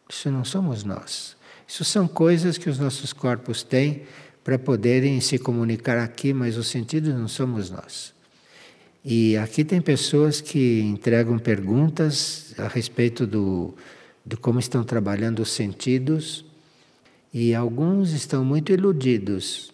Isso 0.08 0.30
não 0.30 0.44
somos 0.44 0.84
nós. 0.84 1.36
Isso 1.66 1.84
são 1.84 2.06
coisas 2.06 2.58
que 2.58 2.70
os 2.70 2.78
nossos 2.78 3.12
corpos 3.12 3.62
têm 3.62 4.02
para 4.44 4.58
poderem 4.58 5.20
se 5.20 5.38
comunicar 5.38 5.98
aqui, 5.98 6.32
mas 6.32 6.56
os 6.56 6.68
sentidos 6.68 7.12
não 7.12 7.26
somos 7.26 7.70
nós. 7.70 8.14
E 9.08 9.36
aqui 9.36 9.64
tem 9.64 9.80
pessoas 9.80 10.40
que 10.40 10.80
entregam 10.80 11.38
perguntas 11.38 12.52
a 12.58 12.66
respeito 12.66 13.24
do, 13.24 13.72
de 14.26 14.36
como 14.36 14.58
estão 14.58 14.82
trabalhando 14.82 15.42
os 15.42 15.52
sentidos, 15.52 16.44
e 17.32 17.54
alguns 17.54 18.10
estão 18.10 18.44
muito 18.44 18.72
iludidos, 18.72 19.72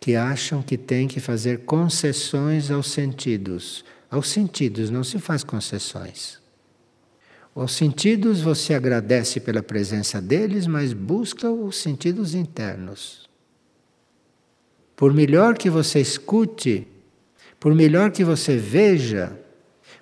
que 0.00 0.16
acham 0.16 0.62
que 0.62 0.76
tem 0.76 1.06
que 1.06 1.20
fazer 1.20 1.60
concessões 1.60 2.68
aos 2.68 2.90
sentidos. 2.90 3.84
Aos 4.10 4.30
sentidos 4.30 4.90
não 4.90 5.04
se 5.04 5.20
faz 5.20 5.44
concessões. 5.44 6.40
Aos 7.54 7.70
sentidos 7.70 8.40
você 8.40 8.74
agradece 8.74 9.38
pela 9.38 9.62
presença 9.62 10.20
deles, 10.20 10.66
mas 10.66 10.92
busca 10.92 11.48
os 11.48 11.76
sentidos 11.76 12.34
internos. 12.34 13.28
Por 14.96 15.14
melhor 15.14 15.56
que 15.56 15.70
você 15.70 16.00
escute, 16.00 16.88
por 17.58 17.74
melhor 17.74 18.10
que 18.10 18.22
você 18.22 18.56
veja, 18.56 19.38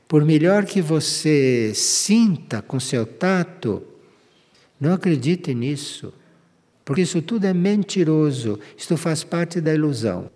por 0.07 0.25
melhor 0.25 0.65
que 0.65 0.81
você 0.81 1.73
sinta 1.75 2.61
com 2.61 2.79
seu 2.79 3.07
tato, 3.07 3.83
não 4.81 4.93
acredite 4.93 5.55
nisso, 5.55 6.13
porque 6.85 7.03
isso 7.03 7.23
tudo 7.23 7.47
é 7.47 7.55
mentiroso, 7.55 8.59
isto 8.77 8.97
faz 8.97 9.25
parte 9.25 9.61
da 9.61 9.75
ilusão. 9.75 10.31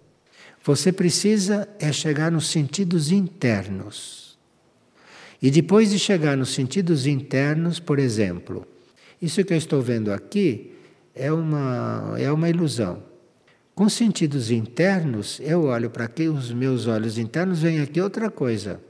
Você 0.64 0.92
precisa 0.92 1.68
é 1.78 1.92
chegar 1.92 2.30
nos 2.30 2.48
sentidos 2.48 3.10
internos. 3.12 4.38
E 5.40 5.50
depois 5.50 5.90
de 5.90 5.98
chegar 5.98 6.36
nos 6.36 6.52
sentidos 6.52 7.06
internos, 7.06 7.78
por 7.78 7.98
exemplo, 7.98 8.66
isso 9.20 9.44
que 9.44 9.52
eu 9.52 9.58
estou 9.58 9.80
vendo 9.80 10.12
aqui 10.12 10.72
é 11.14 11.32
uma, 11.32 12.14
é 12.18 12.30
uma 12.30 12.48
ilusão. 12.48 13.02
Com 13.78 13.88
sentidos 13.88 14.50
internos, 14.50 15.38
eu 15.40 15.66
olho 15.66 15.88
para 15.88 16.06
aqui, 16.06 16.26
os 16.26 16.50
meus 16.50 16.88
olhos 16.88 17.16
internos 17.16 17.60
veem 17.62 17.80
aqui 17.80 18.00
outra 18.00 18.28
coisa. 18.28 18.80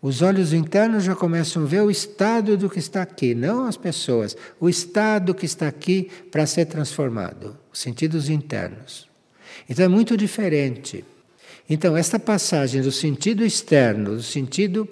Os 0.00 0.22
olhos 0.22 0.52
internos 0.52 1.02
já 1.02 1.16
começam 1.16 1.64
a 1.64 1.66
ver 1.66 1.82
o 1.82 1.90
estado 1.90 2.56
do 2.56 2.70
que 2.70 2.78
está 2.78 3.02
aqui, 3.02 3.34
não 3.34 3.66
as 3.66 3.76
pessoas, 3.76 4.36
o 4.60 4.68
estado 4.68 5.34
que 5.34 5.44
está 5.44 5.66
aqui 5.66 6.08
para 6.30 6.46
ser 6.46 6.66
transformado, 6.66 7.58
os 7.72 7.80
sentidos 7.80 8.28
internos. 8.28 9.08
Então 9.68 9.84
é 9.84 9.88
muito 9.88 10.16
diferente. 10.16 11.04
Então, 11.68 11.96
esta 11.96 12.16
passagem 12.16 12.80
do 12.80 12.92
sentido 12.92 13.44
externo, 13.44 14.14
do 14.14 14.22
sentido 14.22 14.88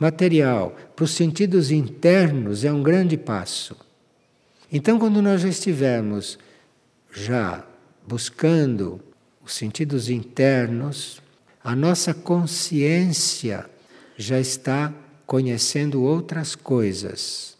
material, 0.00 0.74
para 0.96 1.04
os 1.04 1.12
sentidos 1.12 1.70
internos 1.70 2.64
é 2.64 2.72
um 2.72 2.82
grande 2.82 3.16
passo. 3.16 3.76
Então, 4.72 4.98
quando 4.98 5.22
nós 5.22 5.42
já 5.42 5.48
estivermos 5.48 6.36
já 7.12 7.64
buscando 8.06 9.00
os 9.44 9.54
sentidos 9.54 10.08
internos, 10.08 11.20
a 11.62 11.76
nossa 11.76 12.14
consciência 12.14 13.68
já 14.16 14.38
está 14.38 14.92
conhecendo 15.26 16.02
outras 16.02 16.54
coisas. 16.54 17.56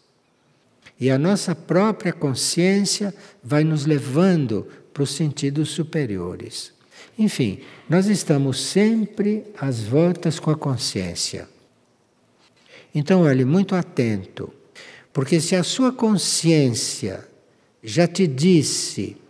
E 0.99 1.09
a 1.09 1.17
nossa 1.17 1.55
própria 1.55 2.13
consciência 2.13 3.13
vai 3.43 3.63
nos 3.63 3.85
levando 3.85 4.67
para 4.93 5.03
os 5.03 5.11
sentidos 5.11 5.69
superiores. 5.69 6.73
Enfim, 7.17 7.61
nós 7.89 8.07
estamos 8.07 8.61
sempre 8.61 9.43
às 9.57 9.81
voltas 9.81 10.39
com 10.39 10.51
a 10.51 10.55
consciência. 10.55 11.47
Então, 12.93 13.21
olhe 13.21 13.45
muito 13.45 13.75
atento, 13.75 14.53
porque 15.13 15.39
se 15.39 15.55
a 15.55 15.63
sua 15.63 15.91
consciência 15.91 17.25
já 17.83 18.07
te 18.07 18.27
disse 18.27 19.20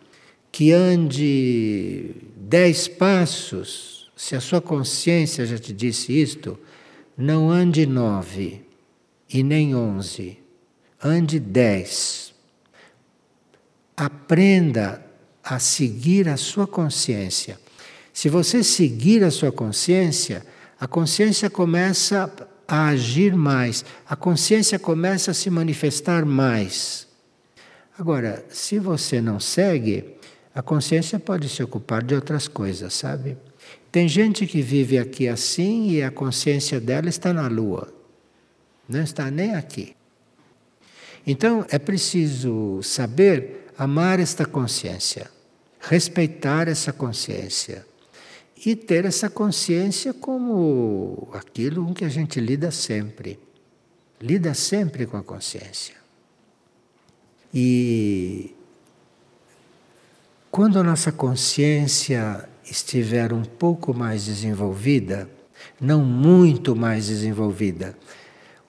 que 0.52 0.72
ande 0.72 2.12
dez 2.36 2.88
passos, 2.88 4.12
se 4.16 4.36
a 4.36 4.42
sua 4.42 4.62
consciência 4.62 5.46
já 5.46 5.58
te 5.58 5.72
disse 5.72 6.12
isto, 6.12 6.60
não 7.18 7.50
ande 7.50 7.86
nove 7.86 8.62
e 9.34 9.42
nem 9.44 9.76
onze, 9.76 10.38
ande 11.02 11.40
dez. 11.40 12.34
Aprenda 13.96 15.06
a 15.44 15.58
seguir 15.60 16.28
a 16.28 16.38
sua 16.38 16.68
consciência. 16.68 17.60
Se 18.14 18.30
você 18.30 18.64
seguir 18.64 19.24
a 19.24 19.32
sua 19.32 19.52
consciência, 19.52 20.46
a 20.80 20.88
consciência 20.88 21.50
começa 21.50 22.32
a 22.68 22.88
agir 22.88 23.36
mais, 23.36 23.86
a 24.08 24.16
consciência 24.16 24.78
começa 24.78 25.32
a 25.32 25.34
se 25.34 25.50
manifestar 25.50 26.26
mais. 26.26 27.08
Agora, 27.98 28.46
se 28.50 28.80
você 28.80 29.22
não 29.22 29.40
segue, 29.40 30.16
a 30.54 30.62
consciência 30.62 31.20
pode 31.20 31.48
se 31.48 31.64
ocupar 31.64 32.04
de 32.04 32.14
outras 32.14 32.48
coisas, 32.48 32.94
sabe? 32.94 33.38
Tem 33.92 34.08
gente 34.08 34.46
que 34.46 34.62
vive 34.62 34.98
aqui 34.98 35.28
assim 35.28 35.92
e 35.92 36.04
a 36.04 36.12
consciência 36.12 36.80
dela 36.80 37.10
está 37.10 37.34
na 37.34 37.48
lua, 37.48 37.94
não 38.88 39.02
está 39.02 39.32
nem 39.32 39.56
aqui. 39.56 39.96
Então 41.26 41.66
é 41.70 41.80
preciso 41.80 42.82
saber 42.84 43.68
amar 43.78 44.20
esta 44.20 44.46
consciência, 44.46 45.30
respeitar 45.80 46.68
essa 46.68 46.92
consciência 46.92 47.86
e 48.66 48.76
ter 48.76 49.06
essa 49.06 49.30
consciência 49.30 50.14
como 50.14 51.30
aquilo 51.34 51.86
com 51.86 51.94
que 51.94 52.06
a 52.06 52.10
gente 52.10 52.40
lida 52.40 52.72
sempre. 52.72 53.40
Lida 54.20 54.54
sempre 54.54 55.08
com 55.08 55.18
a 55.18 55.24
consciência. 55.24 55.96
E 57.54 58.54
quando 60.52 60.78
a 60.78 60.84
nossa 60.84 61.14
consciência 61.14 62.48
estiver 62.70 63.32
um 63.32 63.44
pouco 63.44 63.94
mais 63.94 64.26
desenvolvida, 64.26 65.30
não 65.80 66.04
muito 66.04 66.76
mais 66.76 67.08
desenvolvida, 67.08 67.98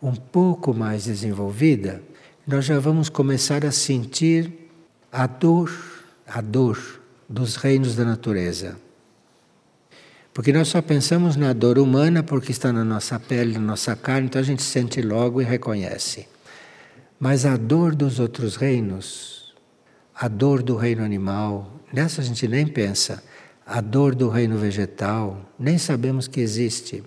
um 0.00 0.14
pouco 0.14 0.72
mais 0.72 1.04
desenvolvida, 1.04 2.00
nós 2.46 2.64
já 2.64 2.78
vamos 2.78 3.08
começar 3.08 3.66
a 3.66 3.72
sentir 3.72 4.70
a 5.10 5.26
dor, 5.26 5.72
a 6.24 6.40
dor 6.40 6.78
dos 7.28 7.56
reinos 7.56 7.96
da 7.96 8.04
natureza. 8.04 8.76
Porque 10.32 10.52
nós 10.52 10.68
só 10.68 10.80
pensamos 10.80 11.34
na 11.34 11.52
dor 11.52 11.80
humana 11.80 12.22
porque 12.22 12.52
está 12.52 12.72
na 12.72 12.84
nossa 12.84 13.18
pele, 13.18 13.54
na 13.54 13.60
nossa 13.60 13.96
carne, 13.96 14.28
então 14.28 14.40
a 14.40 14.44
gente 14.44 14.62
sente 14.62 15.02
logo 15.02 15.42
e 15.42 15.44
reconhece. 15.44 16.28
Mas 17.18 17.44
a 17.44 17.56
dor 17.56 17.94
dos 17.94 18.20
outros 18.20 18.54
reinos, 18.54 19.41
a 20.14 20.28
dor 20.28 20.62
do 20.62 20.76
reino 20.76 21.04
animal, 21.04 21.80
nessa 21.92 22.20
a 22.20 22.24
gente 22.24 22.46
nem 22.46 22.66
pensa. 22.66 23.22
A 23.64 23.80
dor 23.80 24.14
do 24.14 24.28
reino 24.28 24.58
vegetal, 24.58 25.40
nem 25.58 25.78
sabemos 25.78 26.26
que 26.26 26.40
existe. 26.40 27.02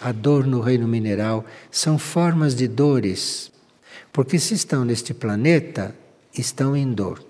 A 0.00 0.12
dor 0.12 0.46
no 0.46 0.60
reino 0.60 0.88
mineral 0.88 1.44
são 1.70 1.98
formas 1.98 2.54
de 2.54 2.66
dores. 2.66 3.52
Porque 4.12 4.38
se 4.38 4.54
estão 4.54 4.84
neste 4.84 5.12
planeta, 5.12 5.94
estão 6.36 6.76
em 6.76 6.90
dor. 6.92 7.22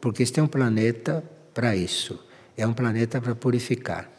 Porque 0.00 0.22
este 0.22 0.40
é 0.40 0.42
um 0.42 0.48
planeta 0.48 1.22
para 1.52 1.76
isso. 1.76 2.18
É 2.56 2.66
um 2.66 2.72
planeta 2.72 3.20
para 3.20 3.34
purificar. 3.34 4.10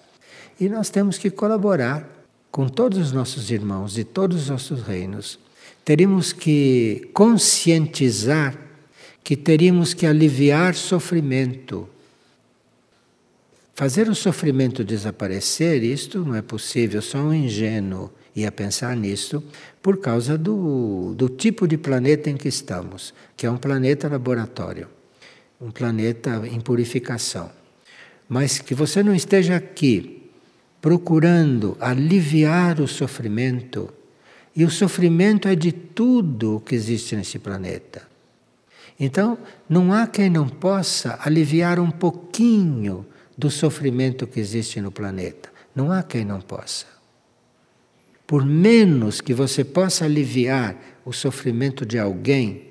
E 0.60 0.70
nós 0.70 0.90
temos 0.90 1.18
que 1.18 1.30
colaborar 1.30 2.08
com 2.52 2.70
todos 2.70 2.98
os 2.98 3.12
nossos 3.12 3.52
irmãos 3.52 3.94
de 3.94 4.04
todos 4.04 4.44
os 4.44 4.50
nossos 4.50 4.82
reinos 4.82 5.40
teríamos 5.86 6.34
que 6.34 7.08
conscientizar 7.14 8.58
que 9.26 9.36
teríamos 9.36 9.96
que 9.96 10.06
aliviar 10.06 10.76
sofrimento. 10.76 11.90
Fazer 13.74 14.08
o 14.08 14.14
sofrimento 14.14 14.84
desaparecer, 14.84 15.84
isto 15.84 16.20
não 16.20 16.36
é 16.36 16.44
possível, 16.44 17.02
só 17.02 17.18
um 17.18 17.34
ingênuo 17.34 18.12
ia 18.36 18.52
pensar 18.52 18.96
nisso 18.96 19.44
por 19.82 19.98
causa 19.98 20.38
do, 20.38 21.16
do 21.16 21.28
tipo 21.28 21.68
de 21.68 21.76
planeta 21.76 22.30
em 22.30 22.38
que 22.38 22.48
estamos, 22.48 23.16
que 23.36 23.48
é 23.48 23.52
um 23.52 23.58
planeta 23.58 24.08
laboratório, 24.08 24.88
um 25.60 25.72
planeta 25.72 26.44
em 26.46 26.62
purificação. 26.62 27.50
Mas 28.30 28.60
que 28.60 28.76
você 28.76 29.02
não 29.02 29.16
esteja 29.16 29.56
aqui 29.56 30.30
procurando 30.80 31.76
aliviar 31.80 32.80
o 32.80 32.88
sofrimento 32.88 33.92
e 34.56 34.64
o 34.64 34.70
sofrimento 34.70 35.48
é 35.48 35.56
de 35.56 35.72
tudo 35.72 36.62
que 36.64 36.76
existe 36.76 37.16
nesse 37.16 37.40
planeta. 37.40 38.15
Então, 39.00 39.38
não 39.68 39.92
há 39.92 40.08
quem 40.08 40.30
não 40.30 40.48
possa 40.48 41.20
aliviar 41.22 41.80
um 41.80 41.92
pouquinho 41.92 43.06
do 43.38 43.52
sofrimento 43.52 44.26
que 44.26 44.40
existe 44.40 44.80
no 44.80 44.92
planeta. 44.92 45.50
Não 45.76 45.92
há 45.92 46.02
quem 46.02 46.24
não 46.24 46.40
possa. 46.40 46.86
Por 48.26 48.46
menos 48.46 49.22
que 49.22 49.34
você 49.34 49.64
possa 49.64 50.06
aliviar 50.06 50.76
o 51.04 51.12
sofrimento 51.12 51.86
de 51.86 52.00
alguém, 52.00 52.70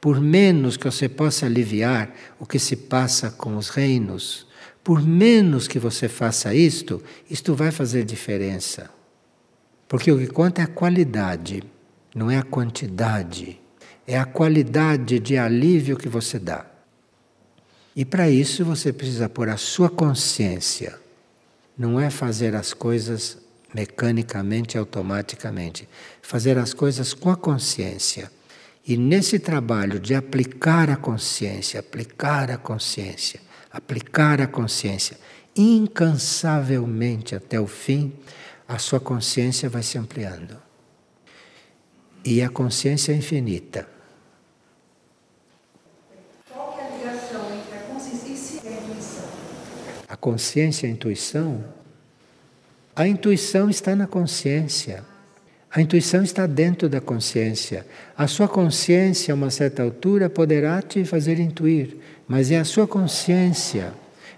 por 0.00 0.20
menos 0.20 0.76
que 0.76 0.84
você 0.84 1.08
possa 1.08 1.46
aliviar 1.46 2.12
o 2.40 2.46
que 2.46 2.58
se 2.58 2.74
passa 2.74 3.30
com 3.30 3.56
os 3.56 3.68
reinos, 3.68 4.46
por 4.82 5.02
menos 5.02 5.68
que 5.68 5.78
você 5.78 6.08
faça 6.08 6.54
isto, 6.54 7.02
isto 7.28 7.54
vai 7.54 7.70
fazer 7.70 8.04
diferença. 8.04 8.90
Porque 9.86 10.10
o 10.10 10.18
que 10.18 10.26
conta 10.26 10.62
é 10.62 10.64
a 10.64 10.68
qualidade, 10.68 11.62
não 12.14 12.30
é 12.30 12.38
a 12.38 12.42
quantidade. 12.42 13.60
É 14.08 14.18
a 14.18 14.24
qualidade 14.24 15.18
de 15.18 15.36
alívio 15.36 15.98
que 15.98 16.08
você 16.08 16.38
dá. 16.38 16.64
E 17.94 18.06
para 18.06 18.30
isso 18.30 18.64
você 18.64 18.90
precisa 18.90 19.28
pôr 19.28 19.50
a 19.50 19.58
sua 19.58 19.90
consciência. 19.90 20.98
Não 21.76 22.00
é 22.00 22.08
fazer 22.08 22.56
as 22.56 22.72
coisas 22.72 23.36
mecanicamente, 23.74 24.78
automaticamente. 24.78 25.86
Fazer 26.22 26.56
as 26.56 26.72
coisas 26.72 27.12
com 27.12 27.28
a 27.28 27.36
consciência. 27.36 28.32
E 28.86 28.96
nesse 28.96 29.38
trabalho 29.38 30.00
de 30.00 30.14
aplicar 30.14 30.88
a 30.88 30.96
consciência, 30.96 31.80
aplicar 31.80 32.50
a 32.50 32.56
consciência, 32.56 33.40
aplicar 33.70 34.40
a 34.40 34.46
consciência 34.46 35.18
incansavelmente 35.54 37.34
até 37.34 37.60
o 37.60 37.66
fim, 37.66 38.14
a 38.66 38.78
sua 38.78 39.00
consciência 39.00 39.68
vai 39.68 39.82
se 39.82 39.98
ampliando. 39.98 40.56
E 42.24 42.40
a 42.40 42.48
consciência 42.48 43.12
é 43.12 43.16
infinita. 43.16 43.88
Qual 46.50 46.78
é 46.78 46.84
a 46.84 46.96
ligação 46.96 47.54
entre 47.54 47.76
a 47.76 47.82
consciência 47.82 48.60
e 48.64 48.68
a 48.68 48.80
intuição? 48.80 49.28
A 50.07 50.07
consciência 50.20 50.86
e 50.86 50.90
a 50.90 50.92
intuição? 50.92 51.64
A 52.94 53.06
intuição 53.06 53.70
está 53.70 53.94
na 53.94 54.06
consciência. 54.06 55.04
A 55.70 55.80
intuição 55.80 56.22
está 56.22 56.46
dentro 56.46 56.88
da 56.88 57.00
consciência. 57.00 57.86
A 58.16 58.26
sua 58.26 58.48
consciência, 58.48 59.32
a 59.32 59.36
uma 59.36 59.50
certa 59.50 59.82
altura, 59.82 60.30
poderá 60.30 60.80
te 60.80 61.04
fazer 61.04 61.38
intuir, 61.38 61.96
mas 62.26 62.50
é 62.50 62.58
a 62.58 62.64
sua 62.64 62.86
consciência. 62.86 63.92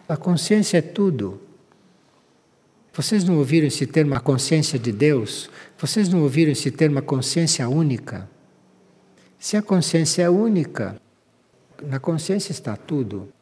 A 0.08 0.16
consciência 0.16 0.78
é 0.78 0.82
tudo. 0.82 1.40
Vocês 2.92 3.22
não 3.22 3.38
ouviram 3.38 3.68
esse 3.68 3.86
termo 3.86 4.14
a 4.14 4.20
consciência 4.20 4.78
de 4.78 4.90
Deus? 4.90 5.48
Vocês 5.78 6.08
não 6.08 6.22
ouviram 6.22 6.50
esse 6.50 6.70
termo 6.70 6.98
a 6.98 7.02
consciência 7.02 7.68
única? 7.68 8.28
Se 9.38 9.56
a 9.56 9.62
consciência 9.62 10.22
é 10.24 10.28
única, 10.28 11.00
na 11.82 12.00
consciência 12.00 12.50
está 12.50 12.76
tudo. 12.76 13.32